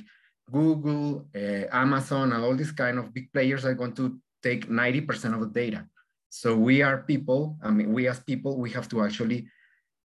Google, 0.50 1.26
uh, 1.34 1.66
Amazon, 1.70 2.32
and 2.32 2.44
all 2.44 2.56
these 2.56 2.72
kind 2.72 2.98
of 2.98 3.12
big 3.12 3.32
players 3.32 3.64
are 3.64 3.74
going 3.74 3.94
to 3.94 4.18
take 4.42 4.68
90% 4.68 5.34
of 5.34 5.40
the 5.40 5.46
data. 5.46 5.86
So 6.30 6.56
we 6.56 6.82
are 6.82 7.02
people, 7.02 7.56
I 7.62 7.70
mean, 7.70 7.92
we 7.92 8.08
as 8.08 8.20
people, 8.20 8.58
we 8.58 8.70
have 8.70 8.88
to 8.88 9.02
actually 9.02 9.46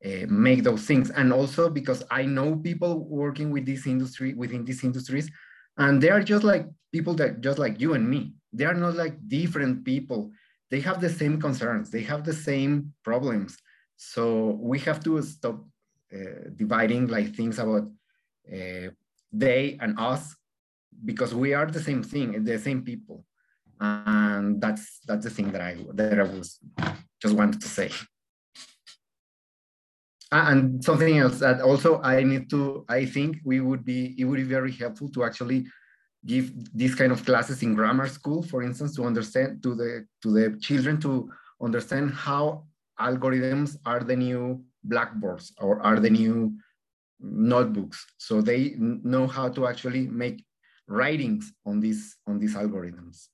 uh, 0.05 0.27
make 0.29 0.63
those 0.63 0.87
things. 0.87 1.11
And 1.11 1.33
also 1.33 1.69
because 1.69 2.03
I 2.11 2.25
know 2.25 2.57
people 2.57 3.05
working 3.09 3.51
with 3.51 3.67
this 3.67 3.87
industry, 3.87 4.35
within 4.35 4.65
these 4.65 4.85
industries, 4.85 5.31
and 5.77 6.01
they 6.01 6.11
are 6.11 6.23
just 6.23 6.45
like 6.45 6.67
people 6.93 7.15
that 7.15 7.41
just 7.41 7.59
like 7.59 7.81
you 7.81 7.95
and 7.95 8.09
me. 8.09 8.35
They 8.53 8.65
are 8.65 8.75
not 8.75 8.95
like 8.95 9.17
different 9.29 9.85
people. 9.85 10.31
they 10.71 10.81
have 10.81 11.01
the 11.01 11.11
same 11.11 11.41
concerns, 11.41 11.91
they 11.91 12.03
have 12.03 12.25
the 12.25 12.33
same 12.33 12.93
problems. 13.05 13.57
So 13.97 14.59
we 14.61 14.79
have 14.81 15.03
to 15.05 15.23
stop 15.23 15.65
dividing 16.57 17.07
like 17.09 17.35
things 17.35 17.59
about 17.59 17.89
uh, 18.53 18.89
they 19.33 19.79
and 19.81 19.99
us 19.99 20.37
because 21.05 21.35
we 21.35 21.55
are 21.55 21.67
the 21.67 21.83
same 21.83 22.03
thing, 22.03 22.45
the 22.45 22.59
same 22.59 22.83
people. 22.83 23.25
And 23.81 24.61
that's 24.61 25.01
that's 25.07 25.25
the 25.25 25.31
thing 25.31 25.51
that 25.53 25.61
I 25.61 25.77
that 25.95 26.21
I 26.21 26.23
was 26.23 26.61
just 27.21 27.35
wanted 27.35 27.61
to 27.61 27.69
say. 27.69 27.91
Ah, 30.37 30.51
and 30.51 30.83
something 30.83 31.19
else 31.19 31.39
that 31.39 31.61
also 31.61 32.03
I 32.03 32.25
need 32.25 32.51
to, 32.51 32.85
I 32.89 33.05
think 33.05 33.39
we 33.45 33.61
would 33.61 33.85
be, 33.85 34.17
it 34.19 34.25
would 34.25 34.39
be 34.39 34.55
very 34.59 34.73
helpful 34.73 35.09
to 35.11 35.23
actually 35.23 35.67
give 36.27 36.51
these 36.75 36.95
kind 36.97 37.13
of 37.13 37.25
classes 37.25 37.63
in 37.63 37.75
grammar 37.75 38.09
school, 38.09 38.43
for 38.43 38.65
instance, 38.65 38.97
to 38.97 39.05
understand, 39.05 39.63
to 39.63 39.77
the, 39.77 40.07
to 40.23 40.33
the 40.33 40.59
children 40.59 41.01
to 41.03 41.31
understand 41.63 42.11
how 42.11 42.65
algorithms 42.99 43.77
are 43.87 44.01
the 44.01 44.17
new 44.17 44.65
blackboards 44.85 45.53
or 45.59 45.81
are 45.83 45.99
the 45.99 46.11
new 46.11 46.57
notebooks. 47.21 48.05
So 48.19 48.41
they 48.41 48.75
know 48.79 49.27
how 49.27 49.49
to 49.49 49.67
actually 49.67 50.07
make 50.09 50.45
writings 50.87 51.53
on 51.65 51.81
these, 51.81 52.17
on 52.27 52.39
these 52.39 52.55
algorithms. 52.55 53.29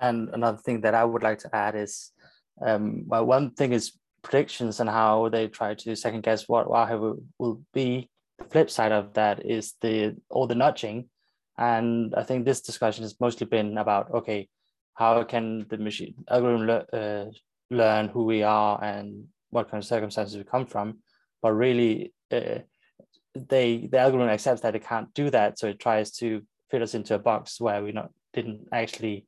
And 0.00 0.30
another 0.30 0.58
thing 0.58 0.80
that 0.80 0.94
I 0.94 1.04
would 1.04 1.22
like 1.22 1.38
to 1.40 1.54
add 1.54 1.74
is 1.74 2.12
um, 2.60 3.04
well, 3.06 3.24
one 3.24 3.50
thing 3.52 3.72
is 3.72 3.92
predictions 4.22 4.80
and 4.80 4.88
how 4.88 5.28
they 5.28 5.48
try 5.48 5.74
to 5.74 5.96
second 5.96 6.22
guess 6.22 6.48
what 6.48 6.68
Wahoo 6.68 7.22
will 7.38 7.62
be. 7.72 8.08
The 8.38 8.44
flip 8.44 8.70
side 8.70 8.92
of 8.92 9.14
that 9.14 9.44
is 9.46 9.74
the 9.80 10.16
all 10.30 10.46
the 10.46 10.54
nudging, 10.54 11.08
and 11.58 12.14
I 12.14 12.22
think 12.22 12.44
this 12.44 12.60
discussion 12.60 13.02
has 13.02 13.20
mostly 13.20 13.46
been 13.46 13.78
about 13.78 14.10
okay, 14.12 14.48
how 14.94 15.22
can 15.24 15.66
the 15.68 15.78
machine 15.78 16.14
algorithm 16.28 16.86
uh, 16.92 17.24
learn 17.70 18.08
who 18.08 18.24
we 18.24 18.42
are 18.42 18.82
and 18.82 19.24
what 19.50 19.70
kind 19.70 19.82
of 19.82 19.88
circumstances 19.88 20.36
we 20.36 20.44
come 20.44 20.66
from, 20.66 20.98
but 21.42 21.52
really. 21.52 22.12
Uh, 22.30 22.60
they 23.48 23.86
the 23.86 23.98
algorithm 23.98 24.28
accepts 24.28 24.62
that 24.62 24.74
it 24.74 24.84
can't 24.84 25.12
do 25.14 25.30
that, 25.30 25.58
so 25.58 25.68
it 25.68 25.78
tries 25.78 26.10
to 26.10 26.42
fit 26.70 26.82
us 26.82 26.94
into 26.94 27.14
a 27.14 27.18
box 27.18 27.60
where 27.60 27.82
we 27.82 27.92
not 27.92 28.10
didn't 28.32 28.66
actually 28.72 29.26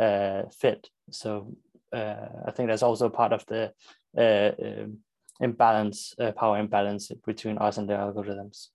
uh, 0.00 0.42
fit. 0.50 0.88
So 1.10 1.56
uh, 1.92 2.26
I 2.46 2.50
think 2.50 2.68
that's 2.68 2.82
also 2.82 3.08
part 3.08 3.32
of 3.32 3.44
the 3.46 3.72
uh, 4.16 4.52
um, 4.62 4.98
imbalance, 5.40 6.14
uh, 6.18 6.32
power 6.32 6.58
imbalance 6.58 7.10
between 7.26 7.58
us 7.58 7.78
and 7.78 7.88
the 7.88 7.94
algorithms. 7.94 8.68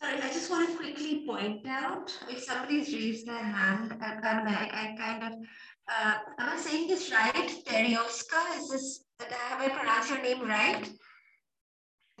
Sorry, 0.00 0.20
I 0.22 0.28
just 0.28 0.50
want 0.50 0.70
to 0.70 0.76
quickly 0.76 1.24
point 1.26 1.66
out 1.66 2.16
if 2.30 2.44
somebody's 2.44 2.92
raised 2.92 3.26
their 3.26 3.42
hand, 3.42 3.96
I, 4.00 4.06
I, 4.06 4.70
I 4.72 4.96
kind 4.96 5.34
of, 5.34 5.40
uh, 5.88 6.14
am 6.38 6.48
I 6.50 6.56
saying 6.56 6.88
this 6.88 7.10
right? 7.12 7.50
Terioska, 7.66 8.58
is 8.58 8.68
this, 8.70 9.04
have 9.20 9.60
I 9.60 9.68
pronounced 9.68 10.10
your 10.10 10.22
name 10.22 10.42
right? 10.48 10.88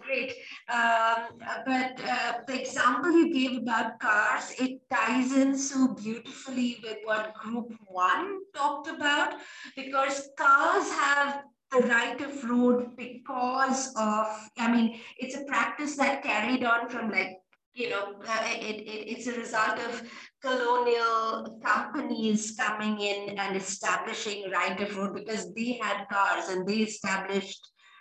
Great. 0.00 0.32
Um, 0.72 1.38
but 1.66 2.00
uh, 2.08 2.32
the 2.46 2.60
example 2.60 3.10
you 3.10 3.32
gave 3.32 3.58
about 3.58 3.98
cars, 3.98 4.54
it 4.58 4.80
ties 4.90 5.32
in 5.32 5.58
so 5.58 5.88
beautifully 5.88 6.78
with 6.82 6.98
what 7.04 7.34
group 7.34 7.72
one 7.88 8.38
talked 8.54 8.88
about, 8.88 9.34
because 9.76 10.30
cars 10.38 10.90
have 10.92 11.42
the 11.70 11.80
right 11.88 12.18
of 12.20 12.48
road 12.48 12.96
because 12.96 13.88
of, 13.96 14.26
I 14.56 14.72
mean, 14.72 15.00
it's 15.18 15.36
a 15.36 15.44
practice 15.44 15.96
that 15.96 16.22
carried 16.22 16.64
on 16.64 16.88
from 16.88 17.10
like, 17.10 17.36
you 17.74 17.90
know, 17.90 18.14
uh, 18.26 18.44
it, 18.46 18.76
it, 18.80 19.08
it's 19.10 19.26
a 19.26 19.38
result 19.38 19.78
of 19.78 20.02
colonial 20.40 21.58
companies 21.64 22.56
coming 22.58 23.00
in 23.00 23.38
and 23.38 23.56
establishing 23.56 24.50
right 24.50 24.80
of 24.80 24.96
road 24.96 25.14
because 25.14 25.52
they 25.54 25.78
had 25.82 26.06
cars 26.08 26.48
and 26.48 26.66
they 26.66 26.78
established 26.78 27.60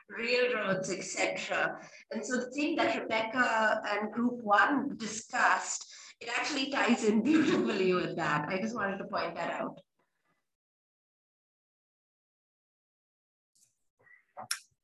railroads, 0.09 0.91
etc. 0.91 1.77
And 2.11 2.25
so 2.25 2.38
the 2.38 2.51
thing 2.51 2.75
that 2.75 3.01
Rebecca 3.01 3.81
and 3.89 4.11
Group 4.11 4.41
One 4.43 4.95
discussed, 4.97 5.85
it 6.21 6.29
actually 6.38 6.71
ties 6.71 7.03
in 7.03 7.23
beautifully 7.23 7.93
with 7.93 8.15
that. 8.17 8.47
I 8.49 8.59
just 8.61 8.75
wanted 8.75 8.97
to 8.97 9.05
point 9.05 9.35
that 9.35 9.51
out. 9.51 9.79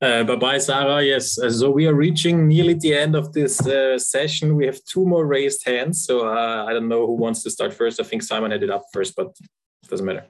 Uh, 0.03 0.21
bye 0.25 0.35
bye, 0.35 0.57
Sarah. 0.57 1.01
Yes, 1.01 1.39
uh, 1.39 1.49
so 1.49 1.71
we 1.71 1.87
are 1.87 1.93
reaching 1.93 2.45
nearly 2.49 2.73
the 2.73 2.93
end 2.93 3.15
of 3.15 3.31
this 3.31 3.65
uh, 3.65 3.97
session. 3.97 4.57
We 4.57 4.65
have 4.65 4.83
two 4.83 5.05
more 5.05 5.25
raised 5.25 5.65
hands. 5.65 6.03
So 6.03 6.27
I 6.27 6.73
don't 6.73 6.89
know 6.89 7.07
who 7.07 7.13
wants 7.13 7.41
to 7.43 7.49
start 7.49 7.73
first. 7.73 8.01
I 8.01 8.03
think 8.03 8.21
Simon 8.21 8.51
had 8.51 8.63
it 8.63 8.69
up 8.69 8.83
first, 8.91 9.15
but 9.15 9.27
it 9.27 9.89
doesn't 9.89 10.05
matter. 10.05 10.25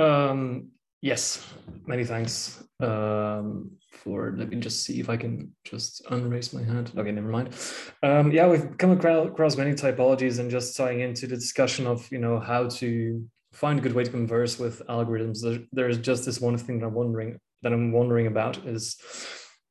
Um, 0.00 0.72
Yes, 1.02 1.46
many 1.86 2.04
thanks 2.04 2.62
um, 2.80 3.70
for. 3.90 4.34
Let 4.36 4.50
me 4.50 4.60
just 4.60 4.84
see 4.84 5.00
if 5.00 5.08
I 5.08 5.16
can 5.16 5.50
just 5.64 6.04
unraise 6.10 6.52
my 6.52 6.62
hand. 6.62 6.92
Okay, 6.94 7.10
never 7.10 7.28
mind. 7.28 7.54
Um, 8.02 8.30
yeah, 8.32 8.46
we've 8.48 8.76
come 8.76 8.90
across 8.90 9.56
many 9.56 9.72
typologies, 9.72 10.38
and 10.40 10.50
just 10.50 10.76
tying 10.76 11.00
into 11.00 11.26
the 11.26 11.36
discussion 11.36 11.86
of 11.86 12.06
you 12.12 12.18
know 12.18 12.38
how 12.38 12.68
to 12.68 13.24
find 13.52 13.78
a 13.78 13.82
good 13.82 13.94
way 13.94 14.04
to 14.04 14.10
converse 14.10 14.58
with 14.58 14.82
algorithms. 14.88 15.66
There's 15.72 15.98
just 15.98 16.24
this 16.24 16.40
one 16.40 16.56
thing 16.56 16.80
that 16.80 16.86
I'm 16.86 16.94
wondering 16.94 17.38
that 17.62 17.72
I'm 17.72 17.92
wondering 17.92 18.26
about 18.26 18.56
is 18.66 18.96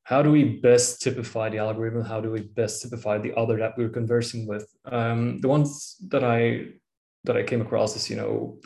how 0.04 0.22
do 0.22 0.32
we 0.32 0.44
best 0.44 1.02
typify 1.02 1.50
the 1.50 1.60
algorithm? 1.60 2.04
How 2.04 2.20
do 2.20 2.32
we 2.32 2.42
best 2.42 2.82
typify 2.82 3.18
the 3.20 3.34
other 3.36 3.58
that 3.58 3.78
we're 3.78 3.90
conversing 3.90 4.48
with? 4.48 4.68
Um, 4.86 5.40
the 5.40 5.48
ones 5.48 5.96
that 6.10 6.24
I 6.24 6.66
that 7.26 7.38
I 7.38 7.44
came 7.44 7.62
across 7.62 7.96
is 7.96 8.10
you 8.10 8.16
know 8.16 8.60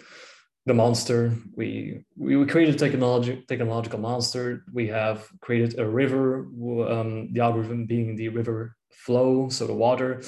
the 0.65 0.73
monster. 0.73 1.35
We 1.55 2.05
we 2.17 2.45
created 2.45 2.75
a 2.75 2.77
technology 2.77 3.43
technological 3.47 3.99
monster. 3.99 4.63
We 4.73 4.87
have 4.87 5.27
created 5.41 5.79
a 5.79 5.87
river. 5.87 6.47
Um, 6.89 7.33
the 7.33 7.41
algorithm 7.41 7.85
being 7.85 8.15
the 8.15 8.29
river 8.29 8.75
flow, 8.91 9.49
so 9.49 9.67
the 9.67 9.73
water. 9.73 10.21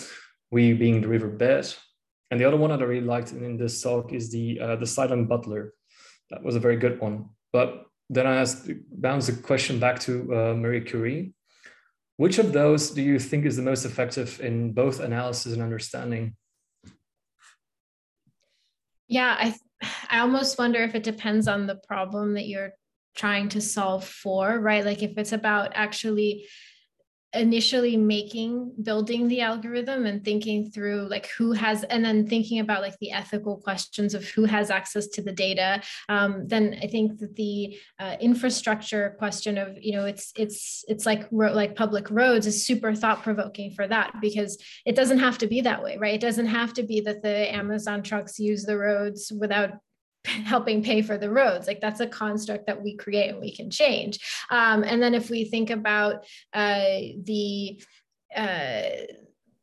We 0.51 0.73
being 0.73 1.01
the 1.01 1.07
river 1.07 1.27
bed. 1.27 1.73
And 2.31 2.39
the 2.39 2.45
other 2.45 2.57
one 2.57 2.71
that 2.71 2.81
I 2.81 2.85
really 2.85 3.05
liked 3.05 3.31
in 3.31 3.57
this 3.57 3.81
talk 3.81 4.11
is 4.13 4.31
the 4.31 4.59
uh, 4.59 4.75
the 4.77 4.87
silent 4.87 5.29
butler. 5.29 5.73
That 6.31 6.43
was 6.43 6.55
a 6.55 6.59
very 6.59 6.77
good 6.77 6.99
one. 6.99 7.29
But 7.53 7.85
then 8.09 8.27
I 8.27 8.37
asked 8.37 8.69
bounce 8.91 9.27
the 9.27 9.41
question 9.41 9.79
back 9.79 9.99
to 10.01 10.13
uh, 10.33 10.53
Maria 10.55 10.81
Cury. 10.81 11.33
Which 12.17 12.39
of 12.39 12.53
those 12.53 12.91
do 12.91 13.01
you 13.01 13.19
think 13.19 13.45
is 13.45 13.57
the 13.57 13.61
most 13.61 13.85
effective 13.85 14.39
in 14.39 14.71
both 14.71 14.99
analysis 14.99 15.53
and 15.53 15.61
understanding? 15.61 16.35
Yeah, 19.07 19.35
I 19.37 19.55
I 20.09 20.19
almost 20.19 20.57
wonder 20.57 20.81
if 20.81 20.95
it 20.95 21.03
depends 21.03 21.47
on 21.47 21.67
the 21.67 21.75
problem 21.75 22.33
that 22.33 22.47
you're 22.47 22.71
trying 23.15 23.49
to 23.49 23.61
solve 23.61 24.03
for, 24.05 24.59
right? 24.59 24.85
Like 24.85 25.03
if 25.03 25.17
it's 25.17 25.31
about 25.31 25.71
actually 25.75 26.47
initially 27.35 27.97
making 27.97 28.73
building 28.81 29.27
the 29.27 29.41
algorithm 29.41 30.05
and 30.05 30.23
thinking 30.23 30.69
through 30.69 31.07
like 31.09 31.27
who 31.37 31.51
has 31.51 31.83
and 31.83 32.03
then 32.03 32.27
thinking 32.27 32.59
about 32.59 32.81
like 32.81 32.97
the 32.99 33.11
ethical 33.11 33.57
questions 33.57 34.13
of 34.13 34.23
who 34.29 34.45
has 34.45 34.69
access 34.69 35.07
to 35.07 35.21
the 35.21 35.31
data 35.31 35.81
um, 36.09 36.47
then 36.47 36.77
i 36.81 36.87
think 36.87 37.19
that 37.19 37.35
the 37.35 37.77
uh, 37.99 38.15
infrastructure 38.19 39.15
question 39.17 39.57
of 39.57 39.77
you 39.81 39.91
know 39.91 40.05
it's 40.05 40.31
it's 40.35 40.83
it's 40.87 41.05
like 41.05 41.27
like 41.31 41.75
public 41.75 42.09
roads 42.09 42.47
is 42.47 42.65
super 42.65 42.93
thought 42.95 43.23
provoking 43.23 43.71
for 43.71 43.87
that 43.87 44.13
because 44.21 44.57
it 44.85 44.95
doesn't 44.95 45.19
have 45.19 45.37
to 45.37 45.47
be 45.47 45.61
that 45.61 45.83
way 45.83 45.97
right? 45.97 46.15
It 46.15 46.21
doesn't 46.21 46.47
have 46.47 46.73
to 46.73 46.83
be 46.83 47.01
that 47.01 47.21
the 47.21 47.53
amazon 47.53 48.03
trucks 48.03 48.39
use 48.39 48.63
the 48.63 48.77
roads 48.77 49.31
without 49.37 49.71
helping 50.45 50.83
pay 50.83 51.01
for 51.01 51.17
the 51.17 51.29
roads. 51.29 51.67
Like 51.67 51.81
that's 51.81 51.99
a 51.99 52.07
construct 52.07 52.67
that 52.67 52.81
we 52.81 52.95
create 52.95 53.29
and 53.29 53.39
we 53.39 53.55
can 53.55 53.69
change. 53.69 54.19
Um, 54.49 54.83
and 54.83 55.01
then 55.01 55.13
if 55.13 55.29
we 55.29 55.45
think 55.45 55.69
about 55.69 56.25
uh, 56.53 56.99
the 57.23 57.81
uh, 58.35 58.81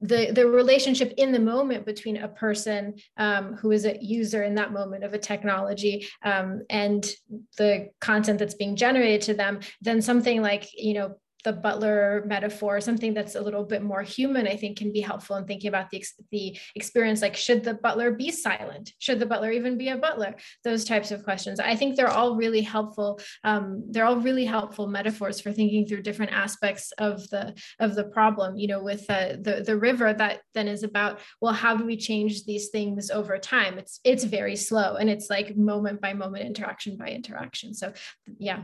the, 0.03 0.33
the 0.33 0.47
relationship 0.47 1.15
in 1.17 1.31
the 1.31 1.39
moment 1.39 1.87
between 1.87 2.17
a 2.17 2.29
person 2.29 2.95
um, 3.19 3.55
who 3.55 3.71
is 3.71 3.85
a 3.87 3.97
user 4.03 4.43
in 4.43 4.57
that 4.57 4.73
moment 4.73 5.05
of 5.05 5.15
a 5.15 5.19
technology 5.19 6.09
um, 6.25 6.63
and 6.69 7.09
the 7.57 7.89
content 8.01 8.41
that's 8.41 8.55
being 8.55 8.75
generated 8.75 9.23
to 9.23 9.35
them, 9.35 9.61
then 9.81 10.03
something 10.03 10.43
like, 10.43 10.69
you 10.75 10.95
know, 10.95 11.15
the 11.45 11.53
butler 11.53 12.25
metaphor, 12.27 12.81
something 12.81 13.15
that's 13.15 13.35
a 13.35 13.41
little 13.41 13.65
bit 13.65 13.83
more 13.83 14.03
human, 14.03 14.47
I 14.47 14.57
think 14.57 14.79
can 14.79 14.93
be 14.93 15.01
helpful 15.01 15.37
in 15.37 15.45
thinking 15.45 15.69
about 15.69 15.91
the, 15.91 16.05
the 16.31 16.59
experience. 16.75 17.23
Like, 17.23 17.37
should 17.37 17.65
the 17.65 17.75
butler 17.75 18.13
be 18.13 18.31
silent? 18.31 18.93
Should 18.99 19.19
the 19.19 19.27
butler 19.27 19.51
even 19.51 19.77
be 19.77 19.89
a 19.89 19.97
butler? 19.97 20.35
Those 20.65 20.85
types 20.85 21.11
of 21.11 21.25
questions. 21.25 21.59
I 21.59 21.77
think 21.77 21.97
they're 21.97 22.09
all 22.09 22.37
really 22.37 22.63
helpful. 22.63 23.21
Um, 23.45 23.85
they're 23.89 24.05
all 24.05 24.17
really 24.17 24.45
helpful 24.45 24.87
metaphors 24.87 25.41
for 25.41 25.53
thinking 25.53 25.87
through 25.87 26.03
different 26.03 26.33
aspects 26.33 26.93
of 26.99 27.29
the 27.31 27.55
of 27.81 27.95
the 27.95 28.05
problem. 28.05 28.57
You 28.57 28.69
know, 28.69 28.83
with 28.83 29.05
uh, 29.09 29.37
the 29.41 29.63
the 29.67 29.77
river, 29.77 30.13
that 30.13 30.41
then 30.55 30.69
is 30.69 30.83
about 30.83 31.21
well, 31.41 31.53
how 31.53 31.77
do 31.77 31.85
we 31.85 31.97
change 31.97 32.45
these 32.45 32.69
things 32.69 33.11
over 33.11 33.39
time? 33.39 33.79
It's 33.79 34.01
it's 34.05 34.25
very 34.25 34.57
slow 34.57 34.97
and 34.97 35.11
it's 35.11 35.29
like 35.29 35.57
moment 35.57 36.01
by 36.01 36.13
moment, 36.13 36.47
interaction 36.47 36.97
by 36.97 37.09
interaction. 37.09 37.75
So, 37.75 37.93
yeah. 38.39 38.63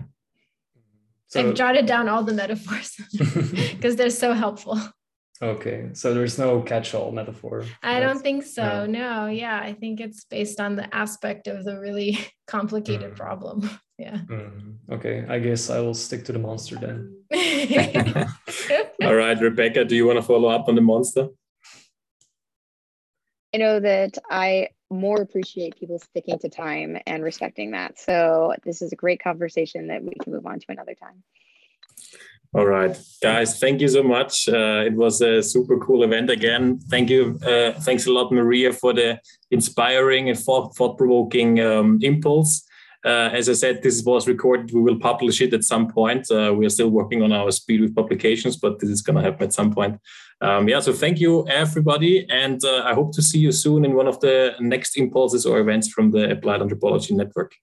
So, 1.29 1.41
I've 1.41 1.55
jotted 1.55 1.85
down 1.85 2.09
all 2.09 2.25
the 2.25 2.33
metaphors 2.33 2.97
because 3.13 3.97
they're 3.97 4.11
so 4.11 4.33
helpful. 4.33 4.81
Okay, 5.41 5.91
so 5.93 6.15
there's 6.15 6.37
no 6.37 6.61
catch-all 6.63 7.13
metaphor. 7.13 7.65
I 7.83 8.01
don't 8.01 8.21
think 8.21 8.43
so. 8.43 8.87
No. 8.87 9.27
no. 9.27 9.27
yeah, 9.27 9.61
I 9.61 9.73
think 9.73 10.01
it's 10.01 10.25
based 10.25 10.59
on 10.59 10.75
the 10.75 10.93
aspect 10.93 11.47
of 11.47 11.65
the 11.65 11.79
really 11.79 12.19
complicated 12.49 13.13
mm. 13.13 13.17
problem. 13.17 13.71
Yeah. 13.99 14.19
Mm. 14.27 14.79
Okay, 14.91 15.25
I 15.29 15.39
guess 15.39 15.71
I 15.71 15.79
will 15.81 15.95
stick 15.95 16.25
to 16.25 16.33
the 16.33 16.41
monster 16.41 16.77
then. 16.77 17.23
All 19.03 19.15
right, 19.15 19.41
Rebecca, 19.41 19.85
do 19.85 19.95
you 19.95 20.07
want 20.07 20.19
to 20.19 20.23
follow 20.23 20.49
up 20.49 20.69
on 20.69 20.75
the 20.75 20.81
monster? 20.81 21.29
I 23.55 23.59
know 23.59 23.81
that 23.81 24.19
I 24.29 24.71
more 24.91 25.21
appreciate 25.21 25.79
people 25.79 25.99
sticking 25.99 26.39
to 26.39 26.49
time 26.49 26.99
and 27.07 27.23
respecting 27.23 27.73
that. 27.73 27.99
So 27.99 28.55
this 28.65 28.83
is 28.83 28.93
a 28.93 28.97
great 28.97 29.23
conversation 29.23 29.89
that 29.89 30.03
we 30.03 30.15
can 30.15 30.33
move 30.33 30.47
on 30.47 30.59
to 30.61 30.67
another 30.69 30.95
time. 30.95 31.23
All 32.55 32.65
right, 32.65 32.97
guys, 33.23 33.59
thank 33.59 33.83
you 33.83 33.89
so 33.89 34.03
much. 34.03 34.49
Uh, 34.49 34.83
it 34.87 34.95
was 34.95 35.21
a 35.21 35.43
super 35.43 35.79
cool 35.79 36.03
event 36.03 36.31
again. 36.31 36.79
Thank 36.89 37.11
you. 37.11 37.39
Uh, 37.45 37.73
thanks 37.73 38.07
a 38.07 38.13
lot, 38.13 38.33
Maria, 38.33 38.73
for 38.73 38.95
the 38.95 39.21
inspiring 39.51 40.31
and 40.31 40.39
thought 40.39 40.75
provoking 40.75 41.61
um, 41.61 41.99
impulse. 42.01 42.67
Uh, 43.09 43.31
as 43.33 43.49
I 43.49 43.55
said, 43.55 43.83
this 43.83 44.03
was 44.05 44.29
recorded. 44.29 44.71
We 44.73 44.83
will 44.83 44.99
publish 44.99 45.41
it 45.41 45.55
at 45.55 45.65
some 45.65 45.89
point. 45.89 46.31
Uh, 46.31 46.53
we 46.59 46.67
are 46.67 46.75
still 46.77 46.91
working 46.91 47.23
on 47.23 47.33
our 47.33 47.51
speed 47.51 47.81
with 47.81 47.95
publications, 47.95 48.57
but 48.59 48.79
this 48.79 48.91
is 48.91 49.01
going 49.01 49.17
to 49.17 49.23
happen 49.23 49.45
at 49.45 49.55
some 49.55 49.73
point. 49.73 49.99
Um, 50.43 50.69
yeah, 50.69 50.81
so 50.81 50.93
thank 50.93 51.19
you, 51.19 51.49
everybody. 51.49 52.15
And 52.29 52.63
uh, 52.63 52.83
I 52.85 52.93
hope 52.93 53.15
to 53.15 53.23
see 53.23 53.39
you 53.39 53.51
soon 53.51 53.87
in 53.87 53.95
one 53.95 54.09
of 54.09 54.21
the 54.21 54.53
next 54.61 54.99
impulses 54.99 55.47
or 55.47 55.59
events 55.59 55.89
from 55.89 56.11
the 56.11 56.31
Applied 56.31 56.61
Anthropology 56.61 57.15
Network. 57.15 57.55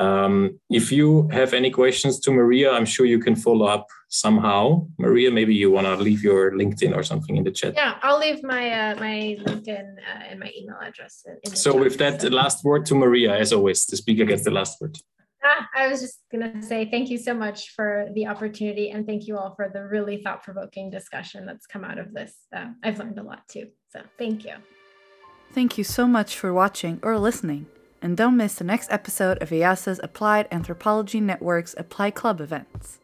Um, 0.00 0.58
if 0.70 0.92
you 0.92 1.28
have 1.32 1.54
any 1.54 1.70
questions 1.70 2.20
to 2.20 2.30
Maria, 2.30 2.72
I'm 2.72 2.84
sure 2.84 3.06
you 3.06 3.18
can 3.18 3.36
follow 3.36 3.66
up 3.66 3.86
somehow. 4.08 4.86
Maria, 4.98 5.30
maybe 5.30 5.54
you 5.54 5.70
want 5.70 5.86
to 5.86 5.96
leave 5.96 6.22
your 6.22 6.52
LinkedIn 6.52 6.94
or 6.96 7.02
something 7.02 7.36
in 7.36 7.44
the 7.44 7.50
chat. 7.50 7.74
Yeah, 7.74 7.98
I'll 8.02 8.18
leave 8.18 8.42
my 8.42 8.70
uh, 8.70 8.96
my 8.96 9.36
LinkedIn 9.44 9.96
uh, 9.96 10.30
and 10.30 10.40
my 10.40 10.50
email 10.58 10.78
address. 10.82 11.24
so 11.54 11.72
chat, 11.72 11.80
with 11.80 11.98
that, 11.98 12.22
so. 12.22 12.28
last 12.28 12.64
word 12.64 12.86
to 12.86 12.94
Maria, 12.94 13.36
as 13.36 13.52
always, 13.52 13.86
the 13.86 13.96
speaker 13.96 14.24
gets 14.24 14.44
the 14.44 14.50
last 14.50 14.80
word. 14.80 14.96
Ah, 15.44 15.68
I 15.76 15.86
was 15.86 16.00
just 16.00 16.22
going 16.32 16.52
to 16.52 16.62
say 16.62 16.88
thank 16.90 17.08
you 17.08 17.18
so 17.18 17.32
much 17.32 17.70
for 17.70 18.08
the 18.14 18.26
opportunity 18.26 18.90
and 18.90 19.06
thank 19.06 19.28
you 19.28 19.38
all 19.38 19.54
for 19.54 19.70
the 19.72 19.84
really 19.84 20.22
thought 20.22 20.42
provoking 20.42 20.90
discussion 20.90 21.46
that's 21.46 21.66
come 21.66 21.84
out 21.84 21.98
of 21.98 22.12
this. 22.12 22.34
Uh, 22.54 22.68
I've 22.82 22.98
learned 22.98 23.18
a 23.18 23.22
lot 23.22 23.46
too. 23.48 23.68
So 23.90 24.00
thank 24.18 24.44
you. 24.44 24.54
Thank 25.52 25.78
you 25.78 25.84
so 25.84 26.08
much 26.08 26.36
for 26.36 26.52
watching 26.52 26.98
or 27.02 27.18
listening. 27.18 27.66
And 28.02 28.16
don't 28.16 28.36
miss 28.36 28.54
the 28.54 28.64
next 28.64 28.90
episode 28.90 29.42
of 29.42 29.50
EASA's 29.50 30.00
Applied 30.02 30.48
Anthropology 30.50 31.20
Network's 31.20 31.74
Apply 31.78 32.10
Club 32.10 32.40
events. 32.40 33.00